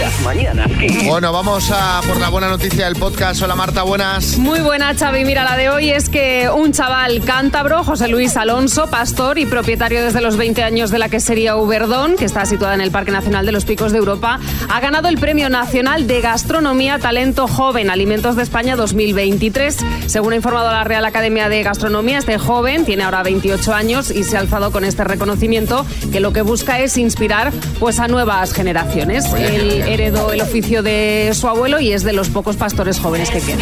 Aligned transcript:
Las 0.00 0.18
mañanas 0.22 0.66
Kiss. 0.80 1.04
Bueno, 1.04 1.30
vamos 1.30 1.70
a 1.70 2.00
por 2.06 2.18
la 2.18 2.30
buena 2.30 2.48
noticia 2.48 2.86
del 2.86 2.96
podcast. 2.96 3.42
Hola 3.42 3.54
Marta, 3.54 3.82
buenas. 3.82 4.38
Muy 4.38 4.60
buena, 4.60 4.94
Xavi. 4.94 5.26
Mira, 5.26 5.44
la 5.44 5.58
de 5.58 5.68
hoy 5.68 5.90
es 5.90 6.08
que 6.08 6.48
un 6.48 6.72
chaval 6.72 7.22
cántabro, 7.22 7.84
José 7.84 8.08
Luis 8.08 8.34
Alonso, 8.38 8.86
pastor 8.86 9.38
y 9.38 9.44
propietario 9.44 10.02
desde 10.02 10.22
los 10.22 10.38
20 10.38 10.62
años 10.62 10.90
de 10.90 10.98
la 10.98 11.10
quesería 11.10 11.56
Uberdón, 11.56 12.16
que 12.16 12.24
está 12.24 12.46
situada 12.46 12.74
en 12.74 12.80
el 12.80 12.90
Parque 12.90 13.10
Nacional 13.10 13.44
de 13.44 13.52
los 13.52 13.66
Picos 13.66 13.92
de 13.92 13.98
Europa, 13.98 14.40
ha 14.70 14.80
ganado 14.80 15.08
el 15.08 15.18
Premio 15.18 15.50
Nacional 15.50 16.06
de 16.06 16.22
Gastronomía 16.22 16.98
Talento 16.98 17.46
Joven 17.46 17.90
Alimentos 17.90 18.36
de 18.36 18.42
España 18.42 18.76
2023. 18.76 19.76
Según 20.06 20.32
ha 20.32 20.36
informado 20.36 20.70
la 20.70 20.82
Real 20.82 21.04
Academia 21.04 21.50
de 21.50 21.62
Gastronomía, 21.62 22.20
este 22.20 22.38
joven 22.38 22.86
tiene 22.86 23.02
ahora 23.02 23.22
28 23.22 23.74
años 23.74 24.10
y 24.10 24.24
se 24.24 24.38
ha 24.38 24.40
alzado 24.40 24.72
con 24.72 24.84
este 24.84 25.04
reconocimiento 25.04 25.84
que 26.10 26.20
lo 26.20 26.32
que 26.32 26.40
busca 26.40 26.80
es 26.80 26.96
inspirar 26.96 27.52
pues 27.78 27.98
a 27.98 28.08
nuevas 28.08 28.54
generaciones. 28.54 29.26
Oye, 29.30 29.50
bien. 29.50 29.89
Heredó 29.92 30.32
el 30.32 30.40
oficio 30.40 30.82
de 30.82 31.30
su 31.34 31.48
abuelo 31.48 31.80
y 31.80 31.92
es 31.92 32.02
de 32.02 32.12
los 32.12 32.28
pocos 32.28 32.56
pastores 32.56 32.98
jóvenes 33.00 33.30
que 33.30 33.40
quedan. 33.40 33.60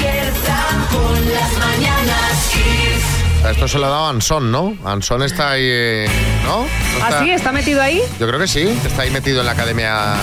Esto 3.50 3.66
se 3.68 3.78
lo 3.78 3.86
ha 3.86 3.90
dado 3.90 4.08
Anson, 4.08 4.50
¿no? 4.50 4.76
Anson 4.84 5.22
está 5.22 5.52
ahí, 5.52 5.62
eh, 5.64 6.08
¿no? 6.44 6.58
¿No 6.60 6.66
está? 6.66 7.18
¿Ah, 7.20 7.22
sí? 7.22 7.30
¿Está 7.30 7.52
metido 7.52 7.80
ahí? 7.80 8.02
Yo 8.20 8.26
creo 8.26 8.38
que 8.38 8.48
sí, 8.48 8.62
está 8.84 9.02
ahí 9.02 9.10
metido 9.10 9.40
en 9.40 9.46
la 9.46 9.52
academia. 9.52 10.14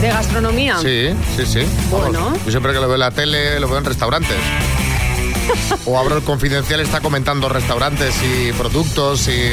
¿De 0.00 0.08
gastronomía? 0.08 0.78
Sí, 0.78 1.10
sí, 1.36 1.46
sí. 1.46 1.66
Vamos, 1.90 2.10
Bueno. 2.10 2.32
Yo 2.44 2.50
siempre 2.50 2.72
que 2.72 2.78
lo 2.78 2.86
veo 2.86 2.94
en 2.94 3.00
la 3.00 3.10
tele, 3.10 3.58
lo 3.58 3.68
veo 3.68 3.78
en 3.78 3.84
restaurantes. 3.84 4.36
O 5.86 5.98
abro 5.98 6.16
el 6.16 6.22
confidencial, 6.22 6.80
está 6.80 7.00
comentando 7.00 7.48
restaurantes 7.48 8.14
y 8.22 8.52
productos 8.52 9.28
y... 9.28 9.52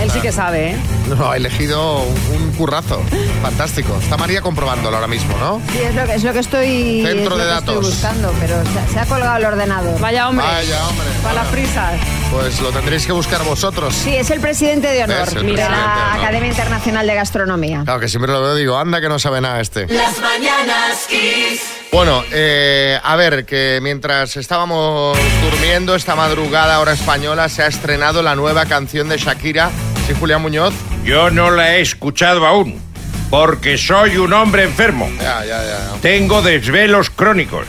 Él 0.00 0.10
sí 0.10 0.20
que 0.20 0.32
sabe, 0.32 0.70
¿eh? 0.70 0.76
No, 1.08 1.30
ha 1.30 1.36
elegido 1.36 2.02
un 2.02 2.52
currazo. 2.56 3.02
Fantástico. 3.42 3.98
Está 4.02 4.16
María 4.16 4.40
comprobándolo 4.40 4.96
ahora 4.96 5.06
mismo, 5.08 5.36
¿no? 5.36 5.60
Sí, 5.72 5.78
es 5.78 5.94
lo 5.94 6.06
que, 6.06 6.14
es 6.14 6.24
lo 6.24 6.32
que 6.32 6.38
estoy, 6.38 7.02
Centro 7.04 7.22
es 7.22 7.28
lo 7.28 7.36
de 7.36 7.44
que 7.44 7.58
estoy 7.58 7.74
datos. 7.74 7.86
buscando, 7.86 8.34
pero 8.40 8.62
se, 8.64 8.92
se 8.94 8.98
ha 8.98 9.04
colgado 9.04 9.36
el 9.36 9.44
ordenador. 9.44 10.00
Vaya 10.00 10.28
hombre. 10.30 10.46
Vaya, 10.46 10.88
hombre. 10.88 11.06
Para 11.22 11.34
las 11.34 11.46
prisas. 11.48 12.00
Pues 12.32 12.60
lo 12.62 12.70
tendréis 12.70 13.04
que 13.04 13.12
buscar 13.12 13.44
vosotros. 13.44 13.94
Sí, 13.94 14.14
es 14.14 14.30
el 14.30 14.40
presidente 14.40 14.88
de 14.88 15.04
honor 15.04 15.28
de 15.28 15.52
la 15.52 15.66
honor. 15.66 16.18
Academia 16.20 16.48
Internacional 16.48 17.06
de 17.06 17.14
Gastronomía. 17.14 17.82
Claro 17.84 18.00
que 18.00 18.08
siempre 18.08 18.32
lo 18.32 18.40
veo 18.40 18.54
digo, 18.54 18.78
anda 18.78 19.02
que 19.02 19.08
no 19.10 19.18
sabe 19.18 19.42
nada 19.42 19.60
este. 19.60 19.86
Las 19.88 20.18
mañanas 20.20 21.06
Kiss. 21.10 21.60
Bueno, 21.92 22.22
eh, 22.30 22.98
a 23.02 23.16
ver, 23.16 23.44
que 23.44 23.80
mientras 23.82 24.36
estábamos 24.36 25.18
durmiendo 25.42 25.96
esta 25.96 26.14
madrugada 26.14 26.78
hora 26.78 26.92
española 26.92 27.48
se 27.48 27.62
ha 27.62 27.66
estrenado 27.66 28.22
la 28.22 28.36
nueva 28.36 28.66
canción 28.66 29.08
de 29.08 29.18
Shakira. 29.18 29.70
Sí, 30.06 30.14
Julián 30.18 30.40
Muñoz. 30.40 30.72
Yo 31.04 31.30
no 31.30 31.50
la 31.50 31.76
he 31.76 31.80
escuchado 31.80 32.46
aún, 32.46 32.80
porque 33.28 33.76
soy 33.76 34.18
un 34.18 34.32
hombre 34.32 34.62
enfermo. 34.62 35.10
Ya, 35.18 35.44
ya, 35.44 35.64
ya. 35.64 36.00
Tengo 36.00 36.42
desvelos 36.42 37.10
crónicos. 37.10 37.66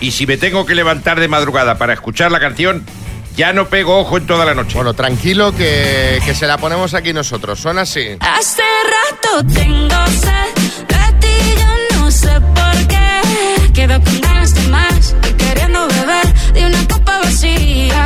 Y 0.00 0.12
si 0.12 0.26
me 0.26 0.38
tengo 0.38 0.64
que 0.64 0.74
levantar 0.74 1.20
de 1.20 1.28
madrugada 1.28 1.76
para 1.76 1.92
escuchar 1.92 2.32
la 2.32 2.40
canción, 2.40 2.86
ya 3.36 3.52
no 3.52 3.68
pego 3.68 3.98
ojo 3.98 4.16
en 4.16 4.26
toda 4.26 4.46
la 4.46 4.54
noche. 4.54 4.74
Bueno, 4.74 4.94
tranquilo 4.94 5.54
que, 5.54 6.18
que 6.24 6.34
se 6.34 6.46
la 6.46 6.56
ponemos 6.56 6.94
aquí 6.94 7.12
nosotros. 7.12 7.60
Suena 7.60 7.82
así. 7.82 8.16
Hace 8.20 8.62
rato 8.62 9.46
tengo 9.52 10.06
sed 10.06 10.86
Quedo 13.80 13.98
con 14.04 14.20
ganas 14.20 14.54
de 14.54 14.68
más 14.68 15.16
y 15.26 15.32
queriendo 15.32 15.86
beber 15.88 16.52
de 16.52 16.66
una 16.66 16.86
copa 16.86 17.18
vacía. 17.20 18.04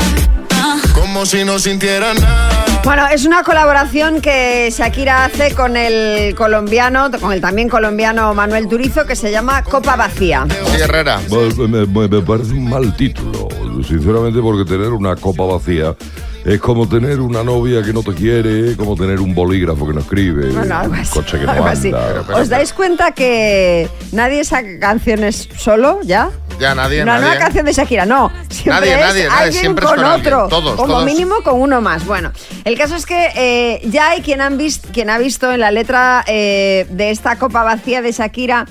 Ah. 0.52 0.76
Como 0.94 1.26
si 1.26 1.42
no 1.44 1.58
sintiera 1.58 2.14
nada. 2.14 2.64
Bueno, 2.84 3.08
es 3.12 3.24
una 3.24 3.42
colaboración 3.42 4.20
que 4.20 4.72
Shakira 4.72 5.24
hace 5.24 5.52
con 5.52 5.76
el 5.76 6.36
colombiano, 6.36 7.10
con 7.20 7.32
el 7.32 7.40
también 7.40 7.68
colombiano 7.68 8.32
Manuel 8.34 8.68
Turizo, 8.68 9.04
que 9.04 9.16
se 9.16 9.32
llama 9.32 9.64
Copa 9.64 9.96
Vacía. 9.96 10.46
Sí, 10.48 10.80
Herrera. 10.80 11.18
Pues, 11.28 11.56
me, 11.58 11.84
me- 11.86 12.06
me 12.08 12.22
parece 12.22 12.52
un 12.52 12.68
mal 12.70 12.94
título, 12.96 13.48
sinceramente, 13.88 14.40
porque 14.40 14.70
tener 14.70 14.90
una 14.92 15.16
copa 15.16 15.42
vacía 15.44 15.92
es 16.44 16.60
como 16.60 16.86
tener 16.88 17.20
una 17.20 17.42
novia 17.42 17.82
que 17.82 17.92
no 17.92 18.02
te 18.02 18.12
quiere, 18.14 18.76
como 18.76 18.96
tener 18.96 19.20
un 19.20 19.34
bolígrafo 19.34 19.86
que 19.86 19.94
no 19.94 20.00
escribe, 20.00 20.50
Bueno, 20.52 20.76
algo 20.78 20.94
un 20.94 21.04
coche 21.06 21.38
que 21.38 21.44
no 21.46 21.52
algo 21.52 21.66
anda. 21.66 22.22
pero- 22.26 22.38
¿Os 22.38 22.48
dais 22.48 22.72
cuenta 22.72 23.12
que 23.12 23.88
nadie 24.12 24.44
saca 24.44 24.78
canciones 24.78 25.48
solo 25.56 26.00
ya? 26.02 26.30
Ya 26.60 26.72
nadie, 26.74 27.02
Una 27.02 27.14
nadie. 27.14 27.26
nueva 27.26 27.40
canción 27.40 27.66
de 27.66 27.72
Shakira, 27.72 28.06
no. 28.06 28.30
Siempre 28.48 28.72
Nadie, 28.74 28.92
es 28.94 29.00
nadie, 29.00 29.24
nadie, 29.24 29.38
alguien 29.44 29.60
siempre 29.60 29.84
es 29.86 29.90
con 29.90 30.00
con 30.00 30.06
alguien. 30.08 30.34
otro. 30.34 30.48
Todos, 30.48 30.76
como 30.76 30.86
todos. 30.92 31.04
mínimo 31.04 31.34
con 31.42 31.60
uno 31.60 31.80
más. 31.80 32.06
Bueno, 32.06 32.30
el 32.64 32.78
caso 32.78 32.94
es 32.94 33.06
que 33.06 33.28
eh, 33.34 33.80
ya 33.90 34.10
hay 34.10 34.20
quien, 34.20 34.40
han 34.40 34.56
vis- 34.56 34.80
quien 34.92 35.10
ha 35.10 35.18
visto 35.18 35.50
en 35.50 35.58
la 35.58 35.72
letra 35.72 36.22
eh, 36.28 36.86
de 36.90 37.10
esta 37.10 37.36
copa 37.40 37.64
vacía 37.64 38.02
de 38.02 38.12
Shakira 38.12 38.66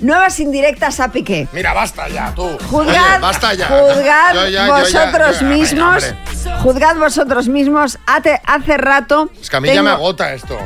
nuevas 0.00 0.38
indirectas 0.40 1.00
a 1.00 1.10
Piqué. 1.12 1.48
Mira, 1.52 1.72
basta 1.72 2.08
ya, 2.08 2.32
tú. 2.34 2.48
Juzgad, 2.70 3.12
Oye, 3.12 3.18
basta 3.20 3.54
ya. 3.54 3.66
juzgad 3.66 4.34
Yo 4.34 4.48
ya- 4.48 4.48
yo 4.48 4.48
ya- 4.50 4.66
vosotros 4.80 5.40
yo- 5.40 5.46
venga, 5.48 5.56
mismos, 5.56 6.04
hombre. 6.04 6.58
juzgad 6.62 6.96
vosotros 6.96 7.48
mismos. 7.48 7.98
Hace, 8.06 8.40
hace 8.46 8.76
rato. 8.76 9.30
Es 9.40 9.50
que 9.50 9.56
a 9.56 9.60
mí 9.60 9.72
ya 9.72 9.82
me 9.82 9.90
agota 9.90 10.32
esto. 10.32 10.58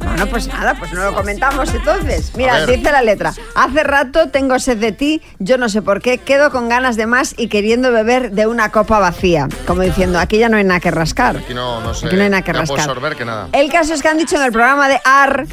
Bueno, 0.00 0.26
pues 0.26 0.46
nada, 0.48 0.74
pues 0.78 0.92
no 0.92 1.04
lo 1.04 1.14
comentamos 1.14 1.72
entonces. 1.74 2.32
Mira, 2.36 2.66
dice 2.66 2.90
la 2.90 3.02
letra. 3.02 3.32
Hace 3.54 3.84
rato 3.84 4.30
tengo 4.30 4.58
sed 4.58 4.78
de 4.78 4.92
ti, 4.92 5.22
yo 5.38 5.58
no 5.58 5.68
sé 5.68 5.82
por 5.82 6.00
qué, 6.02 6.18
quedo 6.18 6.50
con 6.50 6.68
ganas 6.68 6.96
de 6.96 7.06
más 7.06 7.34
y 7.36 7.48
queriendo 7.48 7.92
beber 7.92 8.32
de 8.32 8.46
una 8.46 8.70
copa 8.70 8.98
vacía. 8.98 9.48
Como 9.66 9.82
diciendo, 9.82 10.18
aquí 10.18 10.38
ya 10.38 10.48
no 10.48 10.56
hay 10.56 10.64
nada 10.64 10.80
que 10.80 10.90
rascar. 10.90 11.36
Aquí 11.38 11.54
no, 11.54 11.80
no 11.80 11.94
sé. 11.94 12.06
Aquí 12.06 12.16
no 12.16 12.22
hay 12.22 12.30
nada 12.30 12.42
que 12.42 12.52
rascar. 12.52 12.84
sorber 12.84 13.16
que 13.16 13.24
nada. 13.24 13.48
El 13.52 13.70
caso 13.70 13.94
es 13.94 14.02
que 14.02 14.08
han 14.08 14.18
dicho 14.18 14.36
en 14.36 14.42
el 14.42 14.52
programa 14.52 14.88
de 14.88 15.00
AR 15.04 15.46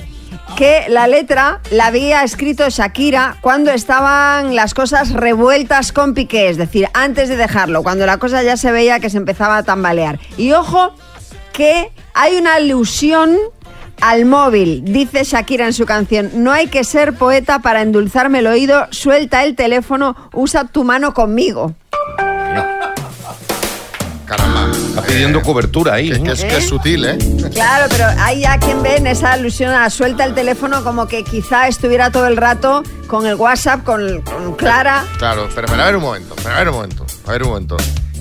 que 0.55 0.85
la 0.87 1.07
letra 1.07 1.59
la 1.69 1.87
había 1.87 2.23
escrito 2.23 2.69
Shakira 2.69 3.37
cuando 3.41 3.71
estaban 3.71 4.55
las 4.55 4.73
cosas 4.73 5.11
revueltas 5.11 5.91
con 5.91 6.13
Piqué, 6.13 6.49
es 6.49 6.57
decir, 6.57 6.87
antes 6.93 7.27
de 7.27 7.35
dejarlo, 7.35 7.83
cuando 7.83 8.05
la 8.05 8.17
cosa 8.17 8.41
ya 8.41 8.55
se 8.55 8.71
veía 8.71 8.99
que 8.99 9.09
se 9.09 9.17
empezaba 9.17 9.57
a 9.57 9.63
tambalear. 9.63 10.19
Y 10.37 10.53
ojo 10.53 10.93
que 11.51 11.91
hay 12.13 12.37
una 12.37 12.55
alusión 12.55 13.37
al 14.01 14.25
móvil, 14.25 14.83
dice 14.85 15.23
Shakira 15.23 15.65
en 15.65 15.73
su 15.73 15.85
canción, 15.85 16.31
no 16.35 16.51
hay 16.51 16.67
que 16.67 16.83
ser 16.83 17.13
poeta 17.13 17.59
para 17.59 17.81
endulzarme 17.81 18.39
el 18.39 18.47
oído, 18.47 18.87
suelta 18.91 19.43
el 19.43 19.55
teléfono, 19.55 20.15
usa 20.33 20.65
tu 20.65 20.83
mano 20.83 21.13
conmigo. 21.13 21.75
Está 24.95 25.07
pidiendo 25.07 25.39
Eh, 25.39 25.41
cobertura 25.43 25.93
ahí. 25.95 26.09
que, 26.09 26.23
que 26.23 26.31
es, 26.31 26.43
que 26.43 26.57
es 26.57 26.67
sutil, 26.67 27.05
¿eh? 27.05 27.17
Claro, 27.53 27.87
pero 27.89 28.05
hay 28.17 28.41
ya 28.41 28.57
quien 28.59 28.81
ve 28.81 28.95
en 28.95 29.07
esa 29.07 29.33
alusión 29.33 29.73
a 29.73 29.89
suelta 29.89 30.23
el 30.23 30.33
teléfono 30.33 30.83
como 30.83 31.07
que 31.07 31.23
quizá 31.23 31.67
estuviera 31.67 32.11
todo 32.11 32.27
el 32.27 32.37
rato 32.37 32.81
con 33.07 33.25
el 33.25 33.35
WhatsApp, 33.35 33.83
con, 33.83 34.21
con 34.21 34.55
Clara. 34.55 35.03
Claro, 35.17 35.49
pero, 35.53 35.67
pero 35.67 35.81
a 35.81 35.85
ver 35.85 35.95
un 35.97 36.01
momento, 36.03 36.33
pero 36.41 36.55
a 36.55 36.57
ver 36.59 36.69
un 36.69 36.75
momento, 36.75 37.05
a 37.27 37.31
ver 37.31 37.43
un 37.43 37.49
momento. 37.49 37.77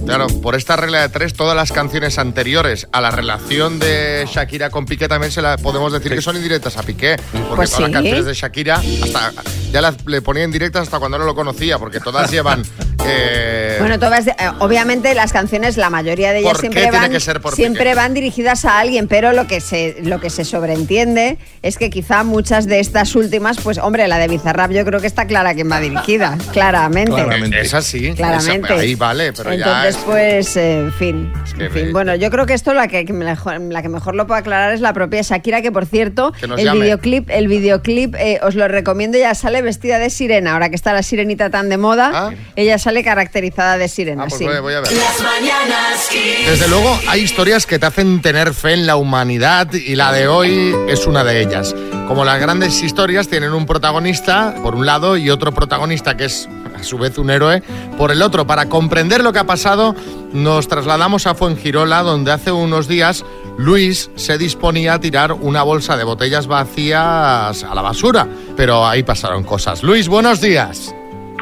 Claro, 0.06 0.26
por 0.42 0.54
esta 0.54 0.76
regla 0.76 1.00
de 1.00 1.08
tres, 1.08 1.32
todas 1.32 1.56
las 1.56 1.72
canciones 1.72 2.18
anteriores 2.18 2.86
a 2.92 3.00
la 3.00 3.10
relación 3.10 3.78
de 3.78 4.26
Shakira 4.30 4.68
con 4.70 4.84
Piqué 4.84 5.08
también 5.08 5.32
se 5.32 5.40
la 5.40 5.56
podemos 5.56 5.92
decir 5.92 6.12
que 6.14 6.20
son 6.20 6.36
indirectas 6.36 6.76
a 6.76 6.82
Piqué. 6.82 7.16
Porque 7.32 7.54
Pues 7.56 7.70
todas 7.70 7.90
las 7.90 7.92
canciones 7.92 8.24
de 8.26 8.34
Shakira 8.34 8.74
hasta 9.02 9.32
ya 9.72 9.80
las 9.80 10.04
le 10.06 10.20
ponía 10.22 10.44
indirectas 10.44 10.82
hasta 10.82 10.98
cuando 10.98 11.18
no 11.18 11.24
lo 11.24 11.34
conocía, 11.34 11.78
porque 11.78 12.00
todas 12.00 12.30
llevan. 12.30 12.62
eh, 13.06 13.76
Bueno, 13.80 13.98
todas, 13.98 14.26
eh, 14.26 14.34
obviamente 14.60 15.14
las 15.14 15.32
canciones, 15.32 15.76
la 15.78 15.88
mayoría 15.90 16.32
de 16.32 16.40
ellas 16.40 16.52
¿Por 16.52 16.60
qué 16.60 16.70
siempre 16.70 16.90
van, 16.90 17.10
que 17.10 17.20
ser 17.20 17.40
por 17.40 17.54
siempre 17.54 17.82
Piqué? 17.84 17.94
van 17.94 18.14
dirigidas 18.14 18.64
a 18.66 18.78
alguien, 18.78 19.08
pero 19.08 19.32
lo 19.32 19.46
que 19.46 19.60
se 19.62 19.96
lo 20.02 20.20
que 20.20 20.28
se 20.30 20.44
sobreentiende 20.44 21.38
es 21.62 21.76
que 21.78 21.88
quizá 21.90 22.24
muchas 22.24 22.66
de 22.66 22.78
estas 22.80 23.14
últimas, 23.16 23.56
pues 23.60 23.78
hombre, 23.78 24.06
la 24.06 24.18
de 24.18 24.28
Bizarrap 24.28 24.70
yo 24.70 24.84
creo 24.84 25.00
que 25.00 25.06
está 25.06 25.26
clara 25.26 25.50
a 25.50 25.54
quién 25.54 25.70
va 25.72 25.80
dirigida, 25.80 26.36
claramente. 26.52 27.10
Claramente. 27.10 27.60
Esa 27.60 27.80
sí, 27.82 28.12
Claramente. 28.14 28.66
esa- 28.74 28.80
ahí 28.82 28.94
vale, 28.94 29.32
pero 29.32 29.50
ya. 29.54 29.56
Entonces, 29.64 29.93
es- 29.93 29.93
pues, 29.98 30.56
eh, 30.56 30.78
en 30.80 30.92
fin. 30.92 31.32
que 31.56 31.64
en 31.66 31.72
fin. 31.72 31.84
ve- 31.86 31.92
Bueno, 31.92 32.14
yo 32.14 32.30
creo 32.30 32.46
que 32.46 32.54
esto 32.54 32.74
la 32.74 32.88
que, 32.88 33.04
mejor, 33.12 33.60
la 33.60 33.82
que 33.82 33.88
mejor 33.88 34.14
lo 34.14 34.26
puede 34.26 34.40
aclarar 34.40 34.72
es 34.72 34.80
la 34.80 34.92
propia 34.92 35.22
Shakira, 35.22 35.62
que 35.62 35.70
por 35.72 35.86
cierto, 35.86 36.32
Que 36.32 36.46
nos 36.46 36.58
el 36.60 36.70
videoclip, 36.72 37.30
el 37.30 37.48
videoclip 37.48 38.14
eh, 38.16 38.40
os 38.42 38.54
lo 38.54 38.66
recomiendo, 38.68 39.18
ya 39.18 39.34
sale 39.34 39.62
vestida 39.62 39.98
de 39.98 40.10
sirena. 40.10 40.52
Ahora 40.54 40.68
que 40.68 40.76
está 40.76 40.92
la 40.92 41.02
sirenita 41.02 41.50
tan 41.50 41.68
de 41.68 41.76
moda, 41.78 42.10
Ah. 42.14 42.30
ella 42.56 42.78
sale 42.78 43.02
caracterizada 43.04 43.78
de 43.78 43.88
sirena. 43.88 44.24
Ah, 44.24 44.26
pues 44.28 44.38
sí. 44.38 44.44
voy, 44.44 44.58
voy 44.60 44.74
a 44.74 44.80
ver. 44.80 44.92
Las 44.92 45.20
mañanas 45.22 46.08
Kiss. 46.10 46.46
Desde 46.48 46.68
luego 46.68 46.98
hay 47.08 47.20
historias 47.22 47.66
que 47.66 47.78
te 47.78 47.86
hacen 47.86 48.20
tener 48.22 48.54
fe 48.54 48.72
en 48.74 48.86
la 48.86 48.96
humanidad 48.96 49.72
y 49.72 49.94
la 49.96 50.12
de 50.12 50.28
hoy 50.28 50.74
es 50.88 51.06
una 51.06 51.24
de 51.24 51.40
ellas. 51.40 51.74
Como 52.08 52.24
las 52.24 52.40
grandes 52.40 52.82
historias 52.82 53.28
tienen 53.28 53.52
un 53.52 53.64
protagonista 53.66 54.54
por 54.62 54.74
un 54.74 54.84
lado 54.86 55.16
y 55.16 55.30
otro 55.30 55.52
protagonista 55.52 56.16
que 56.16 56.26
es 56.26 56.48
su 56.84 56.98
vez 56.98 57.18
un 57.18 57.30
héroe 57.30 57.62
por 57.98 58.10
el 58.10 58.22
otro. 58.22 58.46
Para 58.46 58.68
comprender 58.68 59.22
lo 59.22 59.32
que 59.32 59.40
ha 59.40 59.46
pasado 59.46 59.94
nos 60.32 60.68
trasladamos 60.68 61.26
a 61.26 61.34
Fuengirola 61.34 62.02
donde 62.02 62.32
hace 62.32 62.52
unos 62.52 62.88
días 62.88 63.24
Luis 63.56 64.10
se 64.16 64.38
disponía 64.38 64.94
a 64.94 65.00
tirar 65.00 65.32
una 65.32 65.62
bolsa 65.62 65.96
de 65.96 66.04
botellas 66.04 66.46
vacías 66.46 67.64
a 67.64 67.74
la 67.74 67.82
basura. 67.82 68.26
Pero 68.56 68.86
ahí 68.86 69.02
pasaron 69.02 69.44
cosas. 69.44 69.82
Luis, 69.82 70.08
buenos 70.08 70.40
días. 70.40 70.94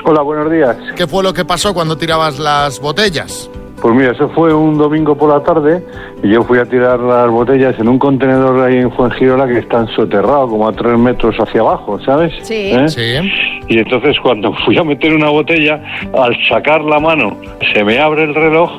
Hola, 0.05 0.23
buenos 0.23 0.50
días. 0.50 0.77
¿Qué 0.97 1.06
fue 1.06 1.23
lo 1.23 1.33
que 1.33 1.45
pasó 1.45 1.73
cuando 1.73 1.97
tirabas 1.97 2.38
las 2.38 2.81
botellas? 2.81 3.49
Pues 3.82 3.96
mira, 3.96 4.12
eso 4.12 4.29
fue 4.29 4.55
un 4.55 4.79
domingo 4.79 5.17
por 5.17 5.29
la 5.29 5.43
tarde 5.43 5.84
y 6.23 6.29
yo 6.29 6.44
fui 6.44 6.56
a 6.61 6.64
tirar 6.64 7.00
las 7.00 7.29
botellas 7.29 7.76
en 7.81 7.88
un 7.88 7.99
contenedor 7.99 8.62
ahí 8.62 8.76
en 8.76 8.93
Fuengirola 8.93 9.49
que 9.49 9.58
está 9.58 9.84
soterrado 9.96 10.46
como 10.46 10.69
a 10.69 10.73
tres 10.73 10.96
metros 10.96 11.34
hacia 11.37 11.62
abajo, 11.62 11.99
¿sabes? 12.05 12.32
Sí. 12.43 12.70
¿Eh? 12.73 12.88
Sí. 12.88 13.32
Y 13.67 13.79
entonces 13.79 14.17
cuando 14.23 14.52
fui 14.64 14.79
a 14.79 14.84
meter 14.84 15.12
una 15.12 15.31
botella, 15.31 15.82
al 16.14 16.37
sacar 16.49 16.82
la 16.82 17.00
mano, 17.00 17.37
se 17.75 17.82
me 17.82 17.99
abre 17.99 18.23
el 18.23 18.37
reloj 18.37 18.70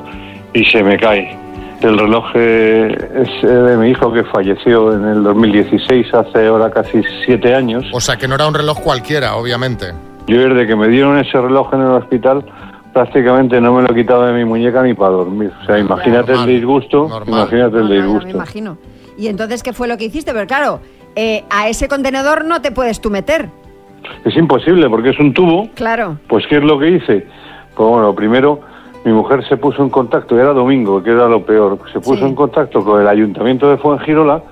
y 0.54 0.64
se 0.64 0.82
me 0.82 0.96
cae. 0.96 1.36
El 1.82 1.98
reloj 1.98 2.24
eh, 2.34 2.96
es 3.14 3.44
eh, 3.44 3.46
de 3.46 3.76
mi 3.76 3.90
hijo 3.90 4.10
que 4.10 4.24
falleció 4.24 4.90
en 4.94 5.04
el 5.06 5.22
2016, 5.22 6.14
hace 6.14 6.46
ahora 6.46 6.70
casi 6.70 7.02
siete 7.26 7.54
años. 7.54 7.84
O 7.92 8.00
sea 8.00 8.16
que 8.16 8.26
no 8.26 8.36
era 8.36 8.48
un 8.48 8.54
reloj 8.54 8.80
cualquiera, 8.80 9.36
obviamente. 9.36 9.92
Yo 10.26 10.48
desde 10.48 10.66
que 10.66 10.74
me 10.74 10.88
dieron 10.88 11.18
ese 11.18 11.38
reloj 11.38 11.74
en 11.74 11.82
el 11.82 11.88
hospital, 11.88 12.42
prácticamente 12.94 13.60
no 13.60 13.74
me 13.74 13.82
lo 13.82 13.90
he 13.92 13.94
quitado 13.94 14.22
de 14.24 14.32
mi 14.32 14.44
muñeca 14.46 14.82
ni 14.82 14.94
para 14.94 15.10
dormir. 15.10 15.52
O 15.62 15.66
sea, 15.66 15.78
imagínate 15.78 16.32
Normal, 16.32 16.48
el 16.48 16.56
disgusto, 16.56 17.08
normal. 17.08 17.28
imagínate 17.40 17.76
el 17.76 17.82
No, 17.82 17.88
no, 17.88 17.94
ya 17.94 18.00
me 18.00 18.06
disgusto. 18.06 18.30
imagino. 18.30 18.78
¿Y 19.18 19.26
entonces 19.26 19.62
qué 19.62 19.72
fue 19.74 19.88
lo 19.88 19.98
que 19.98 20.04
hiciste? 20.06 20.32
Pero 20.32 20.46
claro, 20.46 20.80
eh, 21.16 21.44
a 21.50 21.68
ese 21.68 21.88
contenedor 21.88 22.44
no 22.46 22.62
te 22.62 22.70
puedes 22.70 23.00
tú 23.00 23.10
meter. 23.10 23.48
Es 24.24 24.36
imposible 24.36 24.88
porque 24.88 25.10
es 25.10 25.18
un 25.18 25.34
tubo. 25.34 25.68
Claro. 25.74 26.18
Pues 26.28 26.46
¿qué 26.46 26.56
es 26.58 26.62
lo 26.64 26.78
que 26.78 26.88
hice? 26.90 27.26
Pues 27.76 27.88
bueno, 27.88 28.14
primero 28.14 28.60
mi 29.04 29.12
mujer 29.12 29.46
se 29.48 29.56
puso 29.56 29.82
en 29.82 29.90
contacto, 29.90 30.38
era 30.38 30.52
domingo, 30.52 31.02
que 31.02 31.10
era 31.10 31.26
lo 31.28 31.44
peor, 31.44 31.78
se 31.92 32.00
puso 32.00 32.20
Sí. 32.20 32.24
en 32.24 32.34
contacto 32.34 32.82
con 32.84 33.00
el 33.02 33.08
ayuntamiento 33.08 33.68
de 33.68 33.76
Fuengirola, 33.76 34.42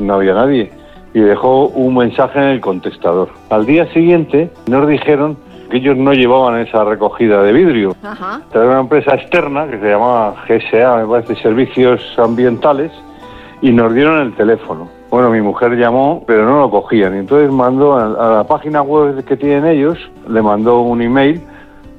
no 0.00 0.14
había 0.14 0.34
nadie, 0.34 0.70
y 1.14 1.20
dejó 1.20 1.68
un 1.68 1.94
mensaje 1.96 2.38
en 2.38 2.44
el 2.46 2.60
contestador. 2.60 3.30
Al 3.48 3.64
día 3.64 3.86
siguiente 3.92 4.50
nos 4.66 4.86
dijeron 4.88 5.36
ellos 5.72 5.96
no 5.96 6.12
llevaban 6.12 6.60
esa 6.60 6.84
recogida 6.84 7.42
de 7.42 7.52
vidrio. 7.52 7.96
Ajá. 8.02 8.42
Era 8.52 8.66
una 8.66 8.80
empresa 8.80 9.14
externa 9.14 9.66
que 9.68 9.78
se 9.78 9.88
llamaba 9.88 10.36
GSA, 10.48 10.96
me 10.98 11.06
parece, 11.06 11.36
Servicios 11.42 12.00
Ambientales, 12.18 12.92
y 13.60 13.72
nos 13.72 13.94
dieron 13.94 14.20
el 14.20 14.34
teléfono. 14.34 14.88
Bueno, 15.10 15.30
mi 15.30 15.40
mujer 15.40 15.76
llamó, 15.76 16.24
pero 16.26 16.44
no 16.44 16.60
lo 16.60 16.70
cogían. 16.70 17.14
Y 17.14 17.18
entonces 17.18 17.50
mandó 17.50 17.94
a, 17.94 18.04
a 18.04 18.36
la 18.38 18.44
página 18.44 18.82
web 18.82 19.24
que 19.24 19.36
tienen 19.36 19.66
ellos, 19.66 19.98
le 20.28 20.42
mandó 20.42 20.80
un 20.80 21.02
email 21.02 21.40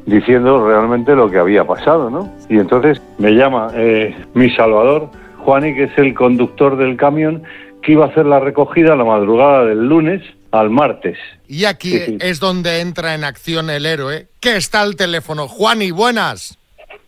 diciendo 0.05 0.67
realmente 0.67 1.15
lo 1.15 1.29
que 1.29 1.37
había 1.37 1.65
pasado, 1.65 2.09
¿no? 2.09 2.29
Y 2.49 2.57
entonces 2.57 3.01
me 3.17 3.31
llama 3.31 3.69
eh, 3.73 4.15
mi 4.33 4.49
salvador, 4.51 5.09
Juani, 5.39 5.73
que 5.73 5.83
es 5.83 5.97
el 5.97 6.13
conductor 6.13 6.77
del 6.77 6.97
camión, 6.97 7.43
que 7.81 7.93
iba 7.93 8.05
a 8.05 8.07
hacer 8.09 8.25
la 8.25 8.39
recogida 8.39 8.95
la 8.95 9.05
madrugada 9.05 9.65
del 9.65 9.87
lunes 9.87 10.21
al 10.53 10.69
martes. 10.69 11.17
Y 11.47 11.65
aquí 11.65 11.91
Sí, 11.97 12.05
sí. 12.05 12.17
es 12.21 12.39
donde 12.39 12.79
entra 12.81 13.15
en 13.15 13.23
acción 13.23 13.69
el 13.69 13.85
héroe, 13.85 14.27
que 14.39 14.55
está 14.55 14.81
al 14.81 14.95
teléfono. 14.95 15.47
Juani, 15.47 15.91
buenas. 15.91 16.57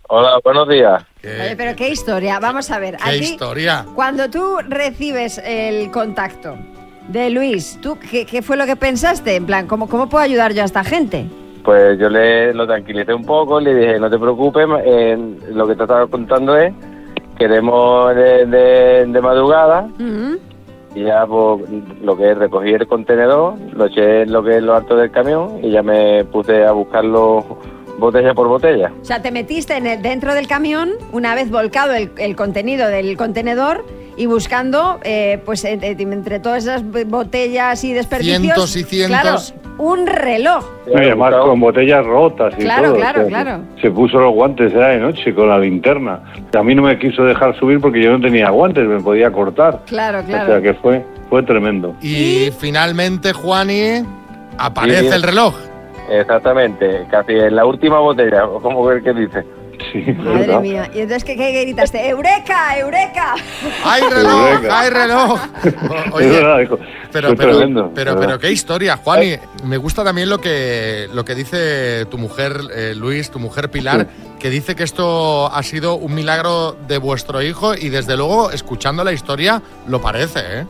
Hola, 0.07 0.39
buenos 0.43 0.67
días. 0.67 1.03
¿Qué, 1.21 1.29
Oye, 1.41 1.55
pero 1.55 1.75
qué 1.75 1.89
historia. 1.89 2.39
Vamos 2.39 2.69
a 2.71 2.79
ver. 2.79 2.97
qué 2.97 3.17
historia? 3.17 3.85
Cuando 3.95 4.29
tú 4.29 4.57
recibes 4.67 5.39
el 5.43 5.89
contacto 5.91 6.57
de 7.07 7.29
Luis, 7.29 7.79
¿tú 7.81 7.97
qué, 7.99 8.25
qué 8.25 8.41
fue 8.41 8.57
lo 8.57 8.65
que 8.65 8.75
pensaste? 8.75 9.35
En 9.35 9.45
plan, 9.45 9.67
¿cómo, 9.67 9.87
¿cómo 9.87 10.09
puedo 10.09 10.23
ayudar 10.23 10.53
yo 10.53 10.61
a 10.63 10.65
esta 10.65 10.83
gente? 10.83 11.25
Pues 11.63 11.97
yo 11.99 12.09
le 12.09 12.53
lo 12.53 12.67
tranquilicé 12.67 13.13
un 13.13 13.25
poco, 13.25 13.59
le 13.59 13.73
dije, 13.73 13.99
no 13.99 14.09
te 14.09 14.19
preocupes, 14.19 14.65
eh, 14.85 15.17
lo 15.51 15.67
que 15.67 15.75
te 15.75 15.81
estaba 15.83 16.05
contando 16.07 16.55
es, 16.57 16.71
queremos 17.39 18.15
de, 18.15 18.45
de- 18.45 19.05
de 19.07 19.21
madrugada. 19.21 19.87
Y 20.95 21.03
ya 21.03 21.25
pues, 21.27 21.61
lo 22.01 22.17
que 22.17 22.31
es 22.31 22.37
recogí 22.37 22.71
el 22.71 22.87
contenedor, 22.87 23.55
lo 23.73 23.85
eché 23.85 24.21
en 24.23 24.31
lo 24.31 24.41
que 24.43 24.57
es 24.57 24.63
lo 24.63 24.75
alto 24.75 24.95
del 24.95 25.11
camión 25.11 25.59
y 25.63 25.69
ya 25.71 25.83
me 25.83 26.23
puse 26.25 26.63
a 26.65 26.71
buscarlo 26.71 27.45
botella 27.99 28.33
por 28.33 28.47
botella. 28.47 28.91
O 29.01 29.05
sea, 29.05 29.21
te 29.21 29.31
metiste 29.31 29.75
en 29.77 29.87
el- 29.87 30.01
dentro 30.01 30.33
del 30.33 30.47
camión, 30.47 30.91
una 31.11 31.35
vez 31.35 31.49
volcado 31.51 31.93
el, 31.93 32.11
el 32.17 32.35
contenido 32.35 32.87
del 32.87 33.15
contenedor 33.17 33.85
y 34.17 34.25
buscando, 34.25 34.99
eh, 35.03 35.41
pues 35.45 35.63
en- 35.65 35.83
en- 35.83 36.13
entre 36.13 36.39
todas 36.39 36.63
esas 36.63 36.83
botellas 37.07 37.83
y 37.83 37.93
desperdicios, 37.93 38.41
Cientos 38.41 38.75
y 38.77 38.83
cientos. 38.83 39.51
claro, 39.53 39.64
un 39.77 40.07
reloj. 40.07 40.63
Y 40.87 40.95
además 40.97 41.33
con 41.35 41.59
botellas 41.59 42.05
rotas 42.05 42.53
y 42.57 42.61
Claro, 42.61 42.89
todo. 42.89 42.95
claro, 42.97 43.21
o 43.21 43.29
sea, 43.29 43.43
claro. 43.43 43.63
Se 43.81 43.91
puso 43.91 44.19
los 44.19 44.33
guantes 44.33 44.71
ya 44.73 44.87
de 44.89 44.99
noche 44.99 45.33
con 45.33 45.49
la 45.49 45.57
linterna. 45.59 46.19
A 46.57 46.63
mí 46.63 46.73
no 46.75 46.83
me 46.83 46.97
quiso 46.97 47.23
dejar 47.23 47.57
subir 47.59 47.79
porque 47.81 48.01
yo 48.01 48.11
no 48.11 48.21
tenía 48.21 48.49
guantes, 48.49 48.87
me 48.87 48.99
podía 49.01 49.31
cortar. 49.31 49.81
Claro, 49.87 50.19
O 50.19 50.23
sea 50.23 50.45
claro. 50.45 50.61
que 50.61 50.73
fue, 50.75 51.03
fue 51.29 51.43
tremendo. 51.43 51.93
Y 52.01 52.49
finalmente, 52.57 53.33
Juani, 53.33 54.03
aparece 54.57 55.09
Sí. 55.09 55.15
el 55.15 55.23
reloj. 55.23 55.55
Exactamente, 56.09 57.05
casi 57.09 57.33
en 57.33 57.55
la 57.55 57.65
última 57.65 57.99
botella, 57.99 58.43
como 58.61 58.85
ver 58.85 59.01
qué 59.03 59.13
dice. 59.13 59.43
Sí, 59.91 60.11
Madre 60.13 60.39
¿verdad? 60.39 60.61
mía. 60.61 60.89
Y 60.93 60.99
entonces, 60.99 61.23
¿qué, 61.23 61.35
qué 61.35 61.61
gritaste? 61.63 62.07
¡Eureka! 62.09 62.77
¡Eureka! 62.77 63.35
¡Hay 63.83 64.01
reloj! 64.01 64.47
Eureka. 64.51 64.79
¡Hay 64.79 64.89
reloj! 64.89 65.31
O- 65.33 65.67
Es 65.67 66.11
Oye, 66.13 66.29
verdad, 66.29 66.59
hijo. 66.61 66.79
pero, 67.11 67.35
pero, 67.35 67.57
tremendo, 67.57 67.91
pero, 67.93 68.39
qué 68.39 68.51
historia, 68.51 68.97
Juani. 68.97 69.35
Me 69.63 69.77
gusta 69.77 70.03
también 70.03 70.29
lo 70.29 70.39
que, 70.39 71.07
lo 71.13 71.23
que 71.25 71.35
dice 71.35 72.05
tu 72.05 72.17
mujer, 72.17 72.53
eh, 72.75 72.93
Luis, 72.95 73.31
tu 73.31 73.39
mujer 73.39 73.69
Pilar, 73.69 74.07
que 74.39 74.49
dice 74.49 74.75
que 74.75 74.83
esto 74.83 75.47
ha 75.53 75.63
sido 75.63 75.95
un 75.95 76.13
milagro 76.13 76.75
de 76.87 76.97
vuestro 76.97 77.41
hijo 77.41 77.73
y 77.75 77.89
desde 77.89 78.15
luego, 78.17 78.51
escuchando 78.51 79.03
la 79.03 79.11
historia, 79.13 79.61
lo 79.87 80.01
parece, 80.01 80.39
¿eh? 80.39 80.65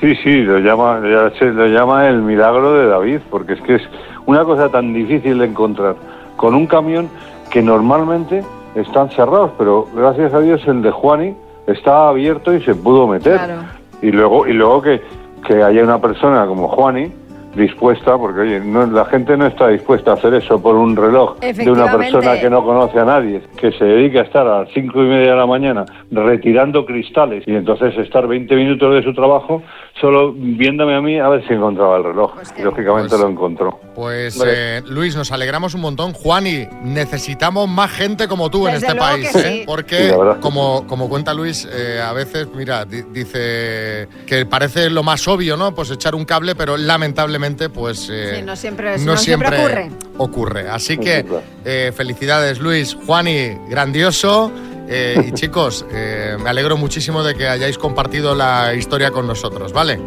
Sí, 0.00 0.14
sí, 0.24 0.42
lo 0.42 0.58
llama, 0.60 0.98
lo 0.98 1.66
llama 1.66 2.08
el 2.08 2.22
milagro 2.22 2.72
de 2.74 2.86
David, 2.86 3.18
porque 3.30 3.52
es 3.52 3.60
que 3.60 3.74
es 3.74 3.82
una 4.24 4.44
cosa 4.44 4.70
tan 4.70 4.94
difícil 4.94 5.38
de 5.38 5.44
encontrar 5.44 5.94
con 6.36 6.54
un 6.54 6.66
camión 6.66 7.10
que 7.50 7.62
normalmente 7.62 8.42
están 8.74 9.10
cerrados, 9.10 9.52
pero 9.58 9.86
gracias 9.94 10.32
a 10.32 10.40
Dios 10.40 10.62
el 10.66 10.82
de 10.82 10.90
Juani 10.90 11.34
estaba 11.66 12.08
abierto 12.08 12.54
y 12.54 12.62
se 12.62 12.74
pudo 12.74 13.06
meter. 13.06 13.36
Claro. 13.36 13.62
Y 14.02 14.10
luego, 14.10 14.46
y 14.46 14.52
luego 14.52 14.82
que, 14.82 15.02
que 15.46 15.62
haya 15.62 15.82
una 15.82 16.00
persona 16.00 16.46
como 16.46 16.68
Juani 16.68 17.12
dispuesta, 17.54 18.16
porque 18.16 18.40
oye, 18.40 18.60
no, 18.60 18.86
la 18.86 19.04
gente 19.06 19.36
no 19.36 19.46
está 19.46 19.68
dispuesta 19.68 20.12
a 20.12 20.14
hacer 20.14 20.34
eso 20.34 20.62
por 20.62 20.76
un 20.76 20.94
reloj 20.94 21.38
de 21.40 21.70
una 21.70 21.90
persona 21.96 22.38
que 22.40 22.48
no 22.48 22.64
conoce 22.64 22.98
a 22.98 23.04
nadie, 23.04 23.42
que 23.56 23.72
se 23.72 23.84
dedica 23.84 24.20
a 24.20 24.22
estar 24.22 24.46
a 24.46 24.60
las 24.60 24.68
cinco 24.72 25.02
y 25.02 25.08
media 25.08 25.32
de 25.32 25.36
la 25.36 25.46
mañana 25.46 25.84
retirando 26.10 26.86
cristales 26.86 27.44
y 27.46 27.54
entonces 27.54 27.96
estar 27.98 28.26
20 28.26 28.54
minutos 28.54 28.94
de 28.94 29.02
su 29.02 29.12
trabajo 29.14 29.62
solo 30.00 30.32
viéndome 30.32 30.94
a 30.94 31.00
mí 31.00 31.18
a 31.18 31.28
ver 31.28 31.46
si 31.46 31.54
encontraba 31.54 31.96
el 31.98 32.04
reloj. 32.04 32.34
Pues 32.34 32.52
que- 32.52 32.62
lógicamente 32.62 33.10
Pues- 33.10 33.20
lo 33.20 33.28
encontró. 33.28 33.80
Pues 33.94 34.38
Vale. 34.38 34.78
eh, 34.78 34.82
Luis, 34.86 35.14
nos 35.16 35.30
alegramos 35.32 35.74
un 35.74 35.80
montón. 35.82 36.12
Juani, 36.12 36.66
necesitamos 36.82 37.68
más 37.68 37.90
gente 37.90 38.28
como 38.28 38.50
tú 38.50 38.66
en 38.68 38.74
este 38.76 38.94
país, 38.94 39.28
que 39.30 39.38
¿eh? 39.38 39.42
Sí, 39.60 39.62
Porque, 39.66 40.14
como, 40.40 40.86
como 40.86 41.08
cuenta 41.08 41.34
Luis, 41.34 41.68
eh, 41.70 42.00
a 42.02 42.12
veces, 42.12 42.48
mira, 42.54 42.84
di- 42.84 43.02
dice 43.12 44.08
que 44.26 44.46
parece 44.46 44.88
lo 44.90 45.02
más 45.02 45.26
obvio, 45.28 45.56
¿no? 45.56 45.74
Pues 45.74 45.90
echar 45.90 46.14
un 46.14 46.24
cable, 46.24 46.54
pero 46.54 46.76
lamentablemente, 46.76 47.68
pues... 47.68 48.08
eh, 48.10 48.36
Sí, 48.36 48.42
no 48.42 48.56
siempre- 48.56 48.96
no 48.98 49.16
siempre 49.16 49.58
ocurre. 49.58 49.90
ocurre. 50.18 50.70
Así 50.70 50.96
que 50.96 51.24
eh, 51.64 51.92
felicidades, 51.94 52.58
Luis. 52.60 52.96
Juani, 53.06 53.56
grandioso. 53.68 54.50
Eh, 54.90 55.24
y 55.28 55.32
chicos, 55.32 55.86
eh, 55.92 56.36
me 56.42 56.50
alegro 56.50 56.76
muchísimo 56.76 57.22
de 57.22 57.34
que 57.34 57.46
hayáis 57.46 57.78
compartido 57.78 58.34
la 58.34 58.74
historia 58.74 59.10
con 59.10 59.26
nosotros, 59.26 59.72
¿vale? 59.72 60.00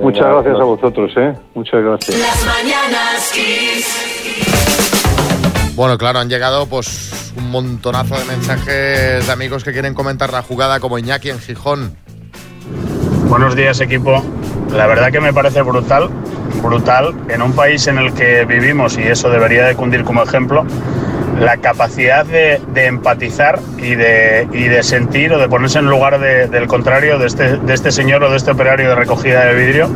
Muchas 0.00 0.26
gracias 0.26 0.56
a 0.58 0.64
vosotros, 0.64 1.12
¿eh? 1.16 1.32
Muchas 1.54 1.82
gracias. 1.82 2.18
Las 2.18 2.44
mañanas 2.44 3.32
Kiss. 3.32 4.10
Bueno, 5.76 5.96
claro, 5.96 6.18
han 6.18 6.28
llegado 6.28 6.66
pues 6.66 7.32
un 7.36 7.50
montonazo 7.50 8.18
de 8.18 8.24
mensajes 8.24 9.26
de 9.26 9.32
amigos 9.32 9.62
que 9.62 9.72
quieren 9.72 9.94
comentar 9.94 10.32
la 10.32 10.42
jugada 10.42 10.80
como 10.80 10.98
Iñaki 10.98 11.30
en 11.30 11.38
Gijón. 11.38 11.96
Buenos 13.28 13.54
días 13.54 13.80
equipo. 13.80 14.24
La 14.72 14.86
verdad 14.86 15.12
que 15.12 15.20
me 15.20 15.32
parece 15.32 15.62
brutal, 15.62 16.10
brutal, 16.62 17.14
en 17.28 17.42
un 17.42 17.52
país 17.52 17.86
en 17.86 17.98
el 17.98 18.12
que 18.12 18.44
vivimos, 18.44 18.98
y 18.98 19.02
eso 19.02 19.30
debería 19.30 19.66
de 19.66 19.76
cundir 19.76 20.04
como 20.04 20.22
ejemplo, 20.22 20.66
la 21.40 21.56
capacidad 21.56 22.24
de, 22.26 22.60
de 22.74 22.86
empatizar 22.86 23.58
y 23.78 23.94
de, 23.96 24.46
y 24.52 24.64
de 24.68 24.82
sentir 24.82 25.32
o 25.32 25.38
de 25.38 25.48
ponerse 25.48 25.78
en 25.78 25.86
lugar 25.86 26.20
de- 26.20 26.46
del 26.48 26.66
contrario 26.68 27.18
de 27.18 27.26
este, 27.26 27.56
de 27.56 27.74
este 27.74 27.90
señor 27.90 28.22
o 28.22 28.30
de 28.30 28.36
este 28.36 28.50
operario 28.52 28.90
de 28.90 28.94
recogida 28.94 29.44
de 29.46 29.54
vidrio 29.54 29.90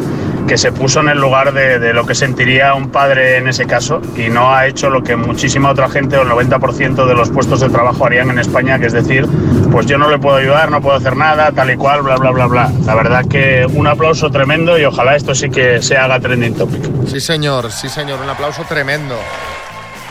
que 0.49 0.59
se 0.59 0.73
puso 0.73 1.01
en 1.01 1.09
el 1.09 1.19
lugar 1.19 1.55
de, 1.55 1.79
de 1.79 1.95
lo 1.95 2.05
que 2.07 2.15
sentiría 2.15 2.75
un 2.75 2.91
padre 2.91 3.39
en 3.39 3.49
ese 3.49 3.65
caso 3.67 4.03
y 4.17 4.29
no 4.29 4.55
ha 4.55 4.67
hecho 4.67 4.91
lo 4.91 5.03
que 5.03 5.17
muchísima 5.17 5.71
otra 5.71 5.89
gente 5.89 6.19
o 6.19 6.23
el 6.23 6.29
90% 6.29 7.07
de 7.07 7.15
los 7.15 7.31
puestos 7.31 7.61
de 7.61 7.71
trabajo 7.71 8.05
harían 8.05 8.29
en 8.29 8.39
España, 8.39 8.79
que 8.79 8.87
es 8.87 8.93
decir, 8.93 9.27
pues 9.73 9.87
yo 9.87 9.97
no 9.97 10.11
le 10.11 10.19
puedo 10.19 10.37
ayudar, 10.37 10.71
no 10.71 10.83
puedo 10.83 10.97
hacer 10.99 11.17
nada, 11.17 11.51
tal 11.53 11.71
y 11.71 11.77
cual, 11.77 12.03
bla, 12.03 12.17
bla, 12.17 12.31
bla, 12.31 12.47
bla. 12.47 12.71
La 12.85 12.95
verdad 12.95 13.25
que 13.27 13.67
un 13.73 13.87
aplauso 13.87 14.31
tremendo 14.31 14.79
y 14.79 14.85
ojalá 14.85 15.17
esto 15.17 15.35
sí 15.35 15.49
que 15.49 15.81
se 15.81 15.97
haga 15.97 16.21
trending 16.21 16.55
topic. 16.55 16.83
Sí, 17.07 17.21
señor, 17.21 17.73
sí, 17.73 17.89
señor, 17.89 18.21
un 18.23 18.29
aplauso 18.29 18.65
tremendo. 18.69 19.17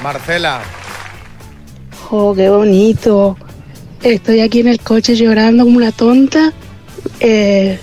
Marcela, 0.02 0.62
Oh, 2.15 2.36
qué 2.36 2.48
bonito. 2.48 3.36
Estoy 4.03 4.41
aquí 4.41 4.60
en 4.60 4.67
el 4.67 4.79
coche 4.79 5.15
llorando 5.15 5.63
como 5.63 5.77
una 5.77 5.91
tonta. 5.91 6.53
Eh, 7.20 7.79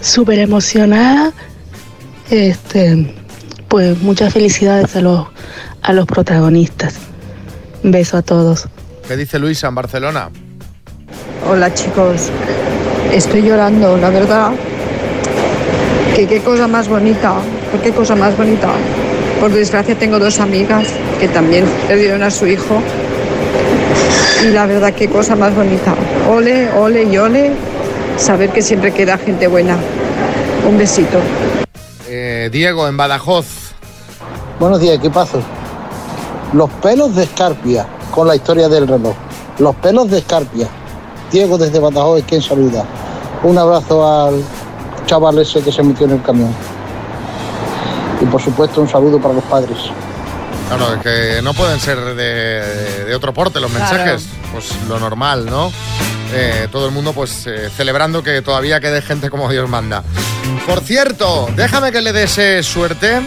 Súper 0.00 0.38
emocionada. 0.38 1.30
Este, 2.30 3.14
pues 3.68 4.00
muchas 4.00 4.32
felicidades 4.32 4.96
a 4.96 5.02
los, 5.02 5.26
a 5.82 5.92
los 5.92 6.06
protagonistas. 6.06 6.94
Un 7.84 7.90
beso 7.90 8.16
a 8.16 8.22
todos. 8.22 8.66
¿Qué 9.06 9.14
dice 9.14 9.38
Luisa 9.38 9.68
en 9.68 9.74
Barcelona? 9.74 10.30
Hola 11.46 11.74
chicos, 11.74 12.30
estoy 13.12 13.42
llorando, 13.42 13.98
la 13.98 14.08
verdad. 14.08 14.52
Que 16.16 16.26
qué 16.26 16.40
cosa 16.40 16.66
más 16.66 16.88
bonita, 16.88 17.34
¿por 17.70 17.82
qué 17.82 17.90
cosa 17.90 18.14
más 18.16 18.34
bonita? 18.38 18.70
Por 19.38 19.52
desgracia 19.52 19.94
tengo 19.98 20.18
dos 20.18 20.40
amigas 20.40 20.88
que 21.18 21.28
también 21.28 21.66
perdieron 21.88 22.22
a 22.22 22.30
su 22.30 22.46
hijo. 22.46 22.80
Y 24.42 24.48
la 24.48 24.64
verdad, 24.64 24.94
qué 24.94 25.08
cosa 25.08 25.36
más 25.36 25.54
bonita. 25.54 25.94
Ole, 26.30 26.70
ole 26.72 27.04
y 27.04 27.18
ole, 27.18 27.52
saber 28.16 28.50
que 28.50 28.62
siempre 28.62 28.92
queda 28.92 29.18
gente 29.18 29.46
buena. 29.46 29.76
Un 30.66 30.78
besito. 30.78 31.18
Eh, 32.08 32.48
Diego 32.50 32.88
en 32.88 32.96
Badajoz. 32.96 33.46
Buenos 34.58 34.80
días, 34.80 34.96
equipazo. 34.96 35.42
Los 36.54 36.70
pelos 36.70 37.14
de 37.14 37.24
Escarpia, 37.24 37.86
con 38.10 38.26
la 38.26 38.34
historia 38.34 38.68
del 38.70 38.88
reloj. 38.88 39.14
Los 39.58 39.74
pelos 39.76 40.10
de 40.10 40.18
Escarpia. 40.18 40.68
Diego 41.30 41.58
desde 41.58 41.78
Badajoz 41.78 42.20
es 42.20 42.24
quien 42.24 42.40
saluda. 42.40 42.84
Un 43.42 43.58
abrazo 43.58 44.06
al 44.06 44.42
chaval 45.04 45.38
ese 45.38 45.60
que 45.60 45.70
se 45.70 45.82
metió 45.82 46.06
en 46.06 46.12
el 46.12 46.22
camión. 46.22 46.54
Y 48.22 48.24
por 48.24 48.40
supuesto 48.40 48.80
un 48.80 48.88
saludo 48.88 49.20
para 49.20 49.34
los 49.34 49.44
padres. 49.44 49.78
Claro, 50.76 51.00
que 51.02 51.40
no 51.42 51.52
pueden 51.54 51.80
ser 51.80 51.98
de, 52.14 53.04
de 53.06 53.14
otro 53.14 53.32
porte 53.34 53.60
los 53.60 53.70
Claro. 53.70 53.88
mensajes. 53.92 54.26
Pues 54.52 54.70
lo 54.88 54.98
normal, 54.98 55.46
¿no? 55.46 55.72
Eh, 56.32 56.68
todo 56.70 56.86
el 56.86 56.92
mundo 56.92 57.12
pues 57.12 57.44
eh, 57.46 57.70
celebrando 57.76 58.22
que 58.22 58.40
todavía 58.42 58.78
quede 58.80 59.02
gente 59.02 59.30
como 59.30 59.50
Dios 59.50 59.68
manda. 59.68 60.02
Por 60.66 60.80
cierto, 60.80 61.48
déjame 61.56 61.90
que 61.90 62.00
le 62.00 62.12
des 62.12 62.64
suerte 62.66 63.20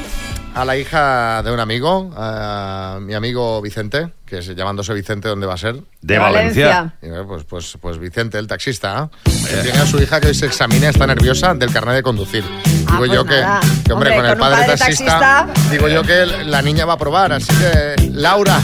a 0.55 0.65
la 0.65 0.77
hija 0.77 1.41
de 1.43 1.51
un 1.51 1.59
amigo, 1.59 2.11
a 2.15 2.99
mi 3.01 3.13
amigo 3.13 3.61
Vicente, 3.61 4.09
que 4.25 4.39
es 4.39 4.55
llamándose 4.55 4.93
Vicente, 4.93 5.27
¿dónde 5.27 5.47
va 5.47 5.55
a 5.55 5.57
ser? 5.57 5.77
De 6.01 6.17
Valencia. 6.19 6.93
Pues, 7.27 7.43
pues, 7.43 7.77
pues 7.81 7.97
Vicente, 7.97 8.37
el 8.37 8.47
taxista, 8.47 9.09
¿eh? 9.25 9.59
tiene 9.63 9.79
a 9.79 9.85
su 9.85 9.99
hija 10.01 10.21
que 10.21 10.27
hoy 10.27 10.35
se 10.35 10.45
examina, 10.45 10.89
está 10.89 11.07
nerviosa 11.07 11.53
del 11.53 11.71
carnet 11.71 11.95
de 11.95 12.03
conducir. 12.03 12.43
Digo 12.43 12.97
pues 12.97 13.11
yo 13.11 13.25
que, 13.25 13.41
nada. 13.41 13.59
que, 13.83 13.93
hombre, 13.93 14.11
Hombre, 14.11 14.15
con 14.15 14.25
el 14.25 14.37
padre, 14.37 14.65
padre 14.65 14.77
taxista, 14.77 15.19
taxista. 15.19 15.69
digo 15.71 15.87
yo 15.87 16.03
que 16.03 16.25
la 16.25 16.61
niña 16.61 16.85
va 16.85 16.93
a 16.93 16.97
probar. 16.97 17.33
Así 17.33 17.51
que, 17.55 18.09
Laura, 18.11 18.59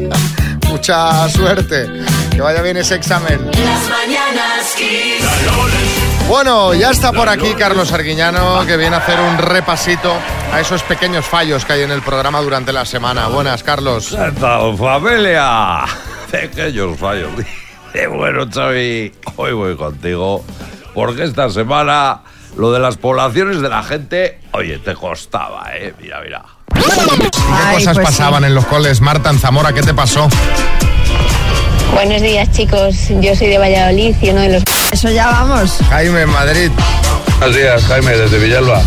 mucha 0.68 1.28
suerte. 1.30 1.88
Que 2.30 2.40
vaya 2.40 2.62
bien 2.62 2.76
ese 2.76 2.96
examen. 2.96 3.40
Las 3.52 3.88
mañanas. 3.88 4.74
Bueno, 6.28 6.72
ya 6.74 6.90
está 6.90 7.12
por 7.12 7.28
aquí 7.28 7.54
Carlos 7.54 7.92
Arguiñano, 7.92 8.64
que 8.66 8.76
viene 8.76 8.96
a 8.96 8.98
hacer 8.98 9.20
un 9.20 9.36
repasito 9.38 10.12
a 10.52 10.60
esos 10.60 10.82
pequeños 10.82 11.26
fallos 11.26 11.64
que 11.64 11.74
hay 11.74 11.82
en 11.82 11.90
el 11.90 12.02
programa 12.02 12.40
durante 12.40 12.72
la 12.72 12.84
semana. 12.84 13.28
Buenas, 13.28 13.62
Carlos. 13.62 14.08
¿Qué 14.08 14.32
tal, 14.40 14.76
familia? 14.76 15.84
Pequeños 16.30 16.98
fallos. 16.98 17.30
Qué 17.92 18.06
bueno, 18.08 18.46
Xavi, 18.52 19.12
hoy 19.36 19.52
voy 19.52 19.76
contigo, 19.76 20.44
porque 20.94 21.24
esta 21.24 21.50
semana 21.50 22.22
lo 22.56 22.72
de 22.72 22.80
las 22.80 22.96
poblaciones 22.96 23.60
de 23.60 23.68
la 23.68 23.82
gente, 23.82 24.40
oye, 24.52 24.78
te 24.78 24.94
costaba, 24.94 25.66
¿eh? 25.74 25.94
Mira, 26.00 26.20
mira. 26.22 26.42
¿Qué 26.72 27.30
Ay, 27.52 27.76
cosas 27.76 27.96
pues 27.96 28.06
pasaban 28.06 28.44
en 28.44 28.54
los 28.54 28.64
coles, 28.64 29.00
Marta, 29.00 29.30
en 29.30 29.38
Zamora? 29.38 29.72
¿Qué 29.72 29.82
te 29.82 29.94
pasó? 29.94 30.28
Buenos 31.94 32.20
días, 32.22 32.50
chicos. 32.50 32.94
Yo 33.20 33.34
soy 33.36 33.46
de 33.48 33.58
Valladolid 33.58 34.16
y 34.20 34.30
uno 34.30 34.40
de 34.42 34.48
los. 34.50 34.64
Eso 34.90 35.10
ya 35.10 35.28
vamos. 35.28 35.78
Jaime, 35.88 36.26
Madrid. 36.26 36.70
Buenos 37.38 37.56
días, 37.56 37.84
Jaime, 37.84 38.16
desde 38.16 38.38
Villalba. 38.38 38.82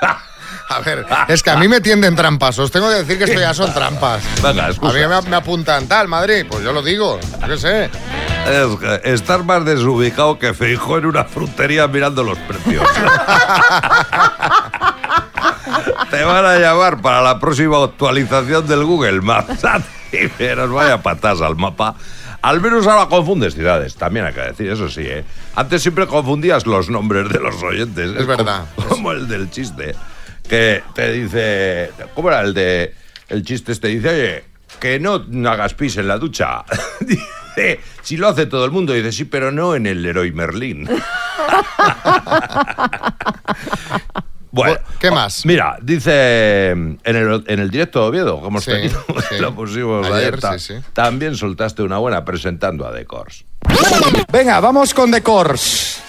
A 0.68 0.80
ver, 0.80 1.06
es 1.28 1.42
que 1.42 1.50
a 1.50 1.56
mí 1.56 1.68
me 1.68 1.80
tienden 1.80 2.16
trampas. 2.16 2.58
Os 2.58 2.70
tengo 2.72 2.88
que 2.88 2.96
decir 2.96 3.16
que 3.16 3.24
esto 3.24 3.38
ya 3.38 3.54
son 3.54 3.72
trampas. 3.72 4.22
Venga, 4.42 4.66
A 4.66 4.70
mí 4.70 4.78
me, 5.06 5.22
me 5.30 5.36
apuntan 5.36 5.86
tal, 5.86 6.08
Madrid. 6.08 6.44
Pues 6.48 6.64
yo 6.64 6.72
lo 6.72 6.82
digo. 6.82 7.20
Yo 7.40 7.46
qué 7.48 7.56
sé. 7.56 7.84
Es 7.84 8.76
que 8.78 9.00
estar 9.12 9.44
más 9.44 9.64
desubicado 9.64 10.38
que 10.38 10.52
Feijóo 10.52 10.98
en 10.98 11.06
una 11.06 11.24
frutería 11.24 11.86
mirando 11.86 12.24
los 12.24 12.38
precios. 12.38 12.86
Te 16.10 16.22
van 16.24 16.44
a 16.44 16.58
llamar 16.58 17.00
para 17.00 17.22
la 17.22 17.38
próxima 17.38 17.82
actualización 17.82 18.66
del 18.66 18.84
Google 18.84 19.20
Maps. 19.20 19.62
Y 20.14 20.30
menos 20.40 20.70
vaya 20.70 21.02
patas 21.02 21.40
al 21.40 21.56
mapa. 21.56 21.96
Al 22.40 22.60
menos 22.60 22.86
ahora 22.86 23.08
confundes 23.08 23.54
ciudades, 23.54 23.96
también 23.96 24.26
hay 24.26 24.32
que 24.32 24.42
decir, 24.42 24.70
eso 24.70 24.88
sí, 24.88 25.00
¿eh? 25.00 25.24
Antes 25.56 25.82
siempre 25.82 26.06
confundías 26.06 26.66
los 26.66 26.88
nombres 26.88 27.28
de 27.30 27.40
los 27.40 27.60
oyentes. 27.60 28.12
Es 28.16 28.24
verdad. 28.24 28.66
Como, 28.76 28.88
como 28.90 29.10
el 29.10 29.26
del 29.26 29.50
chiste, 29.50 29.96
que 30.48 30.84
te 30.94 31.10
dice... 31.10 31.90
¿Cómo 32.14 32.28
era 32.28 32.42
el 32.42 32.54
de... 32.54 32.94
El 33.28 33.42
chiste 33.42 33.72
este 33.72 33.88
dice, 33.88 34.08
oye, 34.08 34.44
que 34.78 35.00
no 35.00 35.24
hagas 35.50 35.74
pis 35.74 35.96
en 35.96 36.06
la 36.06 36.18
ducha. 36.18 36.64
Dice, 37.00 37.80
si 38.02 38.16
lo 38.16 38.28
hace 38.28 38.46
todo 38.46 38.64
el 38.64 38.70
mundo, 38.70 38.92
dice, 38.92 39.10
sí, 39.10 39.24
pero 39.24 39.50
no 39.50 39.74
en 39.74 39.86
el 39.86 40.02
Leroy 40.02 40.30
Merlin. 40.30 40.88
Bueno, 44.54 44.78
¿qué 45.00 45.10
más? 45.10 45.44
Mira, 45.44 45.76
dice 45.82 46.70
en 46.70 46.98
el, 47.04 47.44
en 47.46 47.58
el 47.58 47.70
directo 47.70 48.00
de 48.02 48.06
Oviedo, 48.06 48.40
que 48.40 48.46
hemos 48.46 48.62
Sí, 48.64 48.70
tenido, 48.70 49.04
sí. 49.28 49.38
lo 49.40 49.52
pusimos 49.54 50.06
Ayer, 50.06 50.16
ayer, 50.18 50.40
ta- 50.40 50.58
sí, 50.58 50.74
sí. 50.76 50.80
también 50.92 51.34
soltaste 51.36 51.82
una 51.82 51.98
buena 51.98 52.24
presentando 52.24 52.86
a 52.86 52.92
Decors. 52.92 53.44
Venga, 54.32 54.60
vamos 54.60 54.94
con 54.94 55.10
Decors. 55.10 56.00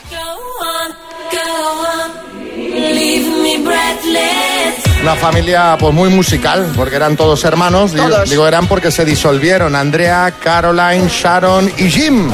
Leave 2.56 3.30
me 3.42 3.58
breathless. 3.68 5.02
Una 5.02 5.16
familia 5.16 5.76
pues 5.80 5.94
muy 5.94 6.10
musical, 6.10 6.72
porque 6.76 6.96
eran 6.96 7.16
todos 7.16 7.44
hermanos. 7.46 7.94
Todos. 7.94 8.30
digo, 8.30 8.48
eran 8.48 8.68
porque 8.68 8.92
se 8.92 9.06
disolvieron. 9.06 9.76
Andrea, 9.76 10.34
Caroline, 10.42 11.08
Sharon 11.10 11.72
y 11.78 11.90
Jim. 11.90 12.32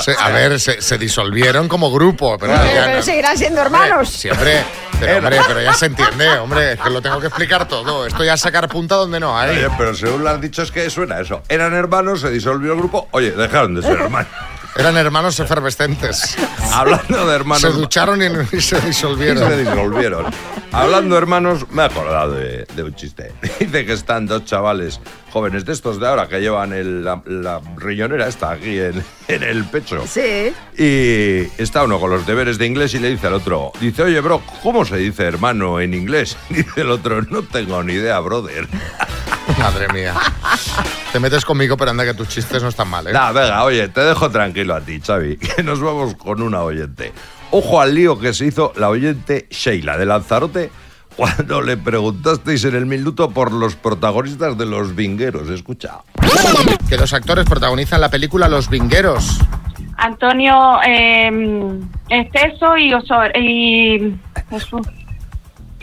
Se- 0.00 0.14
a 0.18 0.28
ver, 0.30 0.58
se, 0.60 0.80
se 0.80 0.98
disolvieron 0.98 1.68
como 1.68 1.90
grupo, 1.90 2.38
pero 2.38 2.52
Pero, 2.54 2.64
ya 2.74 2.84
pero 2.84 2.96
no- 2.98 3.02
seguirán 3.02 3.36
siendo 3.36 3.60
hermanos. 3.60 4.08
Siempre, 4.10 4.62
pero 4.98 5.18
hombre, 5.18 5.38
pero 5.48 5.62
ya 5.62 5.74
se 5.74 5.86
entiende, 5.86 6.28
hombre, 6.38 6.72
es 6.72 6.80
que 6.80 6.90
lo 6.90 7.02
tengo 7.02 7.20
que 7.20 7.26
explicar 7.28 7.66
todo. 7.68 8.06
Esto 8.06 8.22
ya 8.24 8.36
sacar 8.36 8.68
punta 8.68 8.94
donde 8.96 9.18
no 9.20 9.38
hay. 9.38 9.56
Oye, 9.58 9.68
pero 9.76 9.94
según 9.94 10.24
lo 10.24 10.30
has 10.30 10.40
dicho 10.40 10.62
es 10.62 10.70
que 10.70 10.88
suena 10.90 11.20
eso. 11.20 11.42
Eran 11.48 11.74
hermanos, 11.74 12.20
se 12.20 12.30
disolvió 12.30 12.72
el 12.72 12.78
grupo. 12.78 13.08
Oye, 13.12 13.32
dejaron 13.32 13.74
de 13.74 13.82
ser 13.82 13.92
hermanos. 14.00 14.30
Eran 14.76 14.96
hermanos 14.96 15.38
efervescentes. 15.40 16.36
Hablando 16.72 17.26
de 17.26 17.34
hermanos. 17.34 17.60
Se 17.62 17.70
ducharon 17.70 18.22
y, 18.22 18.26
y 18.56 18.60
se 18.60 18.78
Y 18.78 18.80
disolvieron. 18.82 19.48
se 19.50 19.56
disolvieron. 19.56 20.26
Hablando, 20.72 21.18
hermanos, 21.18 21.68
me 21.70 21.82
he 21.82 21.86
acordado 21.86 22.34
de, 22.34 22.64
de 22.76 22.82
un 22.84 22.94
chiste. 22.94 23.32
Dice 23.58 23.84
que 23.84 23.92
están 23.92 24.26
dos 24.26 24.44
chavales 24.44 25.00
jóvenes 25.32 25.64
de 25.64 25.72
estos 25.72 25.98
de 26.00 26.06
ahora 26.08 26.28
que 26.28 26.40
llevan 26.40 26.72
el- 26.72 27.04
la, 27.04 27.22
la 27.26 27.60
riñonera 27.76 28.26
esta 28.28 28.50
aquí 28.52 28.78
en, 28.78 29.02
en 29.28 29.42
el 29.42 29.64
pecho. 29.64 30.04
Sí. 30.06 30.52
Y 30.76 31.62
está 31.62 31.84
uno 31.84 31.98
con 32.00 32.10
los 32.10 32.26
deberes 32.26 32.58
de 32.58 32.66
inglés 32.66 32.94
y 32.94 32.98
le 32.98 33.10
dice 33.10 33.26
al 33.28 33.34
otro, 33.34 33.72
dice, 33.80 34.02
oye, 34.02 34.20
bro, 34.20 34.42
¿cómo 34.62 34.84
se 34.84 34.96
dice 34.96 35.24
hermano 35.24 35.80
en 35.80 35.94
inglés? 35.94 36.36
Dice 36.50 36.82
el 36.82 36.90
otro, 36.90 37.22
no 37.22 37.42
tengo 37.42 37.82
ni 37.82 37.94
idea, 37.94 38.18
brother. 38.20 38.66
Madre 39.58 39.88
mía. 39.92 40.14
Te 41.12 41.18
metes 41.18 41.44
conmigo, 41.44 41.76
pero 41.76 41.90
anda 41.90 42.04
que 42.04 42.14
tus 42.14 42.28
chistes 42.28 42.62
no 42.62 42.68
están 42.68 42.88
mal, 42.88 43.06
¿eh? 43.08 43.12
Nah, 43.12 43.32
venga, 43.32 43.64
oye, 43.64 43.88
te 43.88 44.00
dejo 44.00 44.30
tranquilo 44.30 44.74
a 44.76 44.80
ti, 44.80 45.00
Xavi, 45.00 45.36
que 45.56 45.62
nos 45.62 45.80
vamos 45.80 46.14
con 46.14 46.40
una 46.42 46.62
oyente. 46.62 47.12
Ojo 47.50 47.80
al 47.80 47.94
lío 47.94 48.18
que 48.18 48.32
se 48.32 48.46
hizo 48.46 48.72
la 48.76 48.88
oyente 48.88 49.46
Sheila 49.50 49.96
de 49.98 50.06
Lanzarote 50.06 50.70
cuando 51.16 51.60
le 51.60 51.76
preguntasteis 51.76 52.64
en 52.64 52.74
el 52.74 52.86
minuto 52.86 53.30
por 53.30 53.52
los 53.52 53.76
protagonistas 53.76 54.56
de 54.56 54.66
Los 54.66 54.94
Vingueros. 54.94 55.48
Escucha. 55.50 55.98
Que 56.88 56.96
los 56.96 57.12
actores 57.12 57.44
protagonizan 57.44 58.00
la 58.00 58.08
película 58.08 58.48
Los 58.48 58.68
Vingueros. 58.68 59.38
Antonio 59.96 60.78
eh, 60.86 61.30
Esteso 62.08 62.76
y 62.76 62.94
Osor 62.94 63.36
y 63.36 64.14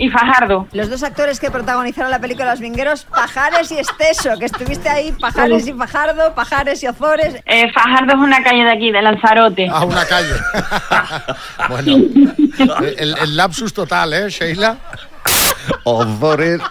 Fajardo. 0.10 0.68
Los 0.74 0.90
dos 0.90 1.04
actores 1.04 1.40
que 1.40 1.50
protagonizaron 1.50 2.12
la 2.12 2.20
película 2.20 2.52
Los 2.52 2.60
Vingueros, 2.60 3.06
Pajares 3.06 3.72
y 3.72 3.80
Esteso, 3.80 4.38
que 4.38 4.46
estuviste 4.46 4.90
ahí, 4.90 5.12
Pajares 5.12 5.68
y 5.68 5.74
Fajardo, 5.74 6.36
Pajares 6.36 6.84
y 6.84 6.88
Ozores. 6.88 7.42
Eh, 7.46 7.72
Fajardo 7.72 8.14
es 8.14 8.20
una 8.20 8.44
calle 8.44 8.64
de 8.64 8.72
aquí, 8.72 8.92
de 8.92 9.02
Lanzarote. 9.02 9.68
Ah, 9.72 9.86
una 9.86 10.06
calle. 10.06 10.34
bueno, 11.70 11.98
el, 12.98 13.18
el 13.18 13.38
lapsus 13.38 13.74
total, 13.74 14.14
¿eh, 14.14 14.30
Sheila? 14.30 14.78
Ozores. 15.84 16.62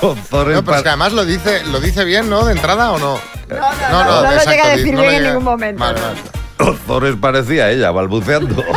Ozores. 0.00 0.56
No, 0.56 0.64
pero 0.64 0.76
es 0.76 0.82
que 0.82 0.88
además 0.88 1.12
lo 1.12 1.24
dice, 1.24 1.64
lo 1.66 1.80
dice 1.80 2.04
bien, 2.04 2.28
¿no? 2.28 2.44
De 2.44 2.52
entrada 2.52 2.92
o 2.92 2.98
no. 2.98 3.18
no, 3.90 4.04
no 4.04 4.22
lo 4.22 4.44
llega 4.44 4.66
a 4.66 4.76
decir 4.76 4.94
no 4.94 5.02
bien 5.02 5.14
en 5.14 5.24
ningún 5.24 5.44
momento. 5.44 5.80
Vale, 5.80 6.00
vale. 6.00 6.20
Ozores 6.58 7.16
parecía 7.16 7.70
ella, 7.70 7.90
balbuceando. 7.90 8.64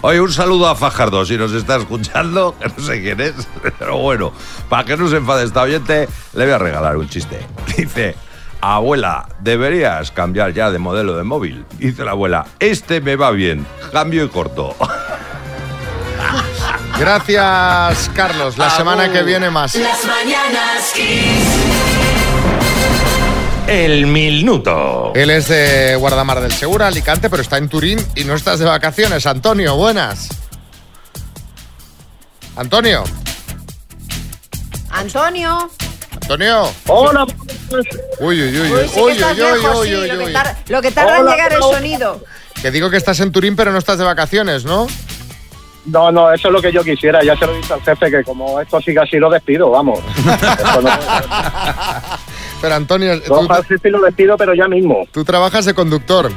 Oye, 0.00 0.20
un 0.20 0.32
saludo 0.32 0.68
a 0.68 0.74
Fajardo, 0.74 1.24
si 1.24 1.36
nos 1.36 1.52
está 1.52 1.76
escuchando, 1.76 2.56
que 2.58 2.68
no 2.68 2.84
sé 2.84 3.02
quién 3.02 3.20
es, 3.20 3.34
pero 3.78 3.98
bueno, 3.98 4.32
para 4.68 4.84
que 4.84 4.96
no 4.96 5.08
se 5.08 5.16
enfade 5.16 5.44
esta 5.44 5.62
oyente, 5.62 6.08
le 6.34 6.44
voy 6.44 6.54
a 6.54 6.58
regalar 6.58 6.96
un 6.96 7.08
chiste. 7.08 7.38
Dice, 7.76 8.16
abuela, 8.60 9.28
deberías 9.40 10.10
cambiar 10.10 10.52
ya 10.52 10.70
de 10.70 10.78
modelo 10.78 11.16
de 11.16 11.24
móvil. 11.24 11.64
Dice 11.78 12.04
la 12.04 12.12
abuela, 12.12 12.46
este 12.58 13.00
me 13.00 13.16
va 13.16 13.30
bien, 13.30 13.66
cambio 13.92 14.24
y 14.24 14.28
corto. 14.28 14.74
Gracias, 17.06 18.08
Carlos. 18.14 18.56
La 18.58 18.70
semana 18.70 19.10
que 19.10 19.24
viene 19.24 19.50
más. 19.50 19.74
Las 19.74 20.04
mañanas 20.04 20.92
Kiss. 20.94 21.48
el 23.66 24.06
minuto. 24.06 25.10
Él 25.12 25.30
es 25.30 25.48
de 25.48 25.96
Guardamar 25.96 26.40
del 26.40 26.52
Segura, 26.52 26.86
Alicante, 26.86 27.28
pero 27.28 27.42
está 27.42 27.56
en 27.58 27.68
Turín 27.68 27.98
y 28.14 28.22
no 28.22 28.34
estás 28.36 28.60
de 28.60 28.66
vacaciones. 28.66 29.26
Antonio, 29.26 29.74
buenas. 29.74 30.28
Antonio, 32.54 33.02
Antonio. 34.90 35.70
Antonio. 36.12 36.70
Hola. 36.86 37.26
Uy, 38.20 38.42
uy, 38.42 38.60
uy, 38.60 38.60
Uy, 38.60 38.70
uy, 38.70 38.88
que 38.94 39.00
uy, 39.00 39.12
estás 39.12 39.32
uy, 39.36 39.42
uy, 39.42 39.50
lejos, 39.60 39.76
uy, 39.80 39.88
sí, 39.88 39.94
uy, 39.96 40.06
lo, 40.08 40.18
que 40.18 40.24
uy. 40.26 40.32
tar- 40.32 40.56
lo 40.68 40.82
que 40.82 40.90
tarda 40.92 41.16
en 41.16 41.22
Hola, 41.22 41.30
llegar 41.32 41.52
el 41.52 41.62
sonido. 41.62 42.24
Que 42.62 42.70
digo 42.70 42.90
que 42.90 42.96
estás 42.96 43.18
en 43.18 43.32
Turín, 43.32 43.56
pero 43.56 43.72
no 43.72 43.78
estás 43.78 43.98
de 43.98 44.04
vacaciones, 44.04 44.64
¿no? 44.64 44.86
No, 45.86 46.12
no, 46.12 46.32
eso 46.32 46.48
es 46.48 46.54
lo 46.54 46.62
que 46.62 46.70
yo 46.72 46.82
quisiera. 46.84 47.22
Ya 47.24 47.36
se 47.36 47.46
lo 47.46 47.52
he 47.54 47.56
dicho 47.56 47.74
al 47.74 47.82
jefe 47.82 48.10
que 48.10 48.22
como 48.24 48.60
esto 48.60 48.80
sigue 48.80 49.00
así 49.00 49.18
lo 49.18 49.28
despido, 49.30 49.70
vamos. 49.70 49.98
No- 50.82 50.90
Pero 52.60 52.74
Antonio, 52.76 53.20
tú, 53.22 53.34
dejo 53.34 53.52
así, 53.52 53.74
lo 53.90 54.00
despido, 54.00 54.36
pero 54.36 54.54
ya 54.54 54.68
mismo. 54.68 55.04
tú 55.10 55.24
trabajas 55.24 55.64
de 55.64 55.74
conductor. 55.74 56.30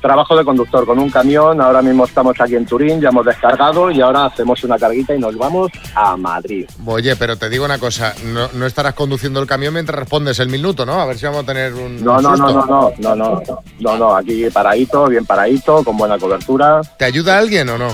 Trabajo 0.00 0.34
de 0.34 0.46
conductor 0.46 0.86
con 0.86 0.98
un 0.98 1.10
camión. 1.10 1.60
Ahora 1.60 1.82
mismo 1.82 2.06
estamos 2.06 2.34
aquí 2.40 2.56
en 2.56 2.64
Turín, 2.64 3.02
ya 3.02 3.10
hemos 3.10 3.26
descargado 3.26 3.90
y 3.90 4.00
ahora 4.00 4.24
hacemos 4.24 4.64
una 4.64 4.78
carguita 4.78 5.14
y 5.14 5.18
nos 5.18 5.36
vamos 5.36 5.70
a 5.94 6.16
Madrid. 6.16 6.66
Oye, 6.86 7.14
pero 7.16 7.36
te 7.36 7.50
digo 7.50 7.66
una 7.66 7.76
cosa, 7.78 8.14
no, 8.24 8.48
no 8.54 8.64
estarás 8.64 8.94
conduciendo 8.94 9.40
el 9.40 9.46
camión 9.46 9.74
mientras 9.74 9.98
respondes 9.98 10.38
el 10.38 10.48
minuto, 10.48 10.86
¿no? 10.86 10.94
A 10.94 11.04
ver 11.04 11.18
si 11.18 11.26
vamos 11.26 11.42
a 11.42 11.46
tener 11.46 11.74
un, 11.74 12.02
No, 12.02 12.18
no, 12.18 12.34
no, 12.34 12.48
no, 12.50 12.64
no, 12.64 12.92
no, 12.98 13.14
no, 13.14 13.42
no, 13.80 13.96
no, 13.98 14.16
aquí 14.16 14.48
paradito, 14.48 15.04
bien 15.06 15.26
paradito, 15.26 15.84
con 15.84 15.98
buena 15.98 16.16
cobertura. 16.18 16.80
¿Te 16.96 17.04
ayuda 17.04 17.36
alguien 17.36 17.68
o 17.68 17.76
no? 17.76 17.88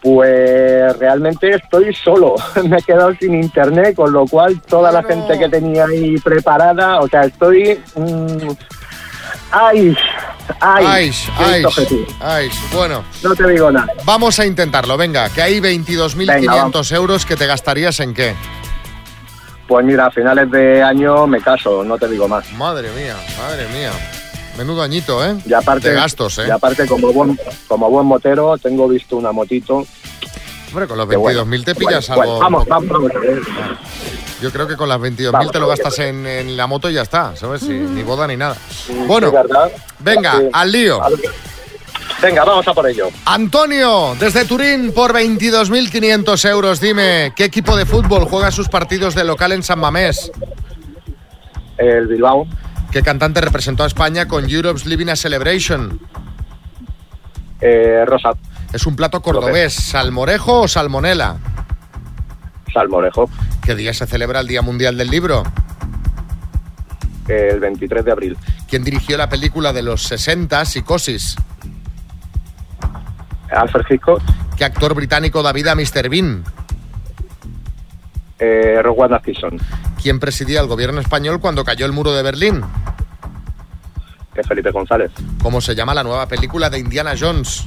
Pues 0.00 0.96
realmente 0.98 1.50
estoy 1.50 1.92
solo. 1.94 2.36
Me 2.64 2.78
he 2.78 2.82
quedado 2.82 3.12
sin 3.20 3.34
internet, 3.34 3.96
con 3.96 4.12
lo 4.12 4.26
cual 4.26 4.60
toda 4.62 4.92
la 4.92 5.02
gente 5.02 5.38
que 5.38 5.48
tenía 5.48 5.86
ahí 5.86 6.16
preparada, 6.18 7.00
o 7.00 7.08
sea, 7.08 7.22
estoy. 7.22 7.80
mm, 7.96 8.48
¡Ay! 9.50 9.96
¡Ay! 10.60 10.84
Aish, 10.86 11.30
qué 11.36 11.44
Aish, 11.44 11.64
objetivo. 11.66 12.06
Aish. 12.20 12.54
Bueno, 12.72 13.04
No 13.22 13.34
te 13.34 13.46
digo 13.48 13.70
nada. 13.70 13.92
vamos 14.04 14.38
a 14.38 14.46
intentarlo. 14.46 14.96
Venga, 14.96 15.28
que 15.30 15.42
hay 15.42 15.60
Venga, 15.60 15.84
22.500 15.84 16.92
euros 16.94 17.26
que 17.26 17.36
te 17.36 17.46
gastarías 17.46 17.98
en 18.00 18.14
qué. 18.14 18.34
Pues 19.66 19.84
mira, 19.84 20.06
a 20.06 20.10
finales 20.10 20.50
de 20.50 20.82
año 20.82 21.26
me 21.26 21.40
caso, 21.42 21.84
no 21.84 21.98
te 21.98 22.08
digo 22.08 22.26
más. 22.28 22.50
Madre 22.52 22.88
mía, 22.92 23.16
madre 23.38 23.66
mía. 23.68 23.90
Menudo 24.58 24.82
añito, 24.82 25.24
¿eh? 25.24 25.36
Y 25.46 25.52
aparte, 25.52 25.90
De 25.90 25.94
gastos, 25.94 26.38
¿eh? 26.40 26.46
y 26.48 26.50
aparte 26.50 26.84
como 26.88 27.12
buen, 27.12 27.38
como 27.68 27.88
buen 27.88 28.04
motero, 28.06 28.58
tengo 28.58 28.88
visto 28.88 29.16
una 29.16 29.30
motito. 29.30 29.86
Hombre, 30.70 30.88
con 30.88 30.98
los 30.98 31.08
que 31.08 31.16
bueno, 31.16 31.46
22.000 31.46 31.64
te 31.64 31.72
bueno, 31.74 31.88
pillas 31.88 32.08
bueno, 32.08 32.22
algo. 32.22 32.38
vamos, 32.40 32.66
vamos, 32.66 32.88
vamos. 32.90 33.12
Yo 34.42 34.50
creo 34.50 34.66
que 34.66 34.76
con 34.76 34.88
las 34.88 34.98
22.000 34.98 35.30
Vamos, 35.30 35.52
te 35.52 35.60
lo 35.60 35.68
gastas 35.68 35.98
en, 36.00 36.26
en 36.26 36.56
la 36.56 36.66
moto 36.66 36.90
y 36.90 36.94
ya 36.94 37.02
está, 37.02 37.36
¿sabes? 37.36 37.60
Sí, 37.62 37.68
ni 37.72 38.02
boda 38.02 38.26
ni 38.26 38.36
nada. 38.36 38.56
Bueno, 39.06 39.32
venga, 40.00 40.42
al 40.52 40.72
lío. 40.72 41.00
Venga, 42.20 42.44
vamos 42.44 42.66
a 42.66 42.74
por 42.74 42.88
ello. 42.88 43.08
Antonio, 43.26 44.16
desde 44.18 44.44
Turín, 44.44 44.92
por 44.92 45.12
22.500 45.12 46.48
euros, 46.50 46.80
dime, 46.80 47.32
¿qué 47.36 47.44
equipo 47.44 47.76
de 47.76 47.86
fútbol 47.86 48.24
juega 48.24 48.50
sus 48.50 48.68
partidos 48.68 49.14
de 49.14 49.22
local 49.22 49.52
en 49.52 49.62
San 49.62 49.78
Mamés? 49.78 50.32
El 51.76 52.08
Bilbao, 52.08 52.44
¿Qué 52.90 53.02
cantante 53.02 53.40
representó 53.40 53.84
a 53.84 53.86
España 53.86 54.26
con 54.28 54.48
Europe's 54.48 54.86
Living 54.86 55.08
a 55.08 55.16
Celebration? 55.16 56.00
eh, 57.60 58.04
Rosa, 58.06 58.30
¿Es 58.72 58.86
un 58.86 58.94
plato 58.96 59.20
cordobés, 59.20 59.74
salmorejo 59.74 60.62
o 60.62 60.68
salmonela? 60.68 61.36
Salmorejo, 62.72 63.28
¿Qué 63.62 63.74
día 63.74 63.92
se 63.94 64.06
celebra 64.06 64.40
el 64.40 64.46
Día 64.46 64.62
Mundial 64.62 64.96
del 64.96 65.10
Libro? 65.10 65.42
el 67.28 67.60
23 67.60 68.04
de 68.06 68.10
abril. 68.12 68.38
¿Quién 68.70 68.82
dirigió 68.84 69.18
la 69.18 69.28
película 69.28 69.74
de 69.74 69.82
los 69.82 70.02
60, 70.04 70.64
Psicosis? 70.64 71.36
Alfred 73.50 73.84
Hitchcock, 73.90 74.22
¿Qué 74.56 74.64
actor 74.64 74.94
británico 74.94 75.42
da 75.42 75.52
vida 75.52 75.72
a 75.72 75.74
Mr. 75.74 76.08
Bean? 76.08 76.42
Eh, 78.38 78.80
Atkinson, 79.12 79.58
¿Quién 80.00 80.20
presidía 80.20 80.60
el 80.60 80.66
gobierno 80.66 81.00
español 81.00 81.40
cuando 81.40 81.64
cayó 81.64 81.86
el 81.86 81.92
muro 81.92 82.12
de 82.12 82.22
Berlín? 82.22 82.62
que 84.34 84.44
Felipe 84.44 84.70
González. 84.70 85.10
¿Cómo 85.42 85.60
se 85.60 85.74
llama 85.74 85.94
la 85.94 86.04
nueva 86.04 86.28
película 86.28 86.70
de 86.70 86.78
Indiana 86.78 87.14
Jones? 87.18 87.66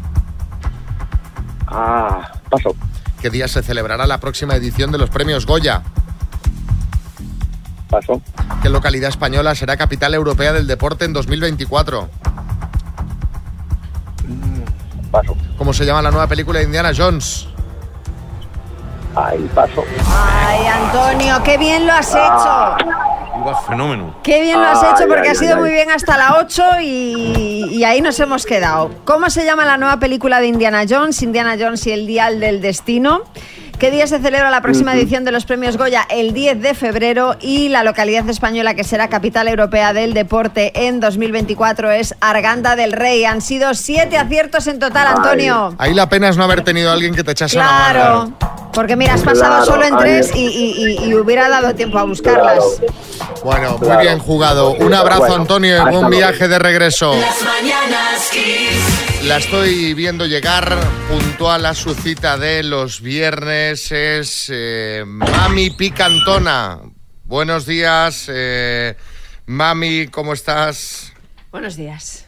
Ah, 1.68 2.32
paso. 2.50 2.76
¿Qué 3.22 3.30
día 3.30 3.48
se 3.48 3.62
celebrará 3.62 4.08
la 4.08 4.20
próxima 4.20 4.56
edición 4.56 4.92
de 4.92 4.98
los 4.98 5.10
premios 5.10 5.46
Goya? 5.46 5.84
Paso. 7.90 8.22
¿Qué 8.64 8.70
localidad 8.70 9.10
española 9.10 9.54
será 9.54 9.76
capital 9.76 10.14
europea 10.14 10.54
del 10.54 10.66
deporte 10.66 11.04
en 11.04 11.14
2024? 11.14 12.10
Paso. 15.12 15.36
¿Cómo 15.58 15.74
se 15.74 15.86
llama 15.86 16.02
la 16.02 16.12
nueva 16.12 16.28
película 16.28 16.60
de 16.60 16.66
Indiana 16.66 16.92
Jones? 16.96 17.48
Ahí 19.24 19.50
paso. 19.54 19.84
Ay, 20.10 20.66
Antonio, 20.68 21.42
qué 21.44 21.58
bien 21.58 21.86
lo 21.86 21.94
has 21.94 22.10
hecho. 22.12 22.76
Iba 23.40 23.62
fenómeno. 23.68 24.16
Qué 24.24 24.42
bien 24.42 24.60
lo 24.62 24.68
has 24.68 24.84
Ay, 24.84 24.90
hecho 24.96 25.08
porque 25.08 25.30
ay, 25.30 25.36
ha 25.36 25.36
sido 25.36 25.56
ay, 25.56 25.60
muy 25.62 25.70
ay. 25.70 25.76
bien 25.76 25.92
hasta 25.92 26.18
la 26.18 26.38
8 26.40 26.64
y, 26.82 27.68
y 27.72 27.84
ahí 27.84 28.02
nos 28.02 28.20
hemos 28.20 28.46
quedado. 28.46 28.92
¿Cómo 29.06 29.30
se 29.30 29.46
llama 29.46 29.66
la 29.66 29.78
nueva 29.78 29.98
película 29.98 30.40
de 30.40 30.48
Indiana 30.48 30.84
Jones? 30.90 31.22
Indiana 31.22 31.56
Jones 31.60 31.86
y 31.88 31.92
el 31.92 32.08
Dial 32.08 32.40
del 32.40 32.62
Destino. 32.62 33.22
¿Qué 33.82 33.90
día 33.90 34.06
se 34.06 34.20
celebra 34.20 34.52
la 34.52 34.62
próxima 34.62 34.94
edición 34.94 35.26
de 35.26 35.32
los 35.32 35.46
premios 35.46 35.76
Goya? 35.76 36.06
El 36.12 36.34
10 36.34 36.62
de 36.62 36.76
febrero 36.76 37.36
y 37.42 37.68
la 37.70 37.84
localidad 37.84 38.30
española 38.30 38.76
que 38.76 38.84
será 38.84 39.08
capital 39.08 39.48
europea 39.48 39.92
del 39.92 40.14
deporte 40.14 40.72
en 40.88 41.00
2024 41.00 41.90
es 41.90 42.14
Arganda 42.22 42.76
del 42.76 42.92
Rey. 42.92 43.26
Han 43.26 43.42
sido 43.42 43.74
siete 43.74 44.20
aciertos 44.20 44.68
en 44.68 44.78
total, 44.78 45.08
Antonio. 45.08 45.74
Ahí 45.80 45.96
la 45.96 46.08
pena 46.10 46.30
es 46.30 46.38
no 46.38 46.44
haber 46.44 46.64
tenido 46.64 46.92
a 46.92 46.94
alguien 46.94 47.16
que 47.16 47.24
te 47.24 47.32
echase 47.32 47.58
una 47.58 47.66
mano. 47.66 47.90
Claro, 48.38 48.70
porque 48.72 48.96
mira, 48.96 49.16
has 49.16 49.24
pasado 49.24 49.64
Claro, 49.64 49.66
solo 49.66 49.84
en 49.86 49.98
tres 49.98 50.28
es. 50.30 50.36
y, 50.36 50.46
y- 50.46 50.98
y- 51.04 51.10
y 51.10 51.16
hubiera 51.16 51.50
dado 51.50 51.74
tiempo 51.74 51.98
a 51.98 52.04
buscarlas. 52.04 52.64
Bueno, 53.44 53.72
muy 53.80 53.88
Claro. 53.88 54.02
bien 54.02 54.20
jugado. 54.20 54.72
Un 54.74 54.94
abrazo, 54.94 55.22
Bueno, 55.22 55.36
Antonio, 55.38 55.76
y 55.76 55.90
buen 55.90 56.10
viaje 56.12 56.48
de 56.48 56.60
regreso. 56.60 57.16
Las 57.20 57.42
mañanas. 57.42 58.30
La 59.24 59.38
estoy 59.38 59.94
viendo 59.94 60.26
llegar 60.26 60.76
puntual 61.08 61.68
a 61.68 61.76
su 61.76 61.94
cita 61.94 62.38
de 62.38 62.64
los 62.64 63.02
viernes. 63.02 63.71
Es 63.72 64.50
eh, 64.52 65.06
Mami 65.08 65.70
Picantona. 65.70 66.78
Buenos 67.24 67.66
días, 67.66 68.26
eh, 68.28 68.98
Mami, 69.46 70.08
¿cómo 70.08 70.34
estás? 70.34 71.14
Buenos 71.52 71.78
días. 71.78 72.26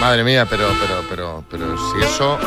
Madre 0.00 0.24
mía, 0.24 0.46
pero, 0.48 0.70
pero, 0.80 1.04
pero, 1.10 1.44
pero 1.50 1.76
si 1.76 2.06
eso 2.06 2.38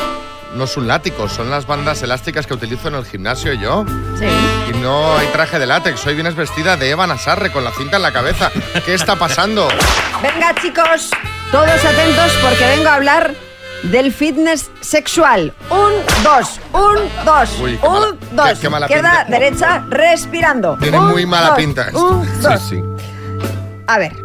no 0.56 0.66
es 0.66 0.76
un 0.78 0.88
látigo, 0.88 1.28
son 1.30 1.50
las 1.50 1.66
bandas 1.66 2.02
elásticas 2.04 2.46
que 2.48 2.54
utilizo 2.54 2.88
en 2.90 2.96
el 2.96 3.06
gimnasio 3.06 3.54
yo. 3.54 3.86
Sí. 4.20 4.26
Y 4.74 4.78
no 4.78 5.18
hay 5.18 5.28
traje 5.28 5.60
de 5.60 5.66
látex, 5.66 6.06
hoy 6.06 6.16
vienes 6.16 6.36
vestida 6.36 6.78
de 6.78 6.90
Eva 6.90 7.08
Nasarre 7.08 7.52
con 7.52 7.64
la 7.64 7.72
cinta 7.72 7.98
en 7.98 8.02
la 8.04 8.12
cabeza. 8.12 8.52
¿Qué 8.86 8.94
está 8.94 9.16
pasando? 9.16 9.68
Venga, 10.22 10.54
chicos, 10.62 11.10
todos 11.52 11.70
atentos 11.86 12.32
porque 12.42 12.66
vengo 12.76 12.90
a 12.90 12.96
hablar 12.96 13.34
del 13.84 14.14
fitness 14.14 14.70
sexual. 14.82 15.54
Un, 15.70 15.92
dos, 16.24 16.60
un, 16.74 17.26
dos, 17.26 17.50
Uy, 17.60 17.80
un, 17.82 17.92
mala- 17.94 18.16
dos. 18.32 18.50
qué- 18.50 18.60
qué 18.60 18.70
mala 18.70 18.86
Izquierda, 18.86 19.24
pinta. 19.26 19.40
derecha, 19.40 19.84
respirando. 19.90 20.78
Tiene 20.80 21.00
Un, 21.00 21.08
muy 21.10 21.26
mala 21.26 21.48
dos, 21.50 21.58
pinta 21.58 21.88
esto. 21.88 22.06
un, 22.08 22.42
dos. 22.42 22.62
Sí, 22.62 22.76
sí. 22.76 22.84
A 23.88 23.98
ver, 23.98 24.16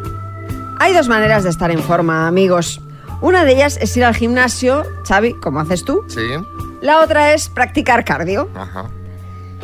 hay 0.79 0.93
dos 0.93 1.09
maneras 1.09 1.45
de 1.45 1.51
estar 1.51 1.71
en 1.71 1.83
forma, 1.83 2.27
amigos. 2.29 2.81
Una 3.21 3.45
de 3.45 3.53
ellas 3.53 3.79
es 3.81 3.97
ir 3.97 4.05
al 4.05 4.15
gimnasio, 4.15 4.85
Xavi, 5.07 5.35
como 5.35 5.61
haces 5.61 5.85
tú. 5.85 6.05
Sí, 6.09 6.21
La 6.81 7.01
otra 7.01 7.33
es 7.35 7.49
practicar 7.49 8.05
cardio. 8.05 8.49
ajá. 8.55 8.87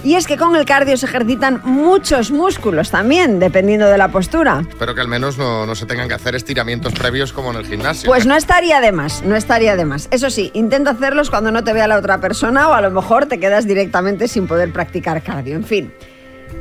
Y 0.04 0.16
es 0.16 0.26
que 0.26 0.36
con 0.36 0.56
el 0.56 0.64
cardio 0.64 0.96
se 0.96 1.06
ejercitan 1.06 1.60
muchos 1.62 2.32
músculos 2.32 2.90
también, 2.90 3.38
dependiendo 3.38 3.86
de 3.86 3.96
la 3.96 4.08
postura. 4.08 4.64
Espero 4.68 4.96
que 4.96 5.00
al 5.00 5.06
menos 5.06 5.38
no, 5.38 5.64
no 5.64 5.76
se 5.76 5.86
tengan 5.86 6.08
que 6.08 6.14
hacer 6.14 6.34
estiramientos 6.34 6.92
previos 6.92 7.32
como 7.32 7.52
en 7.52 7.58
el 7.58 7.66
gimnasio. 7.66 8.08
Pues 8.10 8.26
no 8.26 8.34
estaría 8.34 8.80
de 8.80 8.90
más, 8.90 9.22
no 9.22 9.36
estaría 9.36 9.76
de 9.76 9.84
más. 9.84 10.08
Eso 10.10 10.28
sí, 10.30 10.50
intenta 10.54 10.90
hacerlos 10.90 11.30
cuando 11.30 11.52
no 11.52 11.62
te 11.62 11.72
vea 11.72 11.86
la 11.86 11.98
otra 11.98 12.18
persona 12.20 12.68
o 12.68 12.72
a 12.72 12.80
lo 12.80 12.90
mejor 12.90 13.26
te 13.26 13.38
quedas 13.38 13.64
directamente 13.64 14.26
sin 14.26 14.48
poder 14.48 14.72
practicar 14.72 15.22
cardio. 15.22 15.54
En 15.54 15.64
fin. 15.64 15.94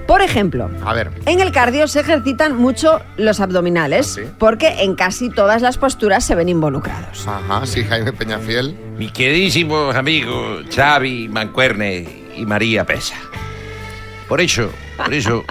Por 0.08 0.21
ejemplo, 0.21 0.69
A 0.86 0.93
ver, 0.93 1.10
en 1.25 1.39
el 1.39 1.51
cardio 1.51 1.88
se 1.88 2.01
ejercitan 2.01 2.56
mucho 2.58 3.01
los 3.17 3.39
abdominales 3.39 4.17
¿Ah, 4.17 4.21
sí? 4.25 4.30
porque 4.39 4.84
en 4.84 4.95
casi 4.95 5.30
todas 5.30 5.62
las 5.62 5.77
posturas 5.77 6.23
se 6.25 6.36
ven 6.36 6.49
involucrados. 6.49 7.27
ajá, 7.27 7.65
sí, 7.65 7.84
Jaime 7.84 8.12
Peñafiel. 8.12 8.75
Mi 8.97 9.10
queridísimos 9.10 9.95
amigos 9.95 10.65
Xavi, 10.75 11.30
Mancuerne 11.30 12.23
y 12.36 12.45
María 12.45 12.86
Pesa. 12.86 13.15
Por 14.27 14.41
eso, 14.41 14.69
por 14.97 15.13
eso, 15.13 15.43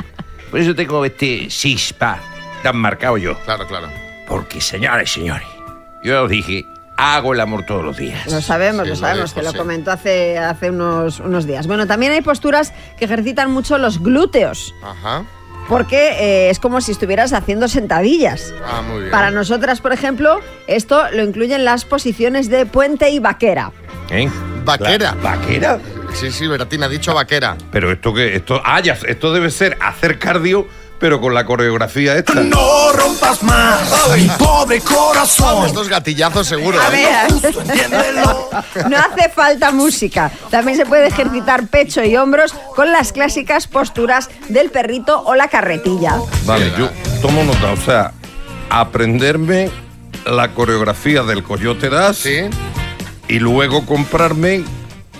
por 0.51 0.61
eso 0.61 0.75
tengo 0.75 1.05
este 1.05 1.49
six-pack 1.51 2.21
tan 2.63 2.77
marcado 2.77 3.17
yo. 3.19 3.39
Claro, 3.45 3.67
claro. 3.67 3.89
Porque, 4.27 4.61
señores 4.61 5.11
y 5.17 5.21
señores, 5.21 5.47
yo 6.03 6.23
os 6.25 6.31
dije 6.31 6.65
hago 7.01 7.33
el 7.33 7.41
amor 7.41 7.65
todos 7.65 7.85
los 7.85 7.97
días. 7.97 8.27
Lo 8.31 8.41
sabemos, 8.43 8.85
Sí, 8.85 8.91
lo 8.91 8.97
sabemos, 8.97 9.33
que 9.35 9.43
lo 9.43 9.53
comentó 9.55 9.91
hace, 9.91 10.39
hace 10.39 10.71
unos, 10.71 11.21
unos 11.21 11.47
días. 11.47 11.67
Bueno, 11.67 11.87
también 11.87 12.13
hay 12.13 12.21
posturas 12.21 12.73
que 12.99 13.07
ejercitan 13.07 13.51
mucho 13.51 13.79
los 13.79 14.03
glúteos, 14.03 14.75
Ajá. 14.83 15.25
porque 15.69 16.11
eh, 16.19 16.51
es 16.51 16.59
como 16.59 16.81
si 16.81 16.93
estuvieras 16.93 17.33
haciendo 17.33 17.69
sentadillas. 17.69 18.53
Ah, 18.67 18.83
muy 18.83 18.99
bien. 19.01 19.11
Para 19.11 19.31
nosotras, 19.31 19.81
por 19.81 19.93
ejemplo, 19.93 20.41
esto 20.67 21.03
lo 21.13 21.23
incluyen 21.23 21.65
las 21.65 21.85
posiciones 21.85 22.49
de 22.51 22.67
puente 22.67 23.11
y 23.11 23.19
vaquera. 23.19 23.73
¿Eh? 24.11 24.29
Vaquera. 24.65 25.15
La- 25.15 25.31
¿Vaquera? 25.37 25.79
Sí, 26.13 26.31
sí, 26.33 26.49
Bertín 26.49 26.83
ha 26.83 26.89
dicho 26.89 27.15
vaquera. 27.15 27.57
Pero 27.71 27.93
esto 27.93 28.13
que 28.13 28.35
esto, 28.35 28.61
ah, 28.65 28.81
ya, 28.81 28.99
esto 29.07 29.33
debe 29.33 29.49
ser 29.51 29.79
hacer 29.81 30.19
cardio, 30.19 30.67
pero 31.01 31.21
con 31.21 31.35
la 31.35 31.45
coreografía 31.45 32.15
esta. 32.15 32.35
No 32.35 32.93
rompas 32.93 33.43
más 33.43 33.81
mi 34.15 34.29
pobre 34.39 34.81
corazón. 34.81 35.67
Estos 35.67 35.89
gatillazos 35.89 36.47
seguro. 36.47 36.79
A 36.79 36.89
¿eh? 36.89 37.27
ver, 37.33 38.89
no 38.89 38.97
hace 38.99 39.31
falta 39.31 39.73
música. 39.73 40.31
También 40.51 40.77
se 40.77 40.85
puede 40.85 41.09
ejercitar 41.09 41.67
pecho 41.67 42.05
y 42.05 42.17
hombros 42.17 42.53
con 42.77 42.93
las 42.93 43.13
clásicas 43.13 43.67
posturas 43.67 44.29
del 44.49 44.71
perrito 44.71 45.23
o 45.25 45.35
la 45.35 45.49
carretilla. 45.49 46.19
Vale, 46.45 46.71
yo 46.79 46.91
tomo 47.23 47.43
nota, 47.45 47.73
o 47.73 47.77
sea, 47.79 48.13
aprenderme 48.69 49.71
la 50.27 50.53
coreografía 50.53 51.23
del 51.23 51.43
Coyote 51.43 51.89
Das 51.89 52.27
y 52.27 53.39
luego 53.39 53.87
comprarme 53.87 54.65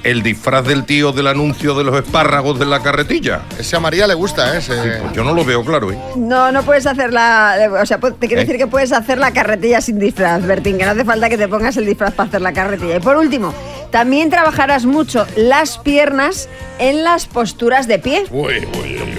el 0.05 0.23
disfraz 0.23 0.67
del 0.67 0.85
tío 0.85 1.13
del 1.13 1.27
anuncio 1.27 1.75
de 1.75 1.85
los 1.85 1.97
espárragos 1.97 2.59
de 2.59 2.67
la 2.67 2.81
carretilla. 2.83 3.43
Ese 3.59 3.77
a 3.77 3.81
María 3.81 4.07
le 4.07 4.15
gusta, 4.15 4.55
¿eh? 4.55 4.59
Ese- 4.59 4.99
Pues 5.01 5.13
yo 5.13 5.25
no 5.25 5.33
lo 5.35 5.45
veo 5.45 5.65
claro, 5.65 5.91
¿eh? 5.93 5.99
No, 6.17 6.51
no 6.53 6.63
puedes 6.63 6.87
hacer 6.87 7.13
la. 7.13 7.57
O 7.81 7.87
sea, 7.87 7.99
te 7.99 8.27
quiero 8.27 8.43
¿Eh? 8.43 8.45
decir 8.45 8.57
que 8.59 8.67
puedes 8.67 8.93
hacer 8.93 9.19
la 9.19 9.33
carretilla 9.33 9.81
sin 9.81 9.99
disfraz, 9.99 10.45
Bertín, 10.47 10.79
que 10.79 10.85
no 10.85 10.93
hace 10.93 11.05
falta 11.05 11.29
que 11.29 11.39
te 11.39 11.49
pongas 11.49 11.77
el 11.77 11.87
disfraz 11.87 12.15
para 12.15 12.29
hacer 12.29 12.41
la 12.41 12.53
carretilla. 12.53 12.97
Y 12.97 13.01
por 13.01 13.17
último, 13.17 13.53
también 13.91 14.31
trabajarás 14.31 14.85
mucho 14.87 15.27
las 15.37 15.79
piernas 15.79 16.49
en 16.79 17.05
las 17.05 17.27
posturas 17.27 17.87
de 17.89 17.99
pie. 17.99 18.25
Uy, 18.31 18.55
uy, 18.75 19.01
uy, 19.03 19.19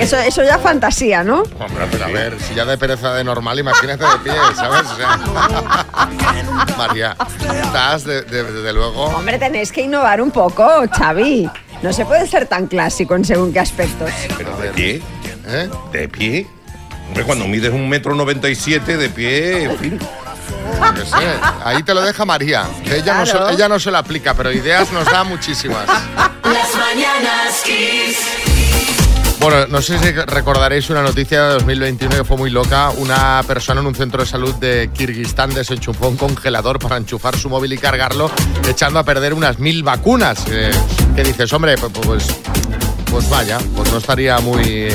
Eso, 0.00 0.16
eso 0.16 0.42
ya 0.44 0.58
fantasía, 0.58 1.24
¿no? 1.24 1.42
Hombre, 1.58 1.86
pero 1.90 2.04
a 2.04 2.08
ver, 2.08 2.36
si 2.40 2.54
ya 2.54 2.64
de 2.64 2.78
pereza 2.78 3.14
de 3.14 3.24
normal, 3.24 3.58
imagínate 3.58 4.04
de 4.04 4.18
pie, 4.22 4.32
¿sabes? 4.56 4.82
O 4.90 4.96
sea, 4.96 5.18
María, 6.78 7.16
estás 7.62 8.04
de- 8.04 8.22
de- 8.22 8.44
desde 8.44 8.72
luego. 8.72 9.04
Hombre, 9.06 9.38
tenéis 9.38 9.72
que 9.72 9.82
innovar 9.82 10.20
un 10.22 10.30
poco, 10.30 10.66
Xavi. 10.96 11.50
No 11.82 11.92
se 11.92 12.04
puede 12.04 12.26
ser 12.26 12.46
tan 12.46 12.66
clásico 12.66 13.14
en 13.16 13.24
según 13.24 13.52
qué 13.52 13.60
aspectos. 13.60 14.10
Pero 14.36 14.56
de 14.58 14.68
pie. 14.70 15.02
¿De 15.92 16.08
pie? 16.08 16.46
Hombre, 17.08 17.24
cuando 17.24 17.46
mides 17.46 17.72
un 17.72 17.88
metro 17.88 18.14
noventa 18.14 18.48
y 18.48 18.54
siete 18.54 18.96
de 18.96 19.08
pie, 19.08 19.64
en 19.64 19.78
fin. 19.78 19.98
Sé, 21.04 21.16
ahí 21.64 21.82
te 21.82 21.94
lo 21.94 22.02
deja 22.02 22.24
María. 22.24 22.64
que 22.84 22.96
ella, 22.98 23.14
no 23.14 23.26
se, 23.26 23.36
ella 23.52 23.68
no 23.68 23.78
se 23.80 23.90
lo 23.90 23.98
aplica, 23.98 24.34
pero 24.34 24.52
ideas 24.52 24.92
nos 24.92 25.06
da 25.06 25.24
muchísimas. 25.24 25.86
Las 25.86 26.74
mañanas 26.74 27.62
Kiss. 27.64 28.18
Bueno, 29.40 29.68
no 29.68 29.80
sé 29.80 29.98
si 29.98 30.10
recordaréis 30.10 30.90
una 30.90 31.02
noticia 31.02 31.44
de 31.44 31.52
2021 31.54 32.16
que 32.16 32.24
fue 32.24 32.36
muy 32.36 32.50
loca. 32.50 32.90
Una 32.90 33.42
persona 33.46 33.80
en 33.80 33.86
un 33.86 33.94
centro 33.94 34.22
de 34.22 34.28
salud 34.28 34.54
de 34.56 34.90
Kirguistán 34.92 35.54
desenchufó 35.54 36.08
un 36.08 36.16
congelador 36.16 36.80
para 36.80 36.96
enchufar 36.96 37.36
su 37.36 37.48
móvil 37.48 37.72
y 37.72 37.78
cargarlo, 37.78 38.30
echando 38.68 38.98
a 38.98 39.04
perder 39.04 39.34
unas 39.34 39.60
mil 39.60 39.84
vacunas. 39.84 40.44
Eh, 40.50 40.72
¿Qué 41.14 41.22
dices, 41.22 41.52
hombre? 41.52 41.76
Pues, 41.78 41.92
pues, 42.04 42.26
pues 43.10 43.30
vaya, 43.30 43.58
pues 43.76 43.92
no 43.92 43.98
estaría 43.98 44.38
muy, 44.40 44.88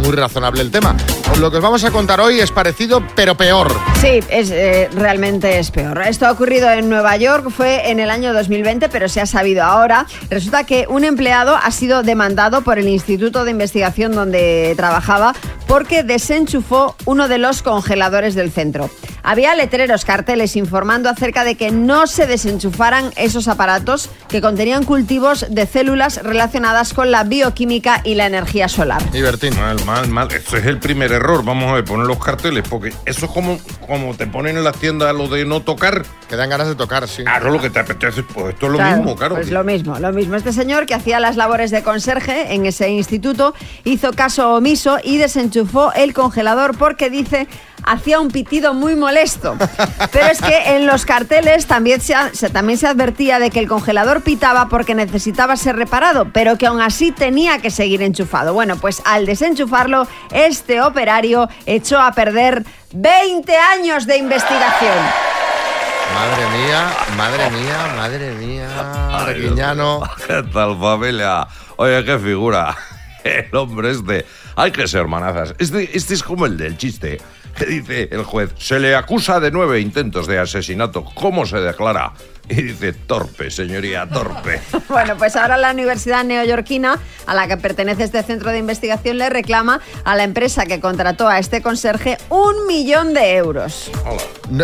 muy 0.00 0.12
razonable 0.12 0.62
el 0.62 0.70
tema. 0.70 0.96
Lo 1.38 1.50
que 1.50 1.58
os 1.58 1.62
vamos 1.62 1.84
a 1.84 1.90
contar 1.90 2.20
hoy 2.20 2.40
es 2.40 2.50
parecido, 2.50 3.02
pero 3.14 3.36
peor. 3.36 3.72
Sí, 4.00 4.20
es, 4.28 4.50
eh, 4.50 4.88
realmente 4.92 5.58
es 5.58 5.70
peor. 5.70 6.02
Esto 6.02 6.26
ha 6.26 6.32
ocurrido 6.32 6.70
en 6.70 6.88
Nueva 6.88 7.16
York, 7.16 7.50
fue 7.50 7.90
en 7.90 8.00
el 8.00 8.10
año 8.10 8.32
2020, 8.32 8.88
pero 8.88 9.08
se 9.08 9.20
ha 9.20 9.26
sabido 9.26 9.62
ahora. 9.62 10.06
Resulta 10.28 10.64
que 10.64 10.86
un 10.88 11.04
empleado 11.04 11.56
ha 11.56 11.70
sido 11.70 12.02
demandado 12.02 12.62
por 12.62 12.78
el 12.78 12.88
Instituto 12.88 13.44
de 13.44 13.52
Investigación 13.52 14.12
donde 14.12 14.74
trabajaba 14.76 15.34
porque 15.66 16.02
desenchufó 16.02 16.96
uno 17.04 17.28
de 17.28 17.38
los 17.38 17.62
congeladores 17.62 18.34
del 18.34 18.50
centro. 18.50 18.90
Había 19.22 19.54
letreros, 19.54 20.04
carteles 20.04 20.56
informando 20.56 21.08
acerca 21.08 21.44
de 21.44 21.54
que 21.54 21.70
no 21.70 22.06
se 22.06 22.26
desenchufaran 22.26 23.12
esos 23.16 23.48
aparatos 23.48 24.10
que 24.28 24.40
contenían 24.40 24.84
cultivos 24.84 25.46
de 25.48 25.66
células 25.66 26.22
relacionadas 26.22 26.92
con 26.94 27.10
la 27.10 27.24
bioquímica 27.24 28.00
y 28.04 28.14
la 28.14 28.26
energía 28.26 28.68
solar. 28.68 29.10
Divertín. 29.12 29.54
Mal, 29.56 29.84
mal, 29.90 30.08
mal. 30.08 30.28
Eso 30.32 30.56
es 30.56 30.66
el 30.66 30.78
primer 30.78 31.10
error. 31.12 31.44
Vamos 31.44 31.70
a 31.70 31.74
ver, 31.74 31.84
poner 31.84 32.06
los 32.06 32.18
carteles, 32.22 32.64
porque 32.68 32.92
eso 33.06 33.26
es 33.26 33.32
como, 33.32 33.58
como 33.86 34.14
te 34.14 34.26
ponen 34.26 34.56
en 34.56 34.64
las 34.64 34.76
tiendas 34.76 35.14
lo 35.14 35.28
de 35.28 35.44
no 35.44 35.60
tocar. 35.62 36.04
Que 36.28 36.36
dan 36.36 36.48
ganas 36.48 36.68
de 36.68 36.74
tocar, 36.76 37.08
sí. 37.08 37.22
Claro, 37.24 37.50
lo 37.50 37.60
que 37.60 37.70
te 37.70 37.80
apetece, 37.80 38.22
pues 38.22 38.54
esto 38.54 38.66
es 38.66 38.72
lo 38.72 38.78
Claro, 38.78 38.96
mismo, 38.96 39.16
claro. 39.16 39.34
Pues 39.34 39.50
lo 39.50 39.64
mismo, 39.64 39.98
lo 39.98 40.12
mismo. 40.12 40.36
Este 40.36 40.52
señor 40.52 40.86
que 40.86 40.94
hacía 40.94 41.18
las 41.18 41.36
labores 41.36 41.70
de 41.72 41.82
conserje 41.82 42.54
en 42.54 42.66
ese 42.66 42.88
instituto 42.90 43.52
hizo 43.84 44.12
caso 44.12 44.54
omiso 44.54 44.98
y 45.02 45.18
desenchufó 45.18 45.92
el 45.94 46.14
congelador 46.14 46.76
porque 46.76 47.10
dice 47.10 47.48
hacía 47.82 48.20
un 48.20 48.28
pitido 48.30 48.74
muy 48.74 48.94
molesto. 48.94 49.56
Pero 50.12 50.26
es 50.26 50.40
que 50.42 50.76
en 50.76 50.86
los 50.86 51.06
carteles 51.06 51.66
también 51.66 52.00
se, 52.02 52.14
se- 52.34 52.50
también 52.50 52.78
se 52.78 52.86
advertía 52.86 53.38
de 53.38 53.50
que 53.50 53.58
el 53.58 53.66
congelador 53.68 54.20
pitaba 54.22 54.68
porque 54.68 54.94
necesitaba 54.94 55.56
ser 55.56 55.76
reparado, 55.76 56.26
pero 56.32 56.58
que 56.58 56.66
aún 56.66 56.80
así 56.82 57.10
tenía 57.10 57.58
que 57.58 57.70
seguir 57.70 58.02
enchufado. 58.02 58.52
Bueno, 58.52 58.76
pues 58.76 59.00
al 59.06 59.24
este 60.32 60.80
operario 60.82 61.48
echó 61.66 62.00
a 62.00 62.12
perder 62.12 62.64
20 62.92 63.56
años 63.56 64.06
de 64.06 64.16
investigación. 64.16 64.96
Madre 66.14 66.58
mía, 66.58 66.92
madre 67.16 67.50
mía, 67.50 67.94
madre 67.96 68.32
mía. 68.34 69.16
Arguiñano. 69.16 70.02
¿Qué 70.26 70.42
tal, 70.52 70.78
familia? 70.78 71.46
Oye, 71.76 72.04
qué 72.04 72.18
figura. 72.18 72.76
El 73.24 73.54
hombre 73.54 73.90
este. 73.90 74.26
Hay 74.56 74.72
que 74.72 74.88
ser 74.88 75.06
manazas. 75.06 75.54
Este, 75.58 75.96
este 75.96 76.14
es 76.14 76.22
como 76.22 76.46
el 76.46 76.56
del 76.56 76.76
chiste. 76.76 77.20
Que 77.60 77.66
dice 77.66 78.08
el 78.10 78.24
juez, 78.24 78.50
se 78.58 78.80
le 78.80 78.96
acusa 78.96 79.38
de 79.38 79.50
nueve 79.50 79.80
intentos 79.80 80.26
de 80.26 80.38
asesinato. 80.38 81.04
¿Cómo 81.14 81.44
se 81.44 81.58
declara? 81.58 82.12
Y 82.48 82.54
dice, 82.62 82.92
torpe, 82.94 83.50
señoría, 83.50 84.08
torpe. 84.08 84.60
Bueno, 84.88 85.16
pues 85.16 85.36
ahora 85.36 85.56
la 85.56 85.70
Universidad 85.70 86.24
Neoyorquina, 86.24 86.98
a 87.26 87.34
la 87.34 87.46
que 87.46 87.56
pertenece 87.56 88.02
este 88.04 88.22
centro 88.24 88.50
de 88.50 88.58
investigación, 88.58 89.18
le 89.18 89.28
reclama 89.30 89.80
a 90.04 90.16
la 90.16 90.24
empresa 90.24 90.64
que 90.66 90.80
contrató 90.80 91.28
a 91.28 91.38
este 91.38 91.62
conserje 91.62 92.18
un 92.28 92.66
millón 92.66 93.14
de 93.14 93.36
euros. 93.36 93.90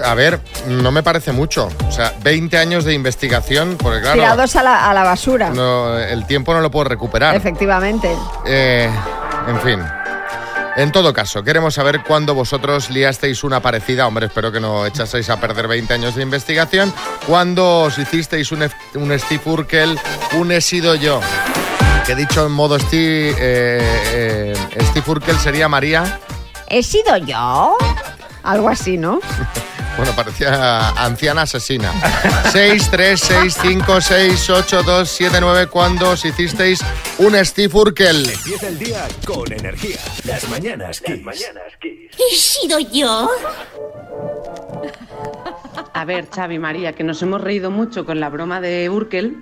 A 0.04 0.14
ver, 0.14 0.40
no 0.66 0.90
me 0.90 1.02
parece 1.04 1.30
mucho. 1.30 1.68
O 1.86 1.92
sea, 1.92 2.12
20 2.24 2.56
años 2.58 2.84
de 2.84 2.94
investigación, 2.94 3.76
porque 3.78 4.00
claro, 4.00 4.14
Tirados 4.16 4.56
a 4.56 4.62
la, 4.64 4.90
a 4.90 4.94
la 4.94 5.04
basura. 5.04 5.50
no, 5.50 5.96
el 5.96 6.26
tiempo 6.26 6.54
no 6.54 6.60
lo 6.62 6.70
puedo 6.72 6.84
recuperar. 6.88 7.36
Efectivamente. 7.36 8.10
Eh, 8.46 8.90
en 9.46 9.60
fin. 9.60 9.80
En 10.76 10.92
todo 10.92 11.14
caso, 11.14 11.42
queremos 11.42 11.72
saber 11.72 12.02
cuándo 12.02 12.34
vosotros 12.34 12.90
liasteis 12.90 13.42
una 13.44 13.60
parecida. 13.60 14.06
Hombre, 14.06 14.26
espero 14.26 14.52
que 14.52 14.60
no 14.60 14.84
echaseis 14.84 15.30
a 15.30 15.40
perder 15.40 15.68
20 15.68 15.94
años 15.94 16.14
de 16.14 16.22
investigación. 16.22 16.92
¿Cuándo 17.26 17.84
os 17.84 17.96
hicisteis 17.96 18.52
un, 18.52 18.68
Steve 19.18 19.42
Urkel, 19.46 19.98
un 20.34 20.52
he 20.52 20.60
sido 20.60 20.94
yo? 20.94 21.20
Que 22.04 22.14
dicho 22.14 22.44
en 22.44 22.52
modo 22.52 22.78
Steve, 22.78 23.34
eh, 23.38 23.78
eh, 24.12 24.54
Steve 24.82 25.10
Urkel 25.10 25.38
sería 25.38 25.66
María. 25.66 26.20
¿He 26.68 26.82
sido 26.82 27.16
yo? 27.16 27.74
Algo 28.42 28.68
así, 28.68 28.98
¿no? 28.98 29.20
Bueno, 29.96 30.12
parecía 30.14 30.90
anciana 30.90 31.42
asesina. 31.42 31.92
6, 32.52 32.88
3, 32.90 33.20
6, 33.20 33.58
5, 33.62 34.00
6, 34.00 34.50
8, 34.50 34.82
2, 34.82 35.08
7, 35.08 35.38
9. 35.40 35.66
¿Cuándo 35.68 36.10
os 36.10 36.24
hicisteis 36.24 36.80
un 37.18 37.34
Steve 37.44 37.74
Urkel? 37.74 38.28
Empieza 38.28 38.68
el 38.68 38.78
día 38.78 39.08
con 39.24 39.50
energía. 39.50 39.98
Las 40.24 40.48
mañanas 40.48 41.00
Kiss. 41.00 41.22
¿He 41.82 42.36
sido 42.36 42.78
yo? 42.78 43.30
A 45.92 46.04
ver, 46.04 46.28
Xavi, 46.28 46.58
María, 46.58 46.92
que 46.92 47.02
nos 47.04 47.22
hemos 47.22 47.40
reído 47.40 47.70
mucho 47.70 48.04
con 48.04 48.20
la 48.20 48.28
broma 48.28 48.60
de 48.60 48.90
Urkel, 48.90 49.36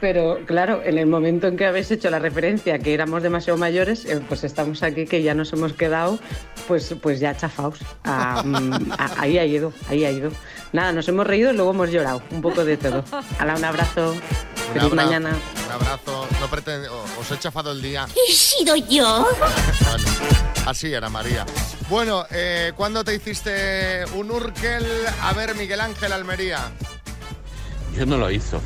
pero 0.00 0.38
claro, 0.46 0.80
en 0.84 0.96
el 0.98 1.06
momento 1.06 1.46
en 1.48 1.56
que 1.56 1.66
habéis 1.66 1.90
hecho 1.90 2.08
la 2.10 2.18
referencia 2.18 2.78
que 2.78 2.94
éramos 2.94 3.22
demasiado 3.22 3.58
mayores, 3.58 4.04
eh, 4.04 4.20
pues 4.28 4.44
estamos 4.44 4.82
aquí 4.82 5.06
que 5.06 5.22
ya 5.22 5.34
nos 5.34 5.52
hemos 5.52 5.72
quedado, 5.72 6.18
pues, 6.68 6.94
pues 7.02 7.18
ya 7.20 7.36
chafaos. 7.36 7.78
Ah, 8.04 8.42
mm, 8.44 8.92
ah, 8.98 9.10
ahí 9.18 9.38
ha 9.38 9.44
ido, 9.44 9.72
ahí 9.88 10.04
ha 10.04 10.10
ido. 10.10 10.30
Nada, 10.72 10.92
nos 10.92 11.08
hemos 11.08 11.26
reído 11.26 11.50
y 11.52 11.56
luego 11.56 11.70
hemos 11.72 11.90
llorado, 11.90 12.22
un 12.30 12.42
poco 12.42 12.64
de 12.64 12.76
todo. 12.76 13.04
Hala, 13.38 13.56
un 13.56 13.64
abrazo, 13.64 14.14
feliz 14.72 14.82
abra- 14.84 15.04
mañana. 15.04 15.30
Un 15.66 15.72
abrazo. 15.72 16.26
No 16.40 16.46
pretende- 16.48 16.88
o- 16.88 17.04
os 17.20 17.30
he 17.32 17.38
chafado 17.38 17.72
el 17.72 17.82
día. 17.82 18.06
¿He 18.28 18.32
sido 18.32 18.76
yo? 18.76 19.26
Bueno, 19.88 20.04
así 20.66 20.92
era, 20.92 21.08
María. 21.08 21.46
Bueno, 21.88 22.24
eh, 22.30 22.72
¿cuándo 22.76 23.02
te 23.02 23.14
hiciste 23.14 24.04
un 24.14 24.30
Urkel? 24.30 24.84
A 25.22 25.32
ver, 25.32 25.54
Miguel 25.54 25.80
Ángel 25.80 26.12
Almería. 26.12 26.58
Yo 27.96 28.04
no 28.04 28.18
lo 28.18 28.30
hizo. 28.30 28.60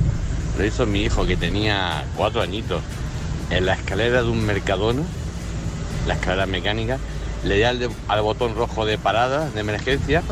Lo 0.59 0.65
hizo 0.65 0.87
mi 0.87 1.03
hijo 1.03 1.27
que 1.27 1.37
tenía 1.37 2.05
cuatro 2.17 2.43
añitos. 2.43 2.83
En 3.51 3.67
la 3.67 3.75
escalera 3.75 4.23
de 4.23 4.29
un 4.31 4.45
mercadona, 4.45 5.03
la 6.07 6.15
escalera 6.15 6.47
mecánica, 6.47 6.99
le 7.45 7.57
di 7.57 7.62
al, 7.65 7.79
de- 7.79 7.91
al 8.09 8.23
botón 8.23 8.55
rojo 8.55 8.85
de 8.87 8.99
parada, 8.99 9.51
de 9.51 9.61
emergencia, 9.61 10.23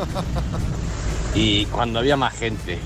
y 1.35 1.65
cuando 1.67 1.99
había 1.99 2.17
más 2.17 2.33
gente. 2.35 2.79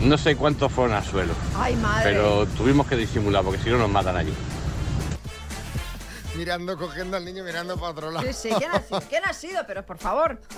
No 0.00 0.18
sé 0.18 0.34
cuántos 0.34 0.72
fueron 0.72 0.96
al 0.96 1.04
suelo, 1.04 1.32
Ay, 1.56 1.76
madre. 1.76 2.02
pero 2.12 2.44
tuvimos 2.56 2.88
que 2.88 2.96
disimular 2.96 3.44
porque 3.44 3.62
si 3.62 3.70
no 3.70 3.78
nos 3.78 3.88
matan 3.90 4.16
allí. 4.16 4.32
Mirando, 6.34 6.76
cogiendo 6.76 7.16
al 7.18 7.24
niño, 7.24 7.44
mirando 7.44 7.76
para 7.76 7.90
otro 7.90 8.10
lado. 8.10 8.26
Sí, 8.26 8.32
sí, 8.32 8.48
¿quién 8.58 8.70
ha, 8.72 8.80
sido? 8.80 9.00
¿quién 9.08 9.24
ha 9.24 9.32
sido? 9.32 9.62
Pero 9.66 9.84
por 9.86 9.98
favor. 9.98 10.40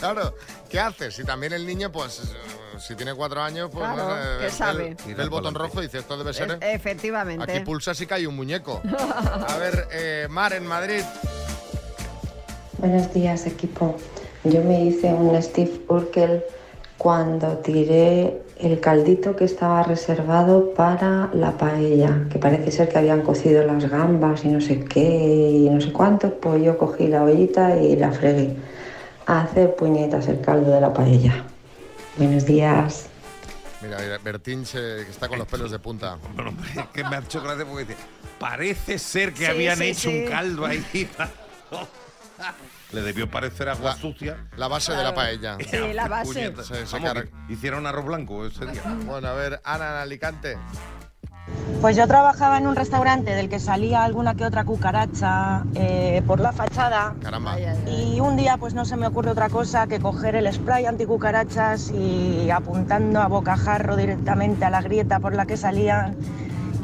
Claro, 0.00 0.34
¿qué 0.70 0.80
haces? 0.80 1.14
Si 1.14 1.24
también 1.24 1.52
el 1.52 1.66
niño, 1.66 1.92
pues, 1.92 2.20
eh, 2.20 2.78
si 2.78 2.94
tiene 2.94 3.14
cuatro 3.14 3.42
años, 3.42 3.68
pues 3.70 3.86
Claro, 3.86 4.14
ve 5.06 5.22
el 5.22 5.28
botón 5.28 5.54
rojo 5.54 5.80
y 5.80 5.86
dice, 5.86 5.98
esto 5.98 6.16
debe 6.16 6.32
ser... 6.32 6.58
E- 6.62 6.72
efectivamente. 6.72 7.44
Aquí 7.44 7.60
pulsas 7.64 8.00
y 8.00 8.06
cae 8.06 8.26
un 8.26 8.34
muñeco. 8.34 8.80
A 9.46 9.56
ver, 9.58 9.88
eh, 9.92 10.26
Mar, 10.30 10.54
en 10.54 10.66
Madrid. 10.66 11.02
Buenos 12.78 13.12
días, 13.12 13.44
equipo. 13.46 13.96
Yo 14.44 14.62
me 14.64 14.84
hice 14.84 15.12
un 15.12 15.40
Steve 15.42 15.82
Urkel 15.88 16.42
cuando 16.96 17.58
tiré 17.58 18.42
el 18.58 18.80
caldito 18.80 19.36
que 19.36 19.44
estaba 19.44 19.82
reservado 19.82 20.72
para 20.72 21.28
la 21.34 21.52
paella, 21.58 22.26
que 22.30 22.38
parece 22.38 22.70
ser 22.70 22.88
que 22.88 22.96
habían 22.98 23.20
cocido 23.20 23.62
las 23.66 23.84
gambas 23.90 24.44
y 24.46 24.48
no 24.48 24.62
sé 24.62 24.82
qué 24.84 25.00
y 25.00 25.68
no 25.68 25.78
sé 25.80 25.92
cuánto, 25.92 26.34
pues 26.40 26.62
yo 26.62 26.78
cogí 26.78 27.06
la 27.06 27.22
ollita 27.22 27.76
y 27.76 27.96
la 27.96 28.12
fregué. 28.12 28.56
A 29.30 29.42
hacer 29.42 29.76
puñetas 29.76 30.26
el 30.26 30.40
caldo 30.40 30.72
de 30.72 30.80
la 30.80 30.92
paella. 30.92 31.44
Buenos 32.16 32.44
días. 32.46 33.06
Mira, 33.80 33.98
mira, 34.00 34.18
Bertín 34.18 34.66
se- 34.66 35.04
que 35.04 35.10
está 35.10 35.28
con 35.28 35.38
los 35.38 35.46
pelos 35.46 35.70
de 35.70 35.78
punta. 35.78 36.18
Bueno, 36.34 36.50
hombre, 36.50 36.68
es 36.74 36.86
que 36.92 37.04
me 37.04 37.14
ha 37.14 37.20
hecho 37.20 37.40
gracia 37.40 37.64
porque 37.64 37.84
dice, 37.84 37.96
parece 38.40 38.98
ser 38.98 39.32
que 39.32 39.44
Sí, 39.44 39.50
habían 39.52 39.78
sí, 39.78 39.84
hecho 39.84 40.10
sí. 40.10 40.24
un 40.24 40.28
caldo 40.28 40.66
ahí. 40.66 40.84
Le 42.90 43.02
debió 43.02 43.30
parecer 43.30 43.68
agua 43.68 43.94
sucia. 43.94 44.48
La 44.56 44.66
base 44.66 44.90
de 44.92 45.04
la 45.04 45.14
paella. 45.14 45.56
Sí, 45.60 45.92
la 45.94 46.08
base. 46.08 46.32
Puñeta. 46.32 46.64
Se- 46.64 46.84
se 46.84 46.98
Vamos, 46.98 47.22
hicieron 47.48 47.86
arroz 47.86 48.06
blanco 48.06 48.44
ese 48.46 48.66
día. 48.66 48.82
Bueno, 49.06 49.28
a 49.28 49.34
ver, 49.34 49.60
Ana 49.62 49.90
en 49.90 49.96
Alicante. 49.98 50.58
Pues 51.80 51.96
yo 51.96 52.06
trabajaba 52.06 52.58
en 52.58 52.66
un 52.66 52.76
restaurante 52.76 53.34
del 53.34 53.48
que 53.48 53.58
salía 53.58 54.04
alguna 54.04 54.34
que 54.34 54.44
otra 54.44 54.64
cucaracha 54.64 55.64
eh, 55.74 56.22
por 56.26 56.38
la 56.38 56.52
fachada. 56.52 57.14
Caramba. 57.22 57.56
Y 57.86 58.20
un 58.20 58.36
día 58.36 58.58
pues 58.58 58.74
no 58.74 58.84
se 58.84 58.96
me 58.96 59.06
ocurre 59.06 59.30
otra 59.30 59.48
cosa 59.48 59.86
que 59.86 59.98
coger 59.98 60.36
el 60.36 60.52
spray 60.52 60.84
anticucarachas 60.84 61.90
y 61.90 62.50
apuntando 62.50 63.22
a 63.22 63.28
bocajarro 63.28 63.96
directamente 63.96 64.66
a 64.66 64.70
la 64.70 64.82
grieta 64.82 65.20
por 65.20 65.34
la 65.34 65.46
que 65.46 65.56
salían, 65.56 66.16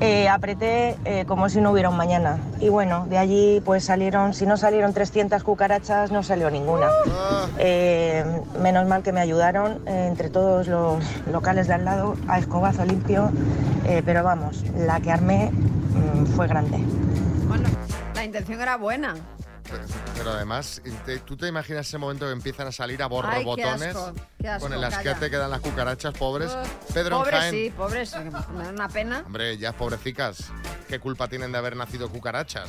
eh, 0.00 0.28
apreté 0.28 0.96
eh, 1.04 1.24
como 1.26 1.48
si 1.48 1.60
no 1.60 1.70
hubiera 1.70 1.88
un 1.88 1.96
mañana. 1.96 2.38
Y 2.60 2.68
bueno, 2.68 3.06
de 3.08 3.18
allí 3.18 3.62
pues 3.64 3.84
salieron, 3.84 4.34
si 4.34 4.46
no 4.46 4.56
salieron 4.56 4.92
300 4.92 5.42
cucarachas, 5.42 6.10
no 6.10 6.22
salió 6.22 6.50
ninguna. 6.50 6.88
Eh, 7.58 8.24
menos 8.60 8.86
mal 8.86 9.02
que 9.02 9.12
me 9.12 9.20
ayudaron 9.20 9.80
entre 9.86 10.28
todos 10.30 10.66
los 10.66 11.02
locales 11.30 11.68
de 11.68 11.74
al 11.74 11.84
lado 11.84 12.16
a 12.28 12.38
escobazo 12.38 12.84
limpio, 12.84 13.30
pero 14.04 14.22
vamos, 14.22 14.64
la 14.76 15.00
que 15.00 15.12
armé 15.12 15.50
mm, 15.50 16.26
fue 16.26 16.48
grande. 16.48 16.78
Bueno, 17.48 17.68
la 18.14 18.24
intención 18.24 18.60
era 18.60 18.76
buena. 18.76 19.14
Pero, 20.16 20.30
además, 20.32 20.80
te- 21.04 21.18
¿tú 21.20 21.36
te 21.36 21.48
imaginas 21.48 21.86
ese 21.86 21.98
momento 21.98 22.26
que 22.26 22.32
empiezan 22.32 22.66
a 22.68 22.72
salir 22.72 23.02
a 23.02 23.06
Ay, 23.06 23.08
qué 23.08 23.14
borrobotones? 23.14 23.82
asco, 23.96 24.12
asco, 24.46 24.60
con 24.60 24.72
el 24.72 24.80
calla. 24.80 24.96
asquete 24.96 25.30
que 25.30 25.36
dan 25.36 25.50
las 25.50 25.60
cucarachas, 25.60 26.14
pobres. 26.14 26.50
Uh, 26.52 26.92
Pedro 26.94 27.16
en 27.16 27.22
pobres 27.22 27.40
Jaén. 27.40 27.54
sí, 27.54 27.72
pobres. 27.76 28.14
Me 28.54 28.64
da 28.64 28.70
una 28.70 28.88
pena. 28.88 29.22
Hombre, 29.26 29.56
ya 29.58 29.72
pobrecicas. 29.72 30.44
¿Qué 30.88 30.98
culpa 31.00 31.28
tienen 31.28 31.52
de 31.52 31.58
haber 31.58 31.76
nacido 31.76 32.08
cucarachas? 32.08 32.68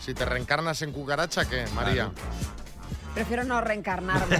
Si 0.00 0.14
te 0.14 0.24
reencarnas 0.24 0.82
en 0.82 0.92
cucaracha, 0.92 1.44
¿qué, 1.48 1.66
María? 1.74 2.10
Prefiero 3.18 3.42
no 3.42 3.60
reencarnarme. 3.60 4.36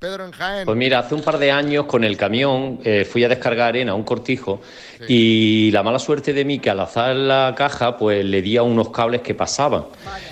Pedro 0.00 0.24
en 0.24 0.32
Jaén. 0.32 0.64
Pues 0.64 0.76
mira, 0.76 0.98
hace 0.98 1.14
un 1.14 1.22
par 1.22 1.38
de 1.38 1.52
años 1.52 1.84
con 1.84 2.02
el 2.02 2.16
camión 2.16 2.80
eh, 2.82 3.04
fui 3.04 3.22
a 3.22 3.28
descargar 3.28 3.68
arena 3.68 3.92
a 3.92 3.94
un 3.94 4.02
cortijo 4.02 4.60
y 5.06 5.70
la 5.70 5.84
mala 5.84 6.00
suerte 6.00 6.32
de 6.32 6.44
mí 6.44 6.58
que 6.58 6.70
al 6.70 6.80
alzar 6.80 7.14
la 7.14 7.54
caja 7.56 7.96
pues 7.96 8.24
le 8.24 8.42
di 8.42 8.56
a 8.56 8.64
unos 8.64 8.90
cables 8.90 9.20
que 9.20 9.36
pasaban. 9.36 9.84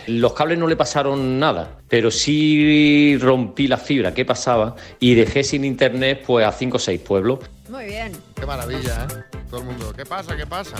Los 0.08 0.32
cables 0.32 0.58
no 0.58 0.66
le 0.66 0.74
pasaron 0.74 1.38
nada, 1.38 1.78
pero 1.88 2.10
sí 2.10 3.16
rompí 3.20 3.68
la 3.68 3.76
fibra 3.76 4.12
que 4.12 4.24
pasaba 4.24 4.74
y 4.98 5.14
dejé 5.14 5.44
sin 5.44 5.64
internet 5.64 6.24
pues 6.26 6.44
a 6.44 6.50
cinco 6.50 6.78
o 6.78 6.80
seis 6.80 7.00
pueblos. 7.00 7.38
Muy 7.70 7.84
bien. 7.84 8.12
Qué 8.34 8.44
maravilla, 8.46 9.06
¿eh? 9.08 9.38
Todo 9.48 9.60
el 9.60 9.66
mundo. 9.66 9.92
¿Qué 9.96 10.04
pasa? 10.04 10.36
¿Qué 10.36 10.44
pasa? 10.44 10.74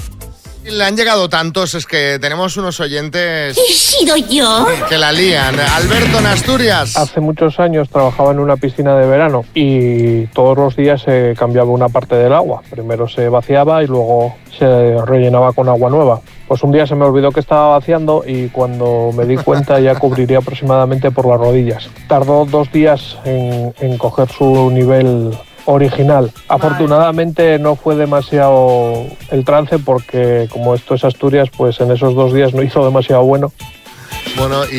Y 0.65 0.71
le 0.71 0.85
han 0.85 0.97
llegado 0.97 1.29
tantos, 1.29 1.75
es 1.75 1.87
que 1.87 2.19
tenemos 2.21 2.57
unos 2.57 2.81
oyentes. 2.81 3.57
¿He 3.57 3.73
sido 3.73 4.17
yo? 4.17 4.67
Que 4.89 4.99
la 4.99 5.13
lían. 5.13 5.59
Alberto 5.59 6.19
en 6.19 6.27
Asturias. 6.27 6.97
Hace 6.97 7.21
muchos 7.21 7.61
años 7.61 7.89
trabajaba 7.89 8.33
en 8.33 8.41
una 8.41 8.57
piscina 8.57 8.97
de 8.97 9.07
verano 9.07 9.45
y 9.55 10.27
todos 10.29 10.59
los 10.59 10.75
días 10.75 11.03
se 11.03 11.35
cambiaba 11.39 11.71
una 11.71 11.89
parte 11.89 12.17
del 12.17 12.33
agua. 12.33 12.63
Primero 12.69 13.09
se 13.09 13.29
vaciaba 13.29 13.85
y 13.85 13.87
luego 13.87 14.35
se 14.59 15.01
rellenaba 15.07 15.53
con 15.53 15.69
agua 15.69 15.91
nueva. 15.91 16.21
Pues 16.49 16.63
un 16.65 16.73
día 16.73 16.87
se 16.89 16.97
me 16.97 17.05
olvidó 17.05 17.31
que 17.31 17.41
estaba 17.41 17.79
vaciando 17.79 18.25
y 18.27 18.49
cuando 18.49 19.13
me 19.15 19.27
di 19.27 19.37
cuenta 19.37 19.79
ya 19.79 19.95
cubriría 19.95 20.39
aproximadamente 20.39 21.13
por 21.13 21.27
las 21.27 21.39
rodillas. 21.39 21.89
Tardó 22.09 22.45
dos 22.45 22.71
días 22.73 23.17
en, 23.25 23.73
en 23.79 23.97
coger 23.97 24.29
su 24.29 24.71
nivel 24.71 25.33
original. 25.67 26.31
Afortunadamente 26.49 27.59
no 27.59 27.77
fue 27.77 27.97
demasiado 27.97 29.07
el 29.31 29.45
trance 29.45 29.79
porque 29.79 30.49
como 30.51 30.75
esto 30.75 30.95
es 30.95 31.05
Asturias, 31.05 31.49
pues 31.57 31.81
en 31.81 31.91
esos 31.91 32.15
dos 32.15 32.33
días 32.33 32.53
no 32.55 32.63
hizo 32.65 32.85
demasiado 32.85 33.23
bueno. 33.25 33.53
Bueno, 34.37 34.65
y, 34.67 34.77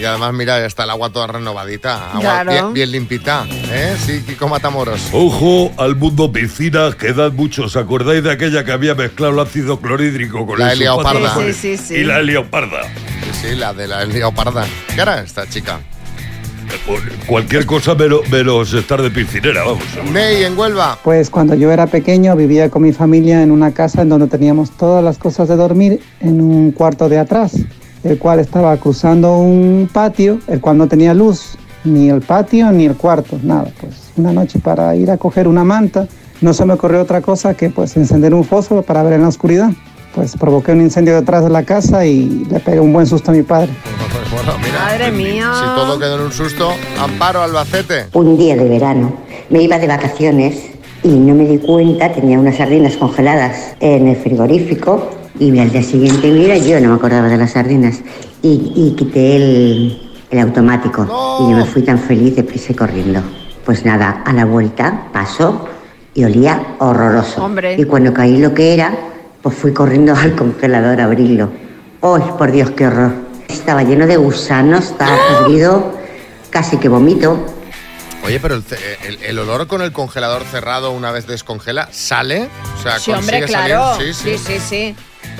y 0.00 0.04
además, 0.04 0.32
mira, 0.34 0.58
ya 0.60 0.66
está 0.66 0.84
el 0.84 0.90
agua 0.90 1.10
toda 1.10 1.26
renovadita. 1.26 2.10
Agua 2.10 2.20
Claro. 2.20 2.50
bien, 2.50 2.72
bien 2.74 2.90
limpita. 2.92 3.46
¿Eh? 3.70 3.96
Sí, 3.98 4.22
Kiko 4.26 4.46
Matamoros. 4.48 5.00
Ojo 5.12 5.72
al 5.78 5.96
mundo 5.96 6.30
piscina, 6.30 6.90
que 6.98 7.12
dan 7.12 7.34
muchos. 7.34 7.76
¿Acordáis 7.76 8.22
de 8.22 8.30
aquella 8.30 8.62
que 8.64 8.72
había 8.72 8.94
mezclado 8.94 9.32
el 9.32 9.38
ácido 9.40 9.80
clorhídrico 9.80 10.46
con 10.46 10.58
La 10.58 10.72
el 10.72 10.82
helioparda. 10.82 11.34
Sí, 11.36 11.52
sí, 11.54 11.76
sí. 11.78 11.94
Y 11.96 12.04
la 12.04 12.18
helioparda. 12.18 12.82
Sí, 12.84 13.48
sí, 13.50 13.54
la 13.56 13.72
de 13.72 13.88
la 13.88 14.04
leoparda. 14.04 14.66
¿Qué 14.94 15.00
era 15.00 15.20
esta 15.22 15.48
chica? 15.48 15.80
Cualquier 17.26 17.66
cosa 17.66 17.94
menos, 17.94 18.20
menos 18.30 18.72
estar 18.74 19.00
de 19.00 19.10
piscinera, 19.10 19.62
vamos. 19.64 19.82
Ney, 20.12 20.44
en 20.44 20.58
Huelva. 20.58 20.98
Pues 21.02 21.30
cuando 21.30 21.54
yo 21.54 21.70
era 21.70 21.86
pequeño 21.86 22.34
vivía 22.36 22.70
con 22.70 22.82
mi 22.82 22.92
familia 22.92 23.42
en 23.42 23.50
una 23.50 23.72
casa 23.72 24.02
en 24.02 24.08
donde 24.08 24.26
teníamos 24.26 24.70
todas 24.72 25.02
las 25.02 25.18
cosas 25.18 25.48
de 25.48 25.56
dormir 25.56 26.00
en 26.20 26.40
un 26.40 26.72
cuarto 26.72 27.08
de 27.08 27.18
atrás, 27.18 27.52
el 28.04 28.18
cual 28.18 28.40
estaba 28.40 28.76
cruzando 28.76 29.38
un 29.38 29.88
patio, 29.92 30.40
el 30.48 30.60
cual 30.60 30.78
no 30.78 30.88
tenía 30.88 31.14
luz, 31.14 31.56
ni 31.84 32.10
el 32.10 32.20
patio 32.20 32.70
ni 32.72 32.86
el 32.86 32.96
cuarto, 32.96 33.38
nada. 33.42 33.70
Pues 33.80 34.12
una 34.16 34.32
noche 34.32 34.58
para 34.58 34.94
ir 34.96 35.10
a 35.10 35.16
coger 35.16 35.48
una 35.48 35.64
manta, 35.64 36.06
no 36.40 36.52
se 36.52 36.64
me 36.64 36.74
ocurrió 36.74 37.00
otra 37.00 37.20
cosa 37.20 37.54
que 37.54 37.70
pues 37.70 37.96
encender 37.96 38.34
un 38.34 38.44
fósforo 38.44 38.82
para 38.82 39.02
ver 39.02 39.14
en 39.14 39.22
la 39.22 39.28
oscuridad. 39.28 39.70
Pues 40.14 40.36
provoqué 40.36 40.72
un 40.72 40.82
incendio 40.82 41.14
detrás 41.14 41.42
de 41.44 41.50
la 41.50 41.62
casa 41.62 42.04
y 42.04 42.46
le 42.50 42.60
pegué 42.60 42.80
un 42.80 42.92
buen 42.92 43.06
susto 43.06 43.30
a 43.30 43.34
mi 43.34 43.42
padre. 43.42 43.70
Bueno, 44.30 44.58
mira, 44.62 44.78
Madre 44.80 45.10
mía. 45.10 45.50
Si 45.54 45.64
todo 45.64 45.98
quedó 45.98 46.16
en 46.16 46.22
un 46.22 46.32
susto, 46.32 46.70
Amparo 47.00 47.42
Albacete. 47.42 48.06
Un 48.12 48.36
día 48.36 48.56
de 48.56 48.68
verano 48.68 49.14
me 49.48 49.62
iba 49.62 49.78
de 49.78 49.86
vacaciones 49.86 50.70
y 51.02 51.08
no 51.08 51.34
me 51.34 51.46
di 51.46 51.58
cuenta, 51.58 52.12
tenía 52.12 52.38
unas 52.38 52.56
sardinas 52.56 52.96
congeladas 52.96 53.74
en 53.80 54.08
el 54.08 54.16
frigorífico 54.16 55.10
y 55.38 55.58
al 55.58 55.70
día 55.70 55.82
siguiente, 55.82 56.30
mira, 56.30 56.56
yo 56.58 56.78
no 56.80 56.90
me 56.90 56.94
acordaba 56.94 57.28
de 57.28 57.38
las 57.38 57.52
sardinas 57.52 58.00
y, 58.42 58.72
y 58.76 58.94
quité 58.96 59.36
el, 59.36 60.12
el 60.30 60.38
automático 60.38 61.04
y 61.40 61.50
yo 61.50 61.56
me 61.56 61.64
fui 61.64 61.82
tan 61.82 61.98
feliz 61.98 62.36
deprisa 62.36 62.72
y 62.72 62.74
corriendo. 62.74 63.20
Pues 63.64 63.84
nada, 63.84 64.22
a 64.24 64.32
la 64.32 64.44
vuelta 64.44 65.08
pasó 65.12 65.66
y 66.14 66.24
olía 66.24 66.76
horroroso. 66.78 67.44
Hombre. 67.44 67.76
Y 67.78 67.84
cuando 67.84 68.12
caí 68.12 68.38
lo 68.38 68.52
que 68.52 68.74
era, 68.74 68.92
pues 69.42 69.56
fui 69.56 69.72
corriendo 69.72 70.14
al 70.14 70.34
congelador 70.36 71.00
a 71.00 71.04
abrirlo. 71.04 71.50
¡Ay, 72.02 72.22
por 72.38 72.50
Dios, 72.52 72.70
qué 72.70 72.86
horror! 72.86 73.12
Estaba 73.48 73.82
lleno 73.82 74.06
de 74.06 74.16
gusanos, 74.16 74.86
estaba 74.86 75.16
podrido, 75.38 75.92
casi 76.50 76.78
que 76.78 76.88
vomito. 76.88 77.44
Oye, 78.24 78.38
pero 78.40 78.54
el, 78.54 78.62
ce- 78.62 78.78
el- 79.04 79.22
el 79.22 79.38
olor 79.38 79.66
con 79.66 79.82
el 79.82 79.92
congelador 79.92 80.44
cerrado 80.44 80.92
una 80.92 81.10
vez 81.10 81.26
descongela, 81.26 81.88
¿sale? 81.90 82.48
O 82.78 82.82
sea, 82.82 82.98
Sí, 82.98 83.10
hombre, 83.10 83.40
consigue 83.40 83.46
claro. 83.46 83.94
salir. 83.96 84.14
Sí, 84.14 84.38
sí, 84.38 84.58
sí. 84.60 84.96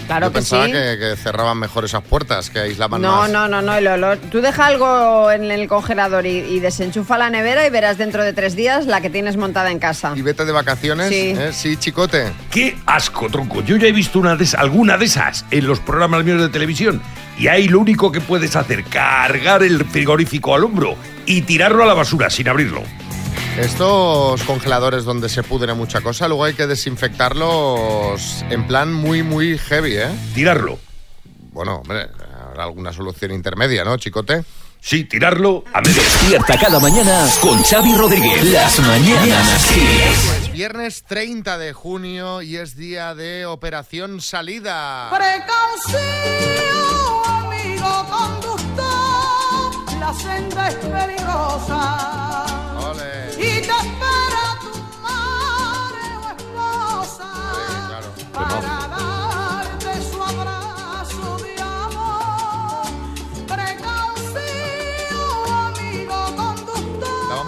Claro 0.07 0.27
Yo 0.27 0.33
que 0.33 0.35
pensaba 0.39 0.67
sí. 0.67 0.73
que, 0.73 0.97
que 0.99 1.17
cerraban 1.17 1.59
mejor 1.59 1.85
esas 1.85 2.03
puertas, 2.03 2.51
que 2.51 2.59
aislaban 2.61 3.01
No, 3.01 3.19
más. 3.19 3.31
no, 3.31 3.49
no, 3.49 3.63
no, 3.63 3.75
el 3.75 3.87
olor. 3.87 4.19
Tú 4.31 4.41
deja 4.41 4.67
algo 4.67 5.31
en 5.31 5.51
el 5.51 5.69
congelador 5.69 6.27
y, 6.27 6.39
y 6.39 6.61
desenchufa 6.61 7.17
la 7.19 7.31
nevera 7.31 7.67
y 7.67 7.71
verás 7.71 7.99
dentro 7.99 8.23
de 8.25 8.33
tres 8.33 8.57
días 8.57 8.87
la 8.87 9.01
que 9.01 9.11
tienes 9.11 9.37
montada 9.37 9.71
en 9.71 9.79
casa. 9.79 10.13
Y 10.17 10.23
vete 10.23 10.45
de 10.45 10.53
vacaciones, 10.53 11.09
Sí. 11.09 11.35
¿eh? 11.37 11.51
Sí, 11.53 11.77
chicote. 11.77 12.33
¡Qué 12.51 12.77
asco, 12.87 13.29
tronco! 13.31 13.63
Yo 13.63 13.77
ya 13.77 13.87
he 13.89 13.93
visto 13.93 14.19
una 14.19 14.37
de 14.37 14.45
esas- 14.45 14.61
alguna 14.61 14.99
de 14.99 15.05
esas 15.07 15.45
en 15.51 15.67
los 15.67 15.81
programas 15.81 16.25
míos 16.25 16.41
de 16.41 16.49
televisión. 16.49 17.01
Y 17.39 17.49
ahí 17.49 17.67
lo 17.69 17.79
único 17.81 18.13
que 18.13 18.21
puedes 18.21 18.57
hacer, 18.57 18.85
cargar 18.85 19.63
el 19.63 19.85
frigorífico 19.85 20.55
al 20.55 20.65
hombro 20.65 20.97
y 21.27 21.43
tirarlo 21.43 21.83
a 21.83 21.87
la 21.87 21.95
basura 21.95 22.29
sin 22.29 22.49
abrirlo. 22.49 22.83
Estos 23.59 24.43
congeladores 24.45 25.05
donde 25.05 25.29
se 25.29 25.43
pudre 25.43 25.75
mucha 25.75 26.01
cosa, 26.01 26.27
luego 26.27 26.45
hay 26.45 26.55
que 26.55 26.67
desinfectarlos 26.67 28.45
en 28.49 28.67
plan 28.67 28.93
muy, 28.93 29.23
muy 29.23 29.59
heavy, 29.59 29.97
¿eh? 29.97 30.09
Tirarlo. 30.35 30.79
Bueno, 31.53 31.77
hombre, 31.77 32.09
habrá 32.49 32.65
alguna 32.65 32.93
solución 32.93 33.31
intermedia, 33.33 33.85
¿no, 33.85 33.97
chicote? 33.99 34.43
Sí, 34.81 35.05
tirarlo 35.05 35.65
a 35.73 35.81
medio. 35.81 36.03
Despierta 36.03 36.59
cada 36.59 36.81
mañana 36.81 37.29
con 37.41 37.63
Xavi 37.63 37.95
Rodríguez. 37.95 38.45
Las 38.47 38.81
mañanas 38.81 39.67
Kiss. 39.67 40.43
Es 40.43 40.53
viernes 40.53 41.05
30 41.05 41.57
de 41.59 41.73
junio 41.73 42.43
y 42.43 42.57
es 42.57 42.75
día 42.75 43.15
de 43.15 43.47
Operación 43.47 44.21
Salida. 44.21 45.09
Precaución, 45.11 46.01
amigo 47.27 48.07
conductor, 48.11 50.01
la 50.01 50.13
senda 50.15 50.69
es 50.69 50.75
peligrosa. 50.77 52.22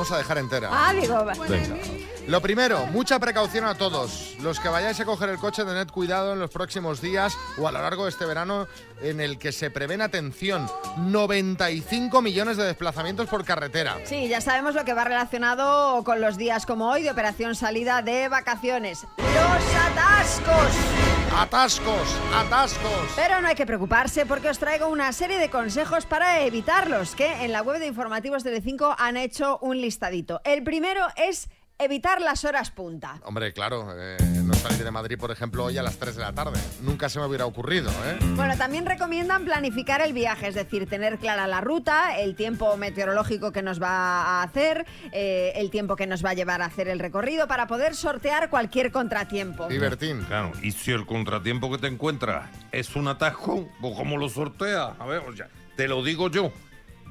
Vamos 0.04 0.12
a 0.12 0.18
dejar 0.18 0.38
entera. 0.38 0.68
Ah, 0.70 0.92
digo, 0.92 1.24
Venga. 1.48 1.76
Lo 2.26 2.40
primero, 2.40 2.86
mucha 2.86 3.18
precaución 3.18 3.66
a 3.66 3.74
todos. 3.74 4.34
Los 4.40 4.58
que 4.58 4.68
vayáis 4.68 4.98
a 4.98 5.04
coger 5.04 5.28
el 5.28 5.36
coche, 5.36 5.62
tened 5.62 5.88
cuidado 5.88 6.32
en 6.32 6.38
los 6.38 6.50
próximos 6.50 7.02
días 7.02 7.36
o 7.58 7.68
a 7.68 7.72
lo 7.72 7.82
largo 7.82 8.04
de 8.04 8.10
este 8.10 8.24
verano 8.24 8.66
en 9.02 9.20
el 9.20 9.38
que 9.38 9.52
se 9.52 9.70
prevén, 9.70 10.00
atención, 10.00 10.66
95 10.96 12.22
millones 12.22 12.56
de 12.56 12.64
desplazamientos 12.64 13.28
por 13.28 13.44
carretera. 13.44 13.98
Sí, 14.04 14.26
ya 14.28 14.40
sabemos 14.40 14.74
lo 14.74 14.86
que 14.86 14.94
va 14.94 15.04
relacionado 15.04 16.02
con 16.02 16.22
los 16.22 16.38
días 16.38 16.64
como 16.64 16.88
hoy 16.88 17.02
de 17.02 17.10
operación 17.10 17.54
salida 17.54 18.00
de 18.00 18.28
vacaciones. 18.28 19.06
Los 19.18 19.74
atascos. 19.90 20.72
Atascos, 21.36 22.16
atascos. 22.34 23.12
Pero 23.16 23.42
no 23.42 23.48
hay 23.48 23.54
que 23.54 23.66
preocuparse 23.66 24.24
porque 24.24 24.48
os 24.48 24.58
traigo 24.58 24.88
una 24.88 25.12
serie 25.12 25.36
de 25.36 25.50
consejos 25.50 26.06
para 26.06 26.40
evitarlos, 26.40 27.14
que 27.14 27.44
en 27.44 27.52
la 27.52 27.60
web 27.60 27.80
de 27.80 27.86
informativos 27.86 28.44
Telecinco 28.44 28.94
han 28.98 29.18
hecho 29.18 29.58
un 29.60 29.78
listadito. 29.80 30.40
El 30.44 30.62
primero 30.62 31.06
es 31.16 31.50
evitar 31.78 32.20
las 32.20 32.44
horas 32.44 32.70
punta. 32.70 33.20
Hombre, 33.24 33.52
claro, 33.52 33.88
eh, 33.96 34.16
no 34.44 34.54
salir 34.54 34.84
de 34.84 34.90
Madrid, 34.90 35.18
por 35.18 35.30
ejemplo, 35.30 35.64
hoy 35.64 35.76
a 35.76 35.82
las 35.82 35.96
3 35.98 36.16
de 36.16 36.22
la 36.22 36.32
tarde. 36.32 36.60
Nunca 36.82 37.08
se 37.08 37.18
me 37.18 37.26
hubiera 37.26 37.46
ocurrido, 37.46 37.90
¿eh? 37.90 38.18
Bueno, 38.36 38.56
también 38.56 38.86
recomiendan 38.86 39.44
planificar 39.44 40.00
el 40.00 40.12
viaje, 40.12 40.48
es 40.48 40.54
decir, 40.54 40.88
tener 40.88 41.18
clara 41.18 41.46
la 41.46 41.60
ruta, 41.60 42.18
el 42.18 42.36
tiempo 42.36 42.76
meteorológico 42.76 43.52
que 43.52 43.62
nos 43.62 43.82
va 43.82 44.22
a 44.22 44.42
hacer, 44.42 44.86
eh, 45.12 45.52
el 45.56 45.70
tiempo 45.70 45.96
que 45.96 46.06
nos 46.06 46.24
va 46.24 46.30
a 46.30 46.34
llevar 46.34 46.62
a 46.62 46.66
hacer 46.66 46.88
el 46.88 46.98
recorrido 46.98 47.48
para 47.48 47.66
poder 47.66 47.94
sortear 47.94 48.50
cualquier 48.50 48.92
contratiempo. 48.92 49.66
Divertín. 49.66 50.24
Claro, 50.24 50.52
y 50.62 50.70
si 50.72 50.92
el 50.92 51.06
contratiempo 51.06 51.70
que 51.70 51.78
te 51.78 51.88
encuentras 51.88 52.48
es 52.72 52.94
un 52.94 53.08
atajo, 53.08 53.68
pues 53.80 53.94
¿cómo 53.96 54.16
lo 54.16 54.28
sortea? 54.28 54.94
A 54.98 55.06
ver, 55.06 55.22
o 55.28 55.36
sea, 55.36 55.48
te 55.76 55.88
lo 55.88 56.02
digo 56.04 56.30
yo. 56.30 56.52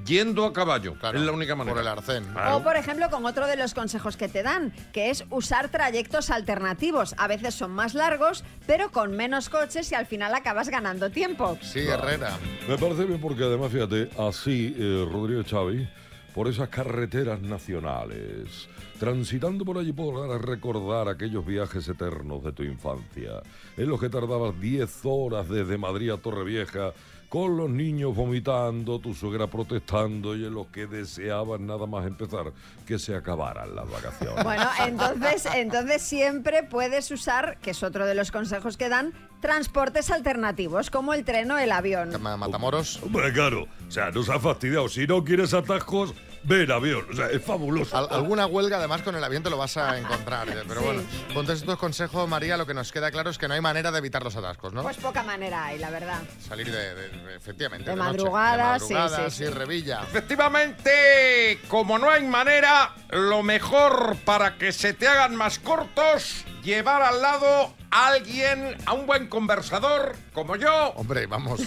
Yendo 0.06 0.46
a 0.46 0.52
caballo, 0.52 0.96
es 1.02 1.22
la 1.22 1.32
única 1.32 1.56
manera. 1.56 1.76
Por 1.76 1.82
el 1.82 1.88
arcén. 1.88 2.26
O, 2.52 2.62
por 2.62 2.76
ejemplo, 2.76 3.10
con 3.10 3.26
otro 3.26 3.48
de 3.48 3.56
los 3.56 3.74
consejos 3.74 4.18
que 4.18 4.28
te 4.28 4.44
dan, 4.44 4.74
que 4.92 5.10
es 5.10 5.24
usar 5.30 5.70
trayectos 5.70 6.30
alternativos. 6.30 7.16
A 7.18 7.28
veces 7.28 7.56
son 7.56 7.72
más 7.72 7.94
largos, 7.94 8.44
pero 8.68 8.92
con 8.92 9.16
menos 9.16 9.50
coches 9.50 9.92
y 9.92 9.96
al 9.96 10.06
final 10.06 10.36
acabas 10.36 10.68
ganando 10.70 11.10
tiempo. 11.10 11.58
Sí, 11.62 11.80
Herrera. 11.80 12.38
Me 12.68 12.78
parece 12.78 13.06
bien 13.06 13.22
porque 13.22 13.44
además, 13.44 13.72
fíjate, 13.72 14.10
así, 14.20 14.76
eh, 14.78 15.08
Rodríguez 15.10 15.48
Xavi, 15.50 15.88
por 16.34 16.48
esas 16.48 16.70
carreteras 16.70 17.42
nacionales, 17.42 18.68
transitando 19.00 19.64
por 19.64 19.78
allí 19.78 19.94
podrás 19.94 20.42
recordar 20.42 21.08
aquellos 21.08 21.46
viajes 21.46 21.88
eternos 21.88 22.44
de 22.44 22.52
tu 22.52 22.64
infancia, 22.64 23.42
en 23.78 23.88
los 23.88 24.00
que 24.00 24.10
tardabas 24.10 24.60
10 24.60 25.00
horas 25.04 25.48
desde 25.48 25.78
Madrid 25.78 26.10
a 26.12 26.18
Torrevieja, 26.18 26.94
con 27.34 27.58
los 27.58 27.68
niños 27.68 28.16
vomitando, 28.16 29.00
tu 29.00 29.16
suegra 29.16 29.48
protestando 29.48 30.36
y 30.36 30.46
en 30.46 30.54
los 30.54 30.68
que 30.68 30.86
deseabas 30.86 31.60
nada 31.60 31.88
más 31.88 32.06
empezar 32.06 32.54
que 32.86 33.00
se 33.00 33.16
acabaran 33.16 33.74
las 33.74 33.90
vacaciones. 33.90 34.44
Bueno, 34.44 34.70
entonces, 34.86 35.48
entonces 35.56 36.04
siempre 36.04 36.62
puedes 36.62 37.10
usar, 37.10 37.58
que 37.58 37.72
es 37.72 37.82
otro 37.82 38.06
de 38.06 38.14
los 38.14 38.32
consejos 38.32 38.78
que 38.78 38.88
dan, 38.88 39.14
transportes 39.42 40.12
alternativos, 40.12 40.92
como 40.92 41.16
el 41.16 41.26
tren 41.26 41.50
o 41.50 41.58
el 41.58 41.72
avión. 41.72 42.22
Matamoros. 42.22 43.02
Hombre, 43.02 43.34
claro, 43.34 43.64
o 43.64 43.92
sea, 43.92 44.12
nos 44.12 44.30
ha 44.30 44.40
fastidiado. 44.40 44.88
Si 44.88 45.08
no 45.08 45.24
quieres 45.24 45.56
atajos, 45.56 46.14
ven 46.44 46.72
avión. 46.72 47.06
O 47.12 47.16
sea, 47.16 47.28
es 47.28 47.44
fabuloso. 47.44 47.98
Al- 47.98 48.08
alguna 48.12 48.46
huelga, 48.46 48.78
además, 48.78 49.02
con 49.02 49.16
el 49.16 49.24
avión 49.24 49.44
te 49.44 49.50
lo 49.50 49.58
vas 49.58 49.78
a 49.78 49.98
encontrar. 49.98 50.50
eh, 50.50 50.64
Pero 50.68 50.82
bueno, 50.82 51.02
con 51.34 51.46
todos 51.46 51.60
estos 51.60 51.78
consejos, 51.78 52.28
María, 52.30 52.58
lo 52.58 52.66
que 52.66 52.74
nos 52.74 52.92
queda 52.92 53.12
claro 53.12 53.30
es 53.30 53.38
que 53.38 53.48
no 53.48 53.54
hay 53.54 53.62
manera 53.62 53.92
de 53.92 53.98
evitar 54.00 54.24
los 54.24 54.36
atascos, 54.36 54.74
¿no? 54.74 54.84
Pues 54.84 54.98
poca 54.98 55.24
manera 55.24 55.66
hay, 55.66 55.80
la 55.80 55.90
verdad. 55.90 56.22
Salir 56.48 56.72
de, 56.72 56.96
de- 56.96 57.10
de- 57.10 57.36
efectivamente, 57.36 57.90
De 57.90 57.96
noche, 57.96 58.10
madrugada, 58.10 58.74
de 58.74 58.80
sí, 58.80 58.94
sí, 59.30 59.32
sí. 59.32 59.46
revilla. 59.48 60.02
Efectivamente, 60.04 61.60
como 61.68 61.98
no 62.00 62.10
hay 62.10 62.24
manera, 62.24 62.94
lo 63.10 63.44
mejor 63.44 64.16
para 64.26 64.58
que 64.58 64.72
se 64.72 64.94
te 64.94 65.08
hagan 65.08 65.36
más 65.36 65.60
cortos, 65.60 66.46
llevar 66.64 67.02
al 67.02 67.22
lado 67.22 67.74
a 67.92 68.08
alguien, 68.08 68.76
a 68.86 68.94
un 68.94 69.06
buen 69.06 69.28
conversador 69.28 70.16
como 70.34 70.56
yo. 70.56 70.94
Hombre, 70.96 71.28
vamos. 71.28 71.62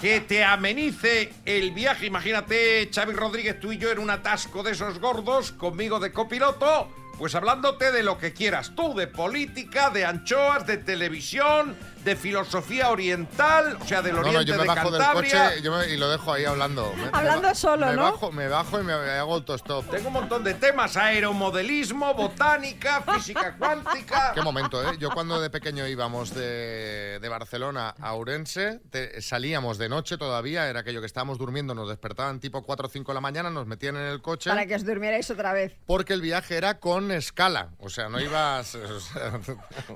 Que 0.00 0.20
te 0.20 0.44
amenice 0.44 1.32
el 1.44 1.72
viaje. 1.72 2.06
Imagínate, 2.06 2.88
Xavi 2.92 3.12
Rodríguez, 3.12 3.60
tú 3.60 3.72
y 3.72 3.78
yo 3.78 3.90
en 3.90 3.98
un 3.98 4.10
atasco 4.10 4.62
de 4.62 4.72
esos 4.72 4.98
gordos, 4.98 5.52
conmigo 5.52 6.00
de 6.00 6.12
copiloto, 6.12 6.88
pues 7.20 7.34
hablándote 7.34 7.92
de 7.92 8.02
lo 8.02 8.16
que 8.16 8.32
quieras 8.32 8.72
tú, 8.74 8.94
de 8.94 9.06
política, 9.06 9.90
de 9.90 10.06
anchoas, 10.06 10.66
de 10.66 10.78
televisión, 10.78 11.76
de 12.02 12.16
filosofía 12.16 12.88
oriental, 12.88 13.76
o 13.78 13.84
sea, 13.86 14.00
del 14.00 14.14
No, 14.16 14.22
no, 14.22 14.28
oriente 14.28 14.46
yo 14.52 14.56
me 14.56 14.62
de 14.62 14.68
bajo 14.68 14.90
del 14.90 15.00
Cantabria. 15.02 15.44
coche 15.50 15.62
yo 15.62 15.76
me- 15.76 15.86
y 15.88 15.98
lo 15.98 16.08
dejo 16.08 16.32
ahí 16.32 16.46
hablando. 16.46 16.90
Me- 16.96 17.02
me 17.02 17.10
Hablando 17.12 17.48
ba- 17.48 17.54
solo, 17.54 17.86
me 17.88 17.92
¿no? 17.94 18.02
Bajo, 18.04 18.32
me 18.32 18.48
bajo 18.48 18.80
y 18.80 18.84
me 18.84 18.94
hago 18.94 19.34
autostop. 19.34 19.90
Tengo 19.90 20.08
un 20.08 20.14
montón 20.14 20.42
de 20.42 20.54
temas, 20.54 20.96
aeromodelismo, 20.96 22.14
botánica, 22.14 23.02
física 23.14 23.54
cuántica. 23.58 24.32
Qué 24.34 24.40
momento, 24.40 24.82
¿eh? 24.82 24.96
Yo 24.98 25.10
cuando 25.10 25.38
de 25.42 25.50
pequeño 25.50 25.86
íbamos 25.86 26.32
de, 26.34 27.18
de 27.20 27.28
Barcelona 27.28 27.94
a 28.00 28.14
Ourense, 28.14 28.80
te- 28.90 29.20
salíamos 29.20 29.76
de 29.76 29.90
noche 29.90 30.16
todavía, 30.16 30.68
era 30.70 30.80
aquello 30.80 31.00
que 31.00 31.06
estábamos 31.06 31.36
durmiendo, 31.36 31.74
nos 31.74 31.90
despertaban 31.90 32.40
tipo 32.40 32.62
4 32.62 32.86
o 32.86 32.90
5 32.90 33.12
de 33.12 33.14
la 33.14 33.20
mañana, 33.20 33.50
nos 33.50 33.66
metían 33.66 33.96
en 33.96 34.06
el 34.06 34.22
coche. 34.22 34.48
Para 34.48 34.64
que 34.64 34.74
os 34.74 34.86
durmierais 34.86 35.30
otra 35.30 35.52
vez. 35.52 35.74
Porque 35.84 36.14
el 36.14 36.22
viaje 36.22 36.56
era 36.56 36.80
con 36.80 37.09
escala, 37.10 37.70
o 37.78 37.88
sea, 37.88 38.08
no 38.08 38.20
ibas, 38.20 38.74
o 38.74 39.00
sea, 39.00 39.40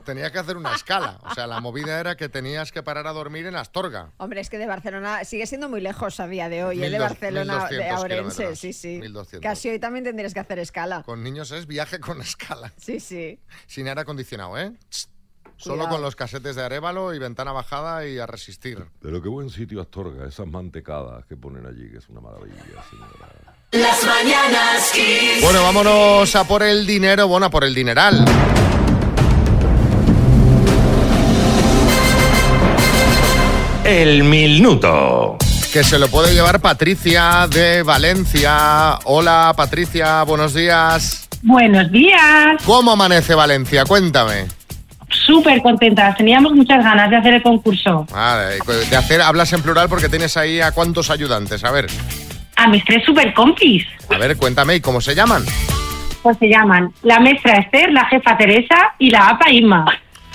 tenías 0.05 0.31
que 0.33 0.39
hacer 0.39 0.57
una 0.57 0.75
escala, 0.75 1.19
o 1.23 1.35
sea, 1.35 1.47
la 1.47 1.61
movida 1.61 1.99
era 1.99 2.17
que 2.17 2.29
tenías 2.29 2.73
que 2.73 2.83
parar 2.83 3.07
a 3.07 3.13
dormir 3.13 3.47
en 3.47 3.57
Astorga. 3.57 4.13
Hombre, 4.17 4.41
es 4.41 4.51
que 4.51 4.59
de 4.59 4.67
Barcelona 4.67 5.25
sigue 5.25 5.47
siendo 5.47 5.69
muy 5.69 5.81
lejos 5.81 6.21
a 6.21 6.27
día 6.27 6.49
de 6.49 6.65
hoy, 6.65 6.79
¿eh? 6.83 6.91
de 6.91 6.99
1200 6.99 7.11
Barcelona 7.11 7.69
de 7.69 8.09
kilómetros. 8.09 8.59
sí, 8.59 8.73
sí. 8.73 8.99
1200. 9.01 9.41
Casi 9.41 9.71
hoy 9.71 9.79
también 9.79 10.05
tendrías 10.05 10.35
que 10.35 10.41
hacer 10.41 10.59
escala. 10.59 11.03
Con 11.03 11.23
niños 11.23 11.51
es 11.51 11.67
viaje 11.67 12.01
con 12.01 12.21
escala. 12.21 12.73
Sí, 12.77 13.01
sí. 13.01 13.41
Sin 13.67 13.89
aire 13.89 14.01
acondicionado, 14.01 14.59
¿eh? 14.59 14.73
Solo 15.57 15.77
Cuidado. 15.77 15.95
con 15.97 16.03
los 16.03 16.17
casetes 16.17 16.57
de 16.57 16.63
Arevalo 16.63 17.15
y 17.15 17.19
ventana 17.19 17.53
bajada 17.53 18.07
y 18.07 18.19
a 18.19 18.27
resistir. 18.27 18.85
Pero 19.01 19.23
qué 19.23 19.29
buen 19.29 19.51
sitio 19.51 19.81
Astorga, 19.81 20.27
esas 20.27 20.47
mantecadas 20.47 21.25
que 21.27 21.37
ponen 21.37 21.65
allí, 21.65 21.89
que 21.91 21.99
es 21.99 22.09
una 22.09 22.21
maravilla, 22.21 22.57
señora. 22.91 23.54
Las 23.75 24.05
mañanas 24.05 24.93
Kiss. 24.93 25.43
Bueno, 25.43 25.61
vámonos 25.65 26.37
a 26.37 26.45
por 26.45 26.63
el 26.63 26.87
dinero, 26.87 27.27
bueno, 27.27 27.47
a 27.47 27.51
por 27.51 27.65
el 27.65 27.75
dineral. 27.75 28.25
El 33.85 34.23
minuto. 34.23 35.39
Que 35.73 35.83
se 35.83 35.99
lo 35.99 36.07
puede 36.07 36.33
llevar 36.33 36.61
Patricia 36.61 37.49
de 37.51 37.83
Valencia. 37.83 39.01
Hola, 39.07 39.53
Patricia, 39.57 40.23
buenos 40.23 40.55
días. 40.55 41.29
Buenos 41.43 41.91
días. 41.91 42.63
¿Cómo 42.65 42.93
amanece 42.93 43.35
Valencia? 43.35 43.85
Cuéntame. 43.85 44.47
Súper 45.27 45.61
contentas. 45.63 46.17
Teníamos 46.17 46.53
muchas 46.53 46.79
ganas 46.85 47.11
de 47.11 47.17
hacer 47.17 47.35
el 47.35 47.43
concurso. 47.43 48.07
Vale, 48.13 48.59
de 48.89 48.97
hacer, 48.97 49.21
hablas 49.21 49.53
en 49.53 49.63
plural 49.63 49.89
porque 49.89 50.09
tienes 50.09 50.37
ahí 50.37 50.61
a 50.61 50.71
cuántos 50.71 51.11
ayudantes. 51.11 51.65
A 51.65 51.73
ver, 51.73 51.89
A 52.65 52.69
mis 52.69 52.83
tres 52.83 53.05
super 53.05 53.35
compis. 53.35 53.85
a 54.09 54.17
ver, 54.17 54.39
cuéntame, 54.39 54.77
¿y 54.77 54.81
cómo 54.81 55.03
se 55.03 55.15
llaman? 55.15 55.45
Pues 56.23 56.39
se 56.39 56.49
llaman 56.49 56.91
la 57.03 57.21
maestra 57.21 57.59
Esther, 57.59 57.93
la 57.93 58.07
jefa 58.07 58.39
Teresa 58.39 58.95
y 58.99 59.11
la 59.11 59.29
APA 59.29 59.51
Inma. 59.51 59.85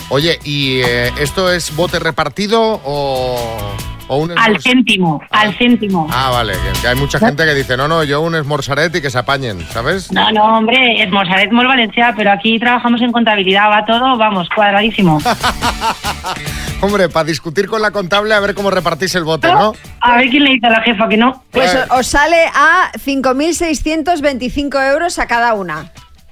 Oye, 0.10 0.38
¿y 0.44 0.80
eh, 0.82 1.12
esto 1.20 1.52
es 1.52 1.76
bote 1.76 1.98
repartido 1.98 2.80
o, 2.86 3.76
o 4.10 4.18
un 4.18 4.38
Al 4.38 4.62
céntimo, 4.62 5.22
al 5.30 5.56
céntimo. 5.58 6.08
Ah, 6.12 6.30
vale, 6.32 6.54
que, 6.54 6.82
que 6.82 6.88
hay 6.90 6.96
mucha 6.96 7.18
gente 7.20 7.46
que 7.46 7.54
dice, 7.54 7.78
no, 7.78 7.88
no, 7.88 8.04
yo 8.04 8.20
un 8.22 8.36
esmorzaret 8.36 8.94
y 8.96 9.02
que 9.02 9.10
se 9.10 9.18
apañen, 9.20 9.66
¿sabes? 9.72 10.12
No, 10.12 10.30
no, 10.32 10.58
hombre, 10.58 11.02
es 11.02 11.10
Morsaret 11.12 11.52
Mol 11.52 11.68
Valencia, 11.68 12.14
pero 12.18 12.32
aquí 12.32 12.60
trabajamos 12.60 13.02
en 13.02 13.12
contabilidad, 13.12 13.70
va 13.70 13.86
todo, 13.86 14.18
vamos, 14.18 14.50
cuadradísimo. 14.54 15.20
Hombre, 16.82 17.10
para 17.10 17.26
discutir 17.26 17.68
con 17.68 17.82
la 17.82 17.92
contable 17.92 18.34
a 18.34 18.40
ver 18.40 18.56
cómo 18.56 18.72
repartís 18.72 19.14
el 19.16 19.26
bote, 19.26 19.52
¿no? 19.52 19.74
A 20.00 20.16
ver 20.18 20.30
quién 20.30 20.46
le 20.46 20.52
dice 20.52 20.68
a 20.68 20.70
la 20.70 20.82
jefa 20.82 21.10
que 21.10 21.18
no. 21.18 21.44
Pues 21.52 21.76
o- 21.90 21.96
os 21.98 22.08
sale 22.08 22.46
a 22.56 22.90
5.625 22.98 24.92
euros 24.94 25.20
a 25.20 25.28
cada 25.28 25.54
una. 25.56 25.92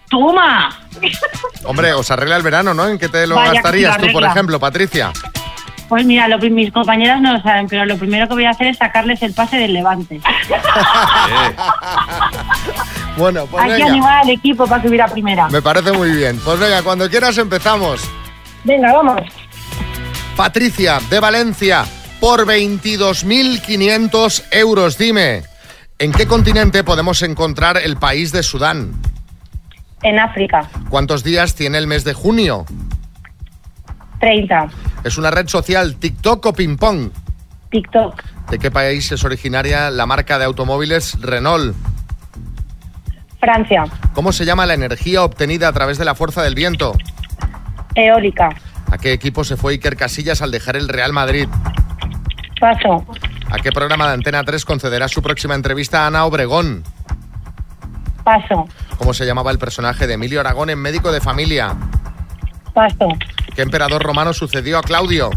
¡Toma! 0.10 0.70
Hombre, 1.66 1.94
os 1.94 2.10
arregla 2.12 2.38
el 2.38 2.44
verano, 2.44 2.74
¿no? 2.74 2.88
¿En 2.88 2.98
qué 2.98 3.10
te 3.10 3.28
lo 3.28 3.36
Vaya 3.36 3.56
gastarías 3.56 3.98
tú, 3.98 4.08
por 4.14 4.24
ejemplo, 4.24 4.58
Patricia? 4.58 5.12
Pues 5.90 6.06
mira, 6.06 6.28
lo, 6.28 6.38
mis 6.40 6.72
compañeras 6.72 7.22
no 7.22 7.32
lo 7.34 7.42
saben, 7.42 7.68
pero 7.68 7.86
lo 7.86 7.98
primero 7.98 8.28
que 8.28 8.34
voy 8.34 8.46
a 8.46 8.50
hacer 8.50 8.68
es 8.68 8.78
sacarles 8.78 9.22
el 9.22 9.34
pase 9.34 9.58
del 9.58 9.74
Levante. 9.74 10.20
Bueno, 13.18 13.48
pues 13.48 13.64
Hay 13.64 13.70
que 13.72 13.76
venga. 13.78 13.88
animar 13.90 14.18
al 14.24 14.30
equipo 14.30 14.68
para 14.68 14.84
subir 14.84 15.02
a 15.02 15.08
primera. 15.08 15.50
Me 15.50 15.60
parece 15.60 15.92
muy 15.92 16.12
bien. 16.12 16.40
Pues 16.46 16.60
venga, 16.60 16.84
cuando 16.84 17.10
quieras 17.10 17.36
empezamos. 17.40 18.08
Venga, 18.64 18.94
vamos. 18.94 19.22
Patricia, 20.36 21.00
de 21.10 21.20
Valencia, 21.20 21.84
por 22.20 22.46
22.500 22.46 24.44
euros. 24.52 25.00
Dime, 25.00 25.42
¿en 25.98 26.12
qué 26.12 26.28
continente 26.28 26.84
podemos 26.84 27.24
encontrar 27.24 27.78
el 27.78 27.98
país 27.98 28.32
de 28.32 28.44
Sudán? 28.44 28.92
En 30.04 30.20
África, 30.20 30.70
¿Cuántos 30.90 31.24
días 31.24 31.56
tiene 31.56 31.80
el 31.80 31.88
mes 31.88 32.04
de 32.04 32.14
junio? 32.14 32.66
30. 34.20 34.68
¿Es 35.08 35.18
una 35.18 35.32
red 35.32 35.48
social 35.48 35.96
TikTok 35.96 36.46
o 36.48 36.54
Ping 36.54 36.76
Pong? 36.76 37.12
TikTok, 37.72 38.22
¿De 38.50 38.60
qué 38.60 38.72
país 38.72 39.10
es 39.12 39.24
originaria 39.24 39.90
la 39.90 40.06
marca 40.06 40.38
de 40.38 40.44
automóviles 40.44 41.18
Renault? 41.22 41.74
Francia, 43.40 43.86
¿Cómo 44.14 44.34
se 44.34 44.44
llama 44.44 44.66
la 44.66 44.74
energía 44.74 45.24
obtenida 45.24 45.70
a 45.70 45.72
través 45.74 45.98
de 45.98 46.04
la 46.04 46.14
fuerza 46.14 46.42
del 46.44 46.56
viento? 46.56 46.94
eólica, 47.96 48.50
¿A 48.92 48.98
qué 48.98 49.14
equipo 49.14 49.46
se 49.46 49.56
fue 49.56 49.74
Iker 49.74 49.96
Casillas 49.96 50.42
al 50.42 50.52
dejar 50.52 50.76
el 50.76 50.90
Real 50.90 51.14
Madrid? 51.14 51.48
paso, 52.60 53.06
¿A 53.50 53.60
qué 53.60 53.72
programa 53.72 54.08
de 54.08 54.14
Antena 54.16 54.44
3 54.44 54.66
concederá 54.66 55.08
su 55.08 55.22
próxima 55.22 55.56
entrevista 55.56 56.04
a 56.04 56.08
Ana 56.08 56.26
Obregón? 56.26 56.84
paso, 58.26 58.68
¿Cómo 58.98 59.14
se 59.14 59.26
llamaba 59.26 59.52
el 59.52 59.58
personaje 59.58 60.06
de 60.06 60.16
Emilio 60.16 60.42
Aragón 60.42 60.70
en 60.70 60.80
Médico 60.80 61.14
de 61.14 61.22
Familia? 61.22 61.76
paso, 62.74 63.08
¿Qué 63.58 63.64
emperador 63.64 64.04
romano 64.04 64.34
sucedió 64.34 64.78
a 64.78 64.84
Claudio? 64.84 65.32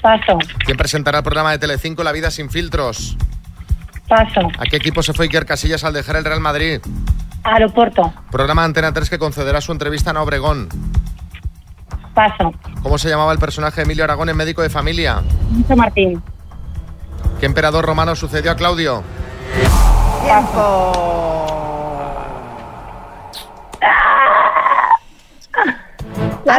paso, 0.00 0.38
¿Quién 0.64 0.76
presentará 0.76 1.18
el 1.18 1.24
programa 1.24 1.50
de 1.50 1.58
Telecinco 1.58 2.04
La 2.04 2.12
vida 2.12 2.30
sin 2.30 2.48
filtros? 2.50 3.16
paso, 4.08 4.42
¿A 4.60 4.62
qué 4.66 4.76
equipo 4.76 5.02
se 5.02 5.12
fue 5.12 5.24
Iker 5.24 5.44
Casillas 5.44 5.82
al 5.82 5.92
dejar 5.92 6.14
el 6.14 6.24
Real 6.24 6.38
Madrid? 6.38 6.80
aeropuerto, 7.42 8.14
Programa 8.30 8.62
de 8.62 8.66
Antena 8.66 8.92
3 8.92 9.10
que 9.10 9.18
concederá 9.18 9.60
su 9.60 9.72
entrevista 9.72 10.12
a 10.12 10.22
Obregón. 10.22 10.68
paso, 12.14 12.52
¿Cómo 12.80 12.96
se 12.96 13.08
llamaba 13.08 13.32
el 13.32 13.40
personaje 13.40 13.78
de 13.80 13.82
Emilio 13.86 14.04
Aragón 14.04 14.28
en 14.28 14.36
Médico 14.36 14.62
de 14.62 14.70
Familia? 14.70 15.20
José 15.62 15.74
Martín, 15.74 16.22
¿Qué 17.40 17.46
emperador 17.46 17.84
romano 17.86 18.14
sucedió 18.14 18.52
a 18.52 18.54
Claudio? 18.54 19.02
Las 20.28 20.44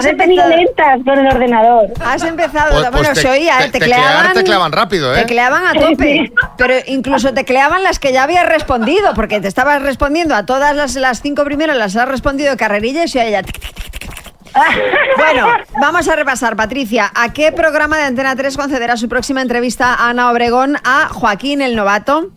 he 0.05 0.13
tenido 0.15 0.47
lentas 0.47 0.99
con 1.05 1.17
el 1.19 1.27
ordenador. 1.27 1.87
Has 2.03 2.23
empezado, 2.23 2.71
Pues- 2.71 2.81
pues 2.83 2.91
bueno, 2.91 3.09
te- 3.13 3.21
se 3.21 3.29
oía, 3.29 3.57
te- 3.59 3.65
¿eh? 3.65 3.69
tecleaban, 3.71 4.33
tecleaban 4.33 4.71
rápido, 4.71 5.13
¿eh? 5.15 5.21
Tecleaban 5.21 5.65
a 5.67 5.73
tope, 5.73 6.31
pero 6.57 6.73
incluso 6.87 7.33
tecleaban 7.33 7.83
las 7.83 7.99
que 7.99 8.13
ya 8.13 8.23
habías 8.23 8.45
respondido, 8.47 9.13
porque 9.13 9.39
te 9.41 9.47
estabas 9.47 9.81
respondiendo 9.81 10.35
a 10.35 10.45
todas 10.45 10.75
las, 10.75 10.95
las 10.95 11.21
cinco 11.21 11.43
primeras, 11.43 11.75
las 11.77 11.95
has 11.95 12.07
respondido 12.07 12.51
de 12.51 12.57
carrerilla 12.57 13.03
y 13.03 13.07
se 13.07 13.19
oía 13.23 13.43
tic, 13.43 13.59
tic, 13.59 13.73
tic. 13.91 14.11
Bueno, 15.17 15.47
vamos 15.79 16.07
a 16.09 16.15
repasar, 16.15 16.55
Patricia. 16.55 17.11
¿A 17.15 17.31
qué 17.31 17.51
programa 17.51 17.97
de 17.97 18.03
Antena 18.03 18.35
3 18.35 18.57
concederá 18.57 18.97
su 18.97 19.07
próxima 19.07 19.41
entrevista 19.41 19.93
a 19.93 20.09
Ana 20.09 20.29
Obregón 20.31 20.75
a 20.83 21.07
Joaquín 21.09 21.61
el 21.61 21.75
Novato? 21.75 22.29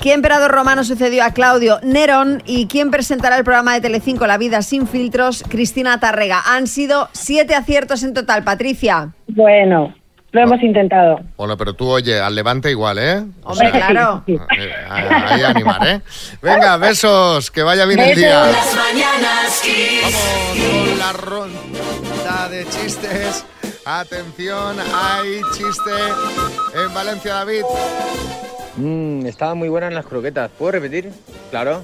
¿Qué 0.00 0.12
emperador 0.12 0.50
romano 0.52 0.84
sucedió 0.84 1.24
a 1.24 1.32
Claudio 1.32 1.80
Nerón? 1.82 2.42
¿Y 2.46 2.66
quién 2.68 2.90
presentará 2.90 3.36
el 3.38 3.44
programa 3.44 3.74
de 3.74 3.80
Telecinco 3.80 4.26
La 4.26 4.38
vida 4.38 4.62
sin 4.62 4.86
filtros? 4.86 5.42
Cristina 5.48 5.98
Tarrega. 5.98 6.42
Han 6.46 6.66
sido 6.66 7.08
siete 7.12 7.54
aciertos 7.54 8.02
en 8.02 8.14
total, 8.14 8.44
Patricia. 8.44 9.12
Bueno, 9.26 9.94
lo 10.30 10.40
hemos 10.40 10.62
intentado. 10.62 11.20
Bueno, 11.36 11.56
pero 11.56 11.72
tú, 11.74 11.88
oye, 11.88 12.20
al 12.20 12.34
levante 12.34 12.70
igual, 12.70 12.98
¿eh? 12.98 13.24
O 13.42 13.50
Hombre, 13.52 13.70
sea, 13.70 13.88
claro. 13.88 14.22
eh, 14.28 14.38
Ahí 14.88 15.04
ahí 15.10 15.42
animar, 15.42 15.86
¿eh? 15.88 16.00
Venga, 16.40 16.76
besos, 16.78 17.50
que 17.50 17.62
vaya 17.62 17.84
bien 17.86 17.98
el 17.98 18.14
día. 18.16 18.46
Las 18.46 18.76
mañanas 18.76 19.60
Kiss. 19.62 20.02
Vamos 20.02 20.88
con 20.88 20.98
la 20.98 21.12
ronda 21.14 22.48
de 22.50 22.64
chistes. 22.68 23.44
Atención, 23.84 24.76
hay 24.94 25.40
chiste 25.52 25.90
en 26.84 26.94
Valencia, 26.94 27.34
David. 27.34 27.62
Mmm, 28.76 29.26
estaban 29.26 29.58
muy 29.58 29.68
buenas 29.68 29.92
las 29.92 30.06
croquetas. 30.06 30.50
¿Puedo 30.58 30.72
repetir? 30.72 31.12
Claro. 31.50 31.80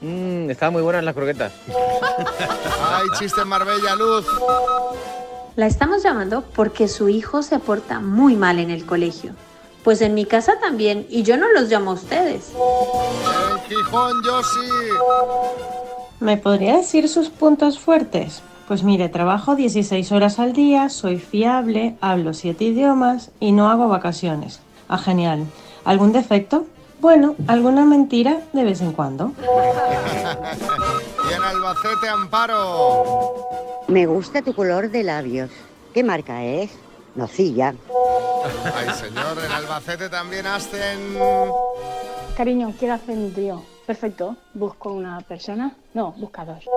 Mmm, 0.00 0.50
estaban 0.50 0.72
muy 0.72 0.82
buenas 0.82 1.04
las 1.04 1.14
croquetas. 1.14 1.52
Hay 1.68 3.06
chiste 3.18 3.40
en 3.40 3.48
Marbella, 3.48 3.94
Luz. 3.96 4.26
La 5.56 5.66
estamos 5.66 6.02
llamando 6.02 6.44
porque 6.54 6.86
su 6.88 7.08
hijo 7.08 7.42
se 7.42 7.58
porta 7.58 8.00
muy 8.00 8.36
mal 8.36 8.58
en 8.58 8.70
el 8.70 8.86
colegio. 8.86 9.32
Pues 9.82 10.00
en 10.02 10.14
mi 10.14 10.24
casa 10.24 10.58
también, 10.60 11.06
y 11.08 11.22
yo 11.22 11.36
no 11.36 11.50
los 11.52 11.68
llamo 11.68 11.92
a 11.92 11.94
ustedes. 11.94 12.52
En 12.52 13.68
Gijón, 13.68 14.22
yo 14.24 14.42
sí. 14.42 14.70
¿Me 16.20 16.36
podría 16.36 16.76
decir 16.76 17.08
sus 17.08 17.30
puntos 17.30 17.78
fuertes? 17.78 18.42
Pues 18.66 18.82
mire, 18.82 19.08
trabajo 19.08 19.56
16 19.56 20.12
horas 20.12 20.38
al 20.38 20.52
día, 20.52 20.90
soy 20.90 21.18
fiable, 21.18 21.96
hablo 22.00 22.34
7 22.34 22.62
idiomas 22.64 23.30
y 23.40 23.52
no 23.52 23.70
hago 23.70 23.88
vacaciones. 23.88 24.60
Ah, 24.88 24.98
genial. 24.98 25.46
¿Algún 25.84 26.12
defecto? 26.12 26.66
Bueno, 27.00 27.36
alguna 27.46 27.84
mentira 27.84 28.40
de 28.52 28.64
vez 28.64 28.80
en 28.80 28.92
cuando. 28.92 29.32
y 31.30 31.32
en 31.32 31.42
Albacete, 31.42 32.08
Amparo. 32.08 33.34
Me 33.86 34.06
gusta 34.06 34.42
tu 34.42 34.54
color 34.54 34.90
de 34.90 35.04
labios. 35.04 35.50
¿Qué 35.94 36.02
marca 36.02 36.44
es? 36.44 36.70
Nocilla. 37.14 37.74
Ay, 38.74 38.88
señor, 38.94 39.38
en 39.44 39.50
Albacete 39.50 40.08
también 40.08 40.46
hacen. 40.46 41.16
Cariño, 42.36 42.74
quiero 42.78 42.94
hacer 42.94 43.16
un 43.16 43.32
trío. 43.32 43.62
Perfecto. 43.88 44.36
¿Busco 44.52 44.92
una 44.92 45.18
persona? 45.22 45.74
No, 45.94 46.12
busca 46.12 46.44
dos. 46.44 46.62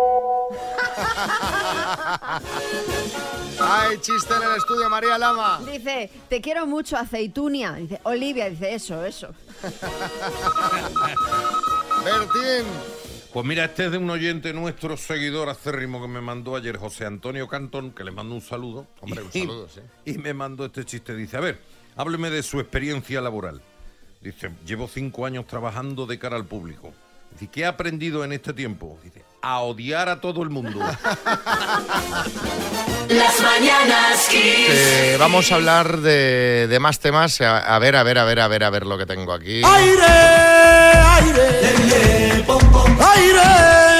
Hay 3.59 3.97
chiste 3.99 4.33
en 4.33 4.43
el 4.43 4.55
estudio, 4.55 4.89
María 4.89 5.17
Lama. 5.17 5.59
Dice, 5.69 6.09
te 6.29 6.39
quiero 6.39 6.65
mucho, 6.65 6.95
aceitunia. 6.95 7.73
Dice, 7.73 7.99
Olivia, 8.03 8.49
dice, 8.49 8.73
eso, 8.73 9.03
eso. 9.05 9.27
Bertín. 12.05 12.65
Pues 13.33 13.45
mira, 13.45 13.65
este 13.65 13.87
es 13.87 13.91
de 13.91 13.97
un 13.97 14.09
oyente 14.09 14.53
nuestro, 14.53 14.95
seguidor 14.95 15.49
acérrimo 15.49 16.01
que 16.01 16.07
me 16.07 16.21
mandó 16.21 16.55
ayer, 16.55 16.77
José 16.77 17.05
Antonio 17.05 17.49
Cantón, 17.49 17.91
que 17.91 18.05
le 18.05 18.11
mando 18.11 18.35
un 18.35 18.41
saludo. 18.41 18.87
Hombre, 19.01 19.21
un 19.23 19.29
Y- 19.33 19.39
saludo, 19.41 19.67
sí. 19.67 19.81
Y 20.05 20.17
me 20.17 20.33
mandó 20.33 20.63
este 20.65 20.85
chiste. 20.85 21.13
Dice, 21.13 21.35
a 21.35 21.41
ver, 21.41 21.59
hábleme 21.97 22.29
de 22.29 22.41
su 22.41 22.61
experiencia 22.61 23.19
laboral. 23.19 23.61
Dice, 24.21 24.51
llevo 24.65 24.87
cinco 24.87 25.25
años 25.25 25.45
trabajando 25.47 26.05
de 26.05 26.19
cara 26.19 26.37
al 26.37 26.45
público. 26.45 26.93
Dice, 27.33 27.47
¿qué 27.51 27.65
ha 27.65 27.69
aprendido 27.69 28.23
en 28.23 28.31
este 28.33 28.53
tiempo? 28.53 28.97
Dice, 29.03 29.23
a 29.41 29.59
odiar 29.59 30.09
a 30.09 30.21
todo 30.21 30.43
el 30.43 30.49
mundo. 30.49 30.79
Las 33.09 33.41
mañanas 33.41 34.27
Kiss. 34.29 34.69
Eh, 34.69 35.17
vamos 35.19 35.51
a 35.51 35.55
hablar 35.55 35.97
de, 35.97 36.67
de 36.69 36.79
más 36.79 36.99
temas. 36.99 37.41
A, 37.41 37.57
a 37.57 37.79
ver, 37.79 37.95
a 37.95 38.03
ver, 38.03 38.19
a 38.19 38.23
ver, 38.25 38.39
a 38.39 38.47
ver, 38.47 38.63
a 38.63 38.69
ver 38.69 38.85
lo 38.85 38.97
que 38.97 39.05
tengo 39.05 39.33
aquí. 39.33 39.61
Aire, 39.65 40.05
aire, 40.05 41.41
aire. 41.67 42.45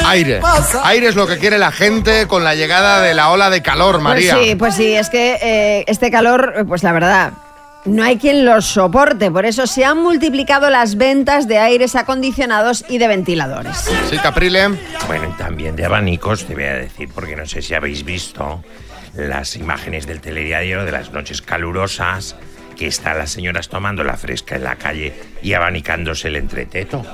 Aire. 0.05 0.41
Aire 0.83 1.07
es 1.07 1.15
lo 1.15 1.25
que 1.25 1.37
quiere 1.37 1.57
la 1.57 1.71
gente 1.71 2.27
con 2.27 2.43
la 2.43 2.53
llegada 2.53 3.01
de 3.01 3.13
la 3.13 3.29
ola 3.29 3.49
de 3.49 3.61
calor, 3.61 4.01
María. 4.01 4.33
Pues 4.33 4.45
sí, 4.45 4.55
pues 4.55 4.75
sí, 4.75 4.93
es 4.93 5.09
que 5.09 5.37
eh, 5.41 5.85
este 5.87 6.11
calor, 6.11 6.65
pues 6.67 6.83
la 6.83 6.91
verdad, 6.91 7.31
no 7.85 8.03
hay 8.03 8.17
quien 8.17 8.45
lo 8.45 8.61
soporte. 8.61 9.31
Por 9.31 9.45
eso 9.45 9.67
se 9.67 9.85
han 9.85 10.01
multiplicado 10.01 10.69
las 10.69 10.95
ventas 10.97 11.47
de 11.47 11.57
aires 11.57 11.95
acondicionados 11.95 12.85
y 12.89 12.97
de 12.97 13.07
ventiladores. 13.07 13.77
Sí, 14.09 14.17
Caprile. 14.17 14.69
Bueno, 15.07 15.29
y 15.33 15.37
también 15.37 15.75
de 15.75 15.85
abanicos, 15.85 16.45
te 16.45 16.53
voy 16.53 16.65
a 16.65 16.75
decir, 16.75 17.09
porque 17.13 17.35
no 17.35 17.45
sé 17.45 17.61
si 17.61 17.73
habéis 17.73 18.05
visto 18.05 18.63
las 19.15 19.55
imágenes 19.55 20.07
del 20.07 20.21
telediario 20.21 20.85
de 20.85 20.91
las 20.91 21.11
noches 21.11 21.41
calurosas 21.41 22.35
que 22.77 22.87
están 22.87 23.17
las 23.17 23.31
señoras 23.31 23.69
tomando 23.69 24.03
la 24.03 24.17
fresca 24.17 24.55
en 24.55 24.63
la 24.63 24.75
calle 24.75 25.13
y 25.41 25.53
abanicándose 25.53 26.29
el 26.29 26.37
entreteto. 26.37 27.05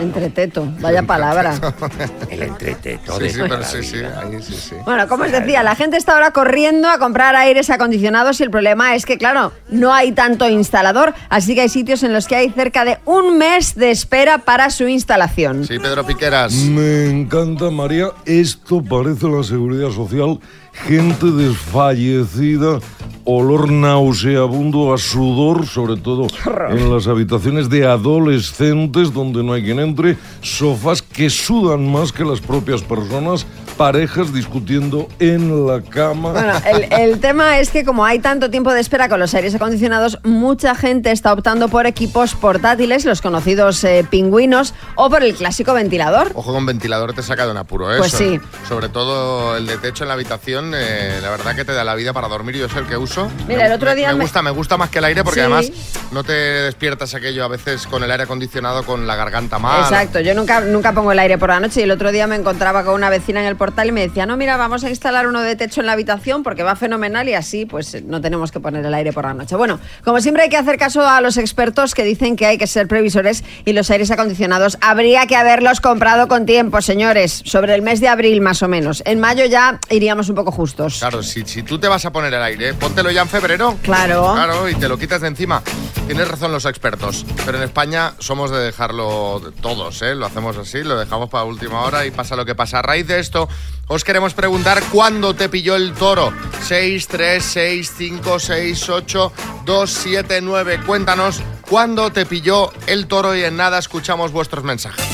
Entreteto, 0.00 0.66
vaya 0.80 1.02
palabra. 1.02 1.54
El 2.30 2.42
entreteto 2.42 3.16
Sí, 3.16 3.22
de 3.24 3.30
sí, 3.30 3.40
pero 3.48 3.62
sí, 3.64 3.82
sí, 3.82 3.96
ahí 3.96 4.42
sí, 4.42 4.54
sí. 4.54 4.74
Bueno, 4.84 5.06
como 5.08 5.24
os 5.24 5.32
decía, 5.32 5.62
la 5.62 5.74
gente 5.74 5.96
está 5.96 6.14
ahora 6.14 6.30
corriendo 6.32 6.88
a 6.88 6.98
comprar 6.98 7.36
aires 7.36 7.70
acondicionados 7.70 8.40
y 8.40 8.44
el 8.44 8.50
problema 8.50 8.94
es 8.94 9.04
que, 9.06 9.18
claro, 9.18 9.52
no 9.68 9.92
hay 9.92 10.12
tanto 10.12 10.48
instalador, 10.48 11.14
así 11.28 11.54
que 11.54 11.62
hay 11.62 11.68
sitios 11.68 12.02
en 12.02 12.12
los 12.12 12.26
que 12.26 12.36
hay 12.36 12.50
cerca 12.50 12.84
de 12.84 12.98
un 13.04 13.38
mes 13.38 13.74
de 13.74 13.90
espera 13.90 14.38
para 14.38 14.70
su 14.70 14.88
instalación. 14.88 15.66
Sí, 15.66 15.78
Pedro 15.78 16.04
Piqueras. 16.06 16.52
Me 16.54 17.08
encanta, 17.10 17.70
María. 17.70 18.08
Esto 18.24 18.82
parece 18.82 19.28
la 19.28 19.42
seguridad 19.42 19.90
social. 19.90 20.38
Gente 20.72 21.26
desfallecida, 21.30 22.80
olor 23.24 23.70
nauseabundo 23.70 24.92
a 24.92 24.98
sudor, 24.98 25.66
sobre 25.66 25.96
todo 25.96 26.26
en 26.70 26.92
las 26.92 27.06
habitaciones 27.06 27.68
de 27.68 27.86
adolescentes 27.86 29.12
donde 29.12 29.44
no 29.44 29.52
hay 29.52 29.62
quien 29.62 29.78
entre, 29.78 30.16
sofás 30.40 31.02
que 31.02 31.30
sudan 31.30 31.90
más 31.90 32.10
que 32.10 32.24
las 32.24 32.40
propias 32.40 32.82
personas, 32.82 33.46
parejas 33.76 34.32
discutiendo 34.32 35.08
en 35.18 35.66
la 35.66 35.80
cama. 35.82 36.32
Bueno, 36.32 36.52
el, 36.66 36.92
el 36.92 37.20
tema 37.20 37.58
es 37.58 37.70
que 37.70 37.84
como 37.84 38.04
hay 38.04 38.18
tanto 38.18 38.50
tiempo 38.50 38.72
de 38.72 38.80
espera 38.80 39.08
con 39.08 39.18
los 39.20 39.34
aires 39.34 39.54
acondicionados, 39.54 40.18
mucha 40.24 40.74
gente 40.74 41.10
está 41.10 41.32
optando 41.32 41.68
por 41.68 41.86
equipos 41.86 42.34
portátiles, 42.34 43.04
los 43.04 43.20
conocidos 43.22 43.82
eh, 43.84 44.06
pingüinos, 44.08 44.74
o 44.94 45.10
por 45.10 45.22
el 45.22 45.34
clásico 45.34 45.74
ventilador. 45.74 46.30
Ojo 46.34 46.52
con 46.52 46.66
ventilador 46.66 47.12
te 47.12 47.22
saca 47.22 47.44
de 47.46 47.52
un 47.52 47.56
apuro, 47.56 47.92
¿eh? 47.92 47.98
Pues 47.98 48.12
sí. 48.12 48.40
Sobre 48.68 48.88
todo 48.88 49.56
el 49.56 49.66
de 49.66 49.78
techo 49.78 50.04
en 50.04 50.08
la 50.08 50.14
habitación, 50.14 50.72
eh, 50.74 51.18
la 51.22 51.30
verdad 51.30 51.54
que 51.56 51.64
te 51.64 51.72
da 51.72 51.84
la 51.84 51.94
vida 51.94 52.12
para 52.12 52.28
dormir. 52.28 52.56
Yo 52.56 52.66
es 52.66 52.76
el 52.76 52.86
que 52.86 52.96
uso. 52.96 53.30
Mira, 53.48 53.60
Me- 53.62 53.66
el 53.66 53.72
otro 53.72 53.90
me- 53.90 53.96
día 53.96 54.08
me, 54.08 54.14
me- 54.16 54.24
gusta, 54.24 54.42
me 54.42 54.50
gusta 54.50 54.76
más 54.76 54.90
que 54.90 54.98
el 54.98 55.04
aire 55.06 55.24
porque 55.24 55.40
Sí. 55.40 55.46
además 55.46 55.70
no 56.12 56.22
te 56.24 56.32
despiertas 56.32 57.14
aquello 57.14 57.44
a 57.44 57.48
veces 57.48 57.86
con 57.86 58.02
el 58.04 58.10
aire 58.10 58.24
acondicionado 58.24 58.84
con 58.84 59.06
la 59.06 59.16
garganta 59.16 59.58
mal. 59.58 59.80
Exacto, 59.82 60.20
yo 60.20 60.34
nunca, 60.34 60.60
nunca 60.60 60.92
pongo 60.92 61.12
el 61.12 61.18
aire 61.18 61.38
por 61.38 61.48
la 61.48 61.60
noche 61.60 61.80
y 61.80 61.84
el 61.84 61.90
otro 61.90 62.12
día 62.12 62.26
me 62.26 62.36
encontraba 62.36 62.84
con 62.84 62.94
una 62.94 63.10
vecina 63.10 63.40
en 63.40 63.46
el 63.46 63.56
portal 63.62 63.86
y 63.86 63.92
me 63.92 64.00
decía, 64.00 64.26
no, 64.26 64.36
mira, 64.36 64.56
vamos 64.56 64.82
a 64.82 64.90
instalar 64.90 65.28
uno 65.28 65.40
de 65.40 65.54
techo 65.54 65.82
en 65.82 65.86
la 65.86 65.92
habitación 65.92 66.42
porque 66.42 66.64
va 66.64 66.74
fenomenal 66.74 67.28
y 67.28 67.34
así 67.34 67.64
pues 67.64 68.02
no 68.02 68.20
tenemos 68.20 68.50
que 68.50 68.58
poner 68.58 68.84
el 68.84 68.92
aire 68.92 69.12
por 69.12 69.24
la 69.24 69.34
noche. 69.34 69.54
Bueno, 69.54 69.78
como 70.04 70.20
siempre 70.20 70.42
hay 70.42 70.48
que 70.48 70.56
hacer 70.56 70.78
caso 70.78 71.06
a 71.08 71.20
los 71.20 71.36
expertos 71.36 71.94
que 71.94 72.02
dicen 72.02 72.34
que 72.34 72.46
hay 72.46 72.58
que 72.58 72.66
ser 72.66 72.88
previsores 72.88 73.44
y 73.64 73.72
los 73.72 73.88
aires 73.92 74.10
acondicionados 74.10 74.78
habría 74.80 75.28
que 75.28 75.36
haberlos 75.36 75.80
comprado 75.80 76.26
con 76.26 76.44
tiempo, 76.44 76.82
señores, 76.82 77.40
sobre 77.44 77.76
el 77.76 77.82
mes 77.82 78.00
de 78.00 78.08
abril 78.08 78.40
más 78.40 78.64
o 78.64 78.68
menos. 78.68 79.00
En 79.06 79.20
mayo 79.20 79.44
ya 79.44 79.78
iríamos 79.90 80.28
un 80.28 80.34
poco 80.34 80.50
justos. 80.50 80.98
Claro, 80.98 81.22
si, 81.22 81.42
si 81.44 81.62
tú 81.62 81.78
te 81.78 81.86
vas 81.86 82.04
a 82.04 82.10
poner 82.10 82.34
el 82.34 82.42
aire, 82.42 82.74
póntelo 82.74 83.12
ya 83.12 83.22
en 83.22 83.28
febrero. 83.28 83.76
Claro. 83.82 84.32
Claro, 84.34 84.68
y 84.68 84.74
te 84.74 84.88
lo 84.88 84.98
quitas 84.98 85.20
de 85.20 85.28
encima. 85.28 85.62
Tienes 86.08 86.26
razón 86.26 86.50
los 86.50 86.64
expertos, 86.64 87.24
pero 87.46 87.58
en 87.58 87.62
España 87.64 88.14
somos 88.18 88.50
de 88.50 88.58
dejarlo 88.58 89.40
de- 89.40 89.52
todos, 89.52 90.02
¿eh? 90.02 90.16
Lo 90.16 90.26
hacemos 90.26 90.56
así, 90.56 90.82
lo 90.82 90.98
dejamos 90.98 91.30
para 91.30 91.44
última 91.44 91.82
hora 91.82 92.04
y 92.04 92.10
pasa 92.10 92.34
lo 92.34 92.44
que 92.44 92.56
pasa. 92.56 92.80
A 92.80 92.82
raíz 92.82 93.06
de 93.06 93.20
esto, 93.20 93.48
os 93.88 94.04
queremos 94.04 94.32
preguntar 94.32 94.82
cuándo 94.90 95.34
te 95.34 95.48
pilló 95.48 95.76
el 95.76 95.92
toro. 95.92 96.32
6, 96.62 97.08
3, 97.08 97.44
6, 97.44 97.92
5, 97.96 98.38
6, 98.38 98.88
8, 98.88 99.32
2, 99.64 99.90
7, 99.90 100.40
9. 100.40 100.80
Cuéntanos 100.86 101.42
cuándo 101.68 102.10
te 102.10 102.24
pilló 102.24 102.72
el 102.86 103.06
toro 103.06 103.36
y 103.36 103.44
en 103.44 103.56
nada 103.56 103.78
escuchamos 103.78 104.32
vuestros 104.32 104.64
mensajes. 104.64 105.04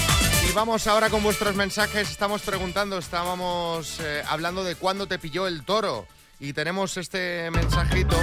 Y 0.49 0.53
vamos 0.53 0.87
ahora 0.87 1.11
con 1.11 1.23
vuestros 1.23 1.57
mensajes. 1.57 2.11
Estamos 2.11 2.43
preguntando, 2.43 2.99
estábamos 2.99 3.99
eh, 4.01 4.23
hablando 4.29 4.63
de 4.63 4.77
cuándo 4.77 5.07
te 5.07 5.19
pilló 5.19 5.47
el 5.47 5.65
toro. 5.65 6.07
Y 6.41 6.53
tenemos 6.53 6.97
este 6.97 7.51
mensajito 7.51 8.17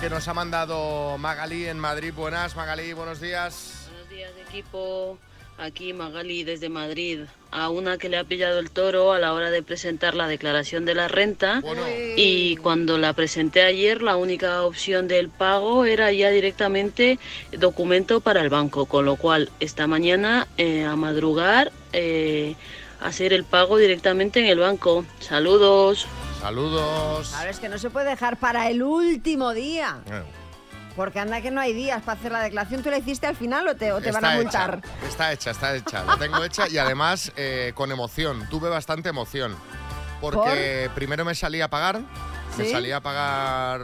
que 0.00 0.08
nos 0.08 0.26
ha 0.26 0.32
mandado 0.32 1.18
Magalí 1.18 1.66
en 1.66 1.78
Madrid. 1.78 2.14
Buenas, 2.14 2.56
Magalí, 2.56 2.94
buenos 2.94 3.20
días. 3.20 3.88
Buenos 3.90 4.08
días, 4.08 4.32
equipo. 4.48 5.18
Aquí 5.58 5.92
Magali 5.92 6.44
desde 6.44 6.68
Madrid. 6.68 7.22
A 7.50 7.68
una 7.68 7.98
que 7.98 8.08
le 8.08 8.16
ha 8.16 8.24
pillado 8.24 8.60
el 8.60 8.70
toro 8.70 9.12
a 9.12 9.18
la 9.18 9.32
hora 9.32 9.50
de 9.50 9.62
presentar 9.62 10.14
la 10.14 10.28
declaración 10.28 10.84
de 10.84 10.94
la 10.94 11.08
renta. 11.08 11.60
Y 12.16 12.56
cuando 12.56 12.96
la 12.96 13.12
presenté 13.12 13.62
ayer, 13.62 14.00
la 14.02 14.16
única 14.16 14.62
opción 14.62 15.08
del 15.08 15.30
pago 15.30 15.84
era 15.84 16.12
ya 16.12 16.30
directamente 16.30 17.18
documento 17.50 18.20
para 18.20 18.40
el 18.40 18.50
banco. 18.50 18.86
Con 18.86 19.04
lo 19.04 19.16
cual, 19.16 19.50
esta 19.58 19.88
mañana 19.88 20.46
eh, 20.58 20.84
a 20.84 20.94
madrugar, 20.94 21.72
eh, 21.92 22.54
hacer 23.00 23.32
el 23.32 23.44
pago 23.44 23.78
directamente 23.78 24.38
en 24.38 24.46
el 24.46 24.60
banco. 24.60 25.04
Saludos. 25.18 26.06
Saludos. 26.40 27.30
Claro, 27.30 27.50
es 27.50 27.58
que 27.58 27.68
no 27.68 27.78
se 27.78 27.90
puede 27.90 28.10
dejar 28.10 28.36
para 28.36 28.70
el 28.70 28.82
último 28.82 29.54
día. 29.54 29.98
Porque 30.98 31.20
anda 31.20 31.40
que 31.40 31.52
no 31.52 31.60
hay 31.60 31.72
días 31.72 32.02
para 32.02 32.18
hacer 32.18 32.32
la 32.32 32.40
declaración. 32.42 32.82
¿Tú 32.82 32.90
la 32.90 32.98
hiciste 32.98 33.28
al 33.28 33.36
final 33.36 33.68
o 33.68 33.76
te, 33.76 33.92
o 33.92 34.00
te 34.00 34.10
van 34.10 34.24
a 34.24 34.34
multar? 34.34 34.80
hecha, 34.82 35.06
está 35.08 35.32
hecha, 35.32 35.50
está 35.52 35.76
hecha. 35.76 36.02
La 36.04 36.16
tengo 36.16 36.42
hecha 36.44 36.68
y 36.68 36.76
además 36.76 37.30
eh, 37.36 37.70
con 37.76 37.92
emoción. 37.92 38.48
Tuve 38.50 38.68
bastante 38.68 39.08
emoción. 39.08 39.54
Porque 40.20 40.90
primero 40.96 41.24
me 41.24 41.36
salía 41.36 41.66
a 41.66 41.70
pagar. 41.70 42.00
Me 42.56 42.64
¿Sí? 42.64 42.72
salía 42.72 42.96
a 42.96 43.00
pagar 43.00 43.82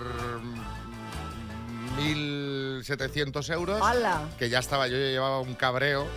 mm, 1.98 2.00
1.700 2.00 3.52
euros. 3.52 3.80
¡Hala! 3.80 4.22
Que 4.36 4.48
ya 4.48 4.58
estaba, 4.58 4.88
yo 4.88 4.96
llevaba 4.96 5.38
un 5.38 5.54
cabreo. 5.54 6.08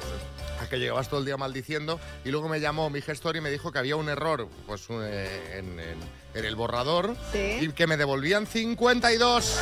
A 0.60 0.68
que 0.68 0.80
llegabas 0.80 1.08
todo 1.10 1.20
el 1.20 1.28
día 1.28 1.38
maldiciendo. 1.38 2.00
Y 2.26 2.32
luego 2.32 2.50
me 2.50 2.60
llamó 2.60 2.89
mi 2.89 3.02
gestor 3.02 3.36
y 3.36 3.41
me 3.41 3.52
dijo 3.52 3.72
que 3.72 3.78
había 3.78 3.95
un 3.95 4.10
error 4.10 4.48
pues, 4.66 4.88
eh, 4.89 5.58
en, 5.60 5.80
en- 5.80 6.00
en 6.38 6.46
el 6.46 6.56
borrador. 6.56 7.16
Sí. 7.32 7.58
Y 7.62 7.70
que 7.70 7.88
me 7.88 7.98
devolvían 7.98 8.46
52. 8.46 9.60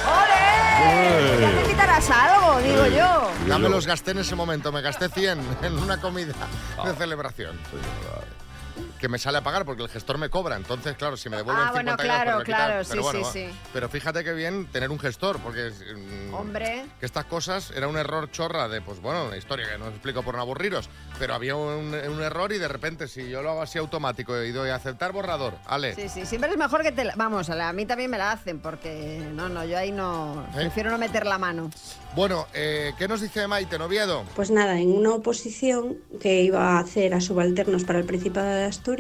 Ya 1.39 1.61
te 1.61 1.69
quitarás 1.69 2.09
algo, 2.09 2.59
digo 2.61 2.85
yo. 2.87 3.31
Ya 3.47 3.57
me 3.57 3.69
los 3.69 3.87
gasté 3.87 4.11
en 4.11 4.19
ese 4.19 4.35
momento, 4.35 4.71
me 4.71 4.81
gasté 4.81 5.09
100 5.09 5.39
en 5.63 5.77
una 5.77 5.99
comida 5.99 6.33
de 6.83 6.93
celebración. 6.95 7.57
Que 9.05 9.09
me 9.09 9.19
sale 9.19 9.37
a 9.37 9.41
pagar 9.43 9.65
porque 9.65 9.83
el 9.83 9.89
gestor 9.89 10.17
me 10.17 10.29
cobra, 10.31 10.55
entonces 10.55 10.95
claro, 10.97 11.15
si 11.15 11.29
me 11.29 11.37
devuelven 11.37 11.63
Ah, 11.67 11.71
bueno, 11.71 11.91
52 11.91 12.03
claro, 12.23 12.37
pues 12.37 12.45
claro, 12.45 12.73
pero 12.89 13.01
sí, 13.03 13.03
bueno, 13.03 13.31
sí, 13.31 13.39
sí. 13.51 13.59
Pero 13.71 13.87
fíjate 13.87 14.23
que 14.23 14.33
bien 14.33 14.65
tener 14.71 14.89
un 14.89 14.97
gestor, 14.97 15.37
porque 15.41 15.69
mm, 15.69 16.33
Hombre. 16.33 16.87
que 16.99 17.05
estas 17.05 17.25
cosas 17.25 17.69
era 17.75 17.87
un 17.87 17.97
error 17.97 18.31
chorra 18.31 18.67
de, 18.67 18.81
pues 18.81 18.99
bueno, 19.01 19.25
una 19.25 19.37
historia 19.37 19.69
que 19.69 19.77
no 19.77 19.85
os 19.85 19.91
explico 19.91 20.23
por 20.23 20.33
no 20.33 20.41
aburriros, 20.41 20.89
pero 21.19 21.35
había 21.35 21.55
un, 21.55 21.93
un 21.93 22.23
error 22.23 22.51
y 22.51 22.57
de 22.57 22.67
repente 22.67 23.07
si 23.07 23.29
yo 23.29 23.43
lo 23.43 23.51
hago 23.51 23.61
así 23.61 23.77
automático 23.77 24.41
y 24.41 24.51
doy 24.51 24.71
a 24.71 24.75
aceptar 24.77 25.11
borrador, 25.11 25.53
Ale, 25.67 25.93
Sí, 25.93 26.09
sí, 26.09 26.25
siempre 26.25 26.49
es 26.49 26.57
mejor 26.57 26.81
que 26.81 26.91
te 26.91 27.03
la... 27.03 27.13
Vamos, 27.15 27.51
a, 27.51 27.55
la- 27.55 27.69
a 27.69 27.73
mí 27.73 27.85
también 27.85 28.09
me 28.09 28.17
la 28.17 28.31
hacen 28.31 28.57
porque 28.59 29.21
no, 29.35 29.49
no, 29.49 29.63
yo 29.65 29.77
ahí 29.77 29.91
no... 29.91 30.47
¿Eh? 30.53 30.61
Prefiero 30.61 30.89
no 30.89 30.97
meter 30.97 31.27
la 31.27 31.37
mano. 31.37 31.69
Bueno, 32.15 32.47
eh, 32.55 32.93
¿qué 32.97 33.07
nos 33.07 33.21
dice 33.21 33.45
Maite 33.45 33.77
Noviedo? 33.77 34.23
Pues 34.35 34.49
nada, 34.49 34.79
en 34.79 34.89
una 34.89 35.11
oposición 35.11 35.97
que 36.21 36.41
iba 36.41 36.77
a 36.77 36.79
hacer 36.79 37.13
a 37.13 37.19
subalternos 37.21 37.83
para 37.83 37.99
el 37.99 38.05
Principado 38.05 38.47
de 38.47 38.63
Asturias, 38.63 38.94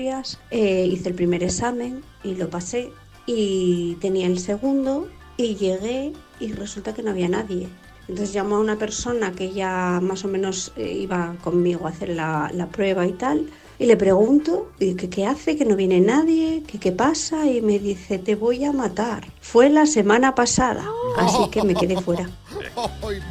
eh, 0.51 0.89
hice 0.91 1.09
el 1.09 1.15
primer 1.15 1.43
examen 1.43 2.03
y 2.23 2.35
lo 2.35 2.49
pasé 2.49 2.91
y 3.25 3.95
tenía 4.01 4.27
el 4.27 4.39
segundo 4.39 5.07
y 5.37 5.55
llegué 5.55 6.13
y 6.39 6.51
resulta 6.51 6.93
que 6.93 7.03
no 7.03 7.11
había 7.11 7.29
nadie. 7.29 7.67
Entonces 8.07 8.33
llamó 8.33 8.57
a 8.57 8.59
una 8.59 8.77
persona 8.77 9.31
que 9.31 9.51
ya 9.51 9.99
más 10.01 10.23
o 10.25 10.27
menos 10.27 10.71
eh, 10.75 10.91
iba 10.91 11.35
conmigo 11.43 11.87
a 11.87 11.89
hacer 11.89 12.09
la, 12.09 12.51
la 12.53 12.67
prueba 12.67 13.05
y 13.07 13.13
tal 13.13 13.47
y 13.77 13.85
le 13.85 13.97
pregunto 13.97 14.71
y 14.79 14.95
que 14.95 15.09
qué 15.09 15.25
hace, 15.25 15.57
que 15.57 15.65
no 15.65 15.75
viene 15.75 15.99
nadie, 15.99 16.63
que 16.63 16.79
qué 16.79 16.91
pasa 16.91 17.45
y 17.45 17.61
me 17.61 17.79
dice 17.79 18.19
te 18.19 18.35
voy 18.35 18.63
a 18.63 18.71
matar. 18.71 19.25
Fue 19.41 19.69
la 19.69 19.85
semana 19.85 20.35
pasada, 20.35 20.85
así 21.17 21.49
que 21.51 21.63
me 21.63 21.75
quedé 21.75 21.99
fuera. 22.01 22.29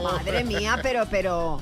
Madre 0.03 0.45
mía, 0.45 0.79
pero, 0.83 1.05
pero... 1.11 1.61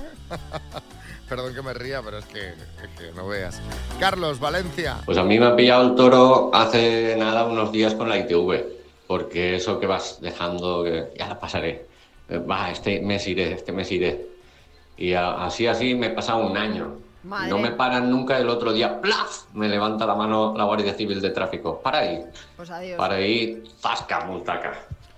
Perdón 1.28 1.54
que 1.54 1.62
me 1.62 1.72
ría, 1.72 2.02
pero 2.02 2.18
es 2.18 2.26
que, 2.26 2.48
es 2.48 2.88
que 2.98 3.12
no 3.14 3.26
veas. 3.26 3.60
Carlos, 3.98 4.38
Valencia. 4.38 4.98
Pues 5.06 5.16
a 5.16 5.22
mí 5.24 5.38
me 5.38 5.46
ha 5.46 5.56
pillado 5.56 5.82
el 5.88 5.94
toro 5.94 6.50
hace 6.52 7.16
nada, 7.18 7.44
unos 7.44 7.72
días 7.72 7.94
con 7.94 8.08
la 8.08 8.18
ITV, 8.18 8.62
porque 9.06 9.56
eso 9.56 9.80
que 9.80 9.86
vas 9.86 10.18
dejando, 10.20 10.84
que 10.84 11.12
ya 11.18 11.28
la 11.28 11.40
pasaré. 11.40 11.86
Eh, 12.28 12.38
Va, 12.38 12.70
este 12.70 13.00
mes 13.00 13.26
iré, 13.26 13.52
este 13.52 13.72
mes 13.72 13.90
iré. 13.92 14.26
Y 14.98 15.14
a- 15.14 15.44
así, 15.46 15.66
así 15.66 15.94
me 15.94 16.08
he 16.08 16.10
pasado 16.10 16.46
un 16.46 16.56
año. 16.56 16.96
Madre. 17.24 17.48
No 17.50 17.58
me 17.58 17.70
paran 17.70 18.10
nunca 18.10 18.36
el 18.38 18.48
otro 18.48 18.72
día, 18.72 19.00
¡plaf! 19.00 19.44
Me 19.54 19.68
levanta 19.68 20.04
la 20.04 20.14
mano 20.16 20.54
la 20.56 20.64
Guardia 20.64 20.92
Civil 20.92 21.20
de 21.22 21.30
Tráfico. 21.30 21.80
Para 21.80 22.00
ahí, 22.00 22.24
Pues 22.56 22.68
adiós. 22.70 22.98
para 22.98 23.14
ahí, 23.14 23.62
zasca, 23.80 24.24
multaca. 24.26 24.74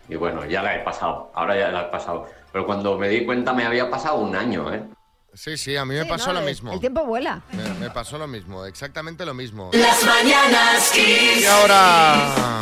Y 0.08 0.16
bueno, 0.16 0.44
ya 0.44 0.62
la 0.62 0.76
he 0.76 0.80
pasado, 0.80 1.30
ahora 1.34 1.58
ya 1.58 1.70
la 1.70 1.82
he 1.82 1.86
pasado. 1.86 2.26
Pero 2.52 2.66
cuando 2.66 2.98
me 2.98 3.08
di 3.08 3.24
cuenta 3.24 3.52
me 3.54 3.64
había 3.64 3.90
pasado 3.90 4.18
un 4.18 4.36
año, 4.36 4.72
¿eh? 4.72 4.82
Sí, 5.34 5.56
sí, 5.56 5.76
a 5.76 5.84
mí 5.84 5.94
me 5.96 6.02
Sí, 6.04 6.08
pasó 6.08 6.28
no, 6.28 6.34
lo 6.34 6.38
el- 6.40 6.46
mismo. 6.46 6.72
El 6.72 6.80
tiempo 6.80 7.04
vuela. 7.04 7.40
Me, 7.52 7.64
me 7.80 7.90
pasó 7.90 8.18
lo 8.18 8.26
mismo, 8.28 8.64
exactamente 8.66 9.26
lo 9.26 9.34
mismo. 9.34 9.70
Las 9.72 10.04
mañanas 10.04 10.90
Kiss. 10.94 11.42
Y 11.42 11.44
ahora, 11.46 12.60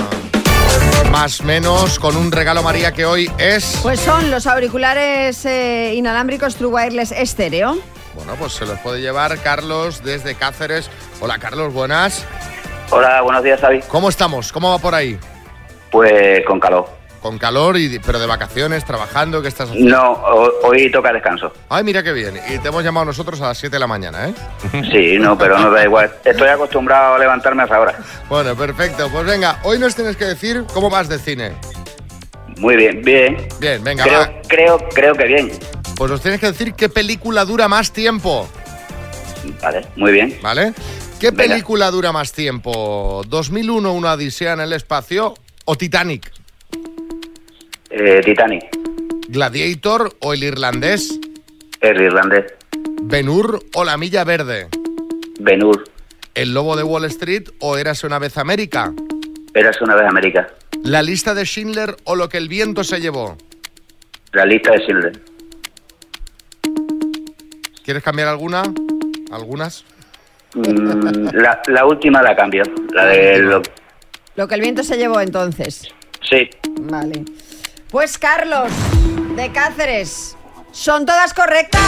más 1.11 1.43
menos, 1.43 1.99
con 1.99 2.16
un 2.16 2.33
regalo 2.33 2.62
María 2.62 2.93
que 2.93 3.05
hoy 3.05 3.31
es... 3.39 3.79
Pues 3.83 4.01
son 4.01 4.31
los 4.31 4.47
auriculares 4.47 5.45
eh, 5.45 5.93
inalámbricos 5.95 6.57
True 6.57 6.70
Wireless 6.70 7.12
estéreo. 7.12 7.77
Bueno, 8.14 8.35
pues 8.39 8.53
se 8.55 8.64
los 8.64 8.79
puede 8.81 9.01
llevar 9.03 9.39
Carlos 9.41 10.03
desde 10.03 10.35
Cáceres. 10.35 10.89
Hola 11.20 11.39
Carlos, 11.39 11.73
buenas. 11.75 12.25
Hola, 12.91 13.20
buenos 13.20 13.43
días, 13.43 13.61
Xavi. 13.61 13.81
¿Cómo 13.89 14.09
estamos? 14.09 14.51
¿Cómo 14.51 14.70
va 14.70 14.79
por 14.79 14.95
ahí? 14.95 15.18
Pues 15.91 16.45
con 16.47 16.59
calor. 16.59 16.89
Con 17.23 17.39
calor, 17.39 17.77
y, 17.79 18.01
pero 18.01 18.18
de 18.18 18.27
vacaciones, 18.27 18.85
trabajando, 18.85 19.41
¿qué 19.41 19.47
estás 19.49 19.70
haciendo? 19.70 19.97
No, 19.97 20.11
ho- 20.12 20.53
hoy 20.64 20.91
toca 20.91 21.12
descanso. 21.12 21.53
Ay, 21.68 21.85
mira 21.85 22.03
qué 22.03 22.12
bien. 22.12 22.35
Y 22.53 22.59
te 22.59 22.66
hemos 22.68 22.83
llamado 22.83 23.07
nosotros 23.07 23.41
a 23.41 23.47
las 23.49 23.59
7 23.59 23.77
de 23.77 23.79
la 23.81 23.87
mañana, 23.87 24.29
¿eh? 24.29 24.35
Sí, 24.91 25.18
no, 25.20 25.39
pero 25.39 25.57
no 25.59 25.70
da 25.70 25.85
igual. 25.85 26.12
Estoy 26.25 26.49
acostumbrado 26.49 27.14
a 27.14 27.18
levantarme 27.20 27.62
a 27.62 27.66
esa 27.66 27.79
hora. 27.81 27.97
Bueno, 28.29 28.57
perfecto. 28.57 29.09
Pues 29.09 29.25
venga, 29.25 29.61
hoy 29.62 29.79
nos 29.79 29.95
tienes 29.95 30.16
que 30.16 30.25
decir 30.25 30.64
cómo 30.75 30.91
vas 30.91 31.09
de 31.09 31.18
cine. 31.20 31.53
Muy 32.59 32.75
bien, 32.77 33.03
bien. 33.03 33.37
Bien, 33.61 33.83
venga, 33.85 34.03
Creo, 34.05 34.18
va. 34.20 34.31
creo, 34.49 34.89
creo 34.93 35.14
que 35.14 35.25
bien. 35.25 35.53
Pues 35.97 36.11
nos 36.11 36.20
tienes 36.20 36.41
que 36.41 36.47
decir 36.47 36.75
qué 36.75 36.89
película 36.89 37.45
dura 37.45 37.68
más 37.68 37.93
tiempo. 37.93 38.49
Vale, 39.62 39.87
muy 39.97 40.11
bien. 40.12 40.39
¿Vale? 40.43 40.73
¿Qué 41.20 41.31
Venga. 41.31 41.45
película 41.55 41.91
dura 41.93 42.11
más 42.11 42.33
tiempo? 42.33 43.23
¿2001, 43.29 43.93
una 43.93 44.12
odisea 44.14 44.55
en 44.55 44.61
el 44.61 44.73
espacio 44.73 45.35
o 45.64 45.77
Titanic? 45.77 46.33
Eh, 47.95 48.20
Titanic, 48.24 48.64
¿Gladiator 49.28 50.14
o 50.20 50.32
el 50.32 50.43
irlandés? 50.45 51.18
el 51.80 52.01
irlandés, 52.01 52.45
¿Ben-Hur 53.03 53.62
o 53.74 53.84
la 53.84 53.97
milla 53.97 54.24
verde? 54.24 54.68
Ben-Hur, 55.40 55.84
El 56.34 56.55
lobo 56.55 56.76
de 56.76 56.82
Wall 56.84 57.05
Street 57.07 57.49
o 57.59 57.76
Érase 57.76 58.07
una 58.07 58.18
vez 58.18 58.38
América. 58.38 58.93
Érase 59.55 59.84
una 59.84 59.95
vez 59.97 60.07
América. 60.09 60.49
La 60.82 61.03
lista 61.03 61.34
de 61.34 61.45
Schindler 61.45 61.97
o 62.05 62.16
Lo 62.16 62.28
que 62.30 62.38
el 62.38 62.49
viento 62.49 62.82
se 62.84 63.01
llevó. 63.01 63.36
La 64.32 64.47
lista 64.47 64.72
de 64.72 64.78
Schindler. 64.78 65.20
¿Quieres 67.84 68.03
cambiar 68.03 68.28
alguna? 68.28 68.62
¿Algunas? 69.32 69.84
Mm, 70.55 71.28
la, 71.34 71.61
la 71.66 71.84
última 71.84 72.22
la 72.22 72.34
cambio. 72.36 72.62
La 72.95 73.07
de 73.07 73.38
lo- 73.40 73.62
Lo 74.36 74.49
que 74.49 74.55
el 74.55 74.61
viento 74.62 74.82
se 74.82 74.97
llevó 74.97 75.20
entonces. 75.20 75.93
Sí. 76.22 76.49
Vale. 76.80 77.24
Pues 77.93 78.18
Carlos, 78.18 78.72
de 79.36 79.53
Cáceres. 79.53 80.36
Son 80.72 81.05
todas 81.07 81.32
correctas. 81.34 81.80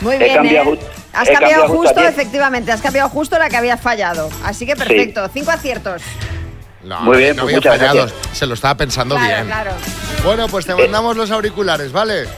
Muy 0.00 0.14
He 0.14 0.18
bien, 0.18 0.34
cambiado 0.36 0.74
¿eh? 0.74 0.80
Has 1.12 1.28
he 1.28 1.32
cambiado 1.32 1.62
cambiado 1.64 1.68
justo 1.82 2.00
efectivamente, 2.00 2.70
has 2.72 2.80
cambiado 2.80 3.08
justo 3.08 3.36
la 3.38 3.48
que 3.50 3.56
habías 3.56 3.80
fallado. 3.80 4.30
Así 4.44 4.64
que 4.64 4.76
perfecto, 4.76 5.28
cinco 5.34 5.50
aciertos. 5.50 6.02
No, 6.84 7.00
Muy 7.00 7.18
bien, 7.18 7.36
no 7.36 7.42
pues 7.42 7.56
había 7.56 7.56
muchas 7.72 7.76
fallado. 7.78 8.06
gracias. 8.06 8.36
Se 8.38 8.46
lo 8.46 8.54
estaba 8.54 8.76
pensando 8.76 9.16
Claro, 9.16 9.34
bien. 9.34 9.46
claro. 9.46 9.72
Bueno, 10.24 10.46
pues 10.48 10.64
te 10.64 10.74
mandamos 10.74 11.16
los 11.16 11.30
auriculares, 11.32 11.90
¿vale? 11.92 12.28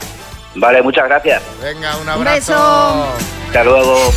Vale, 0.55 0.81
muchas 0.81 1.05
gracias. 1.05 1.41
Venga, 1.61 1.95
un 1.97 2.01
Un 2.03 2.09
abrazo. 2.09 2.51
beso. 2.51 3.07
Hasta 3.47 3.63
luego. 3.63 4.11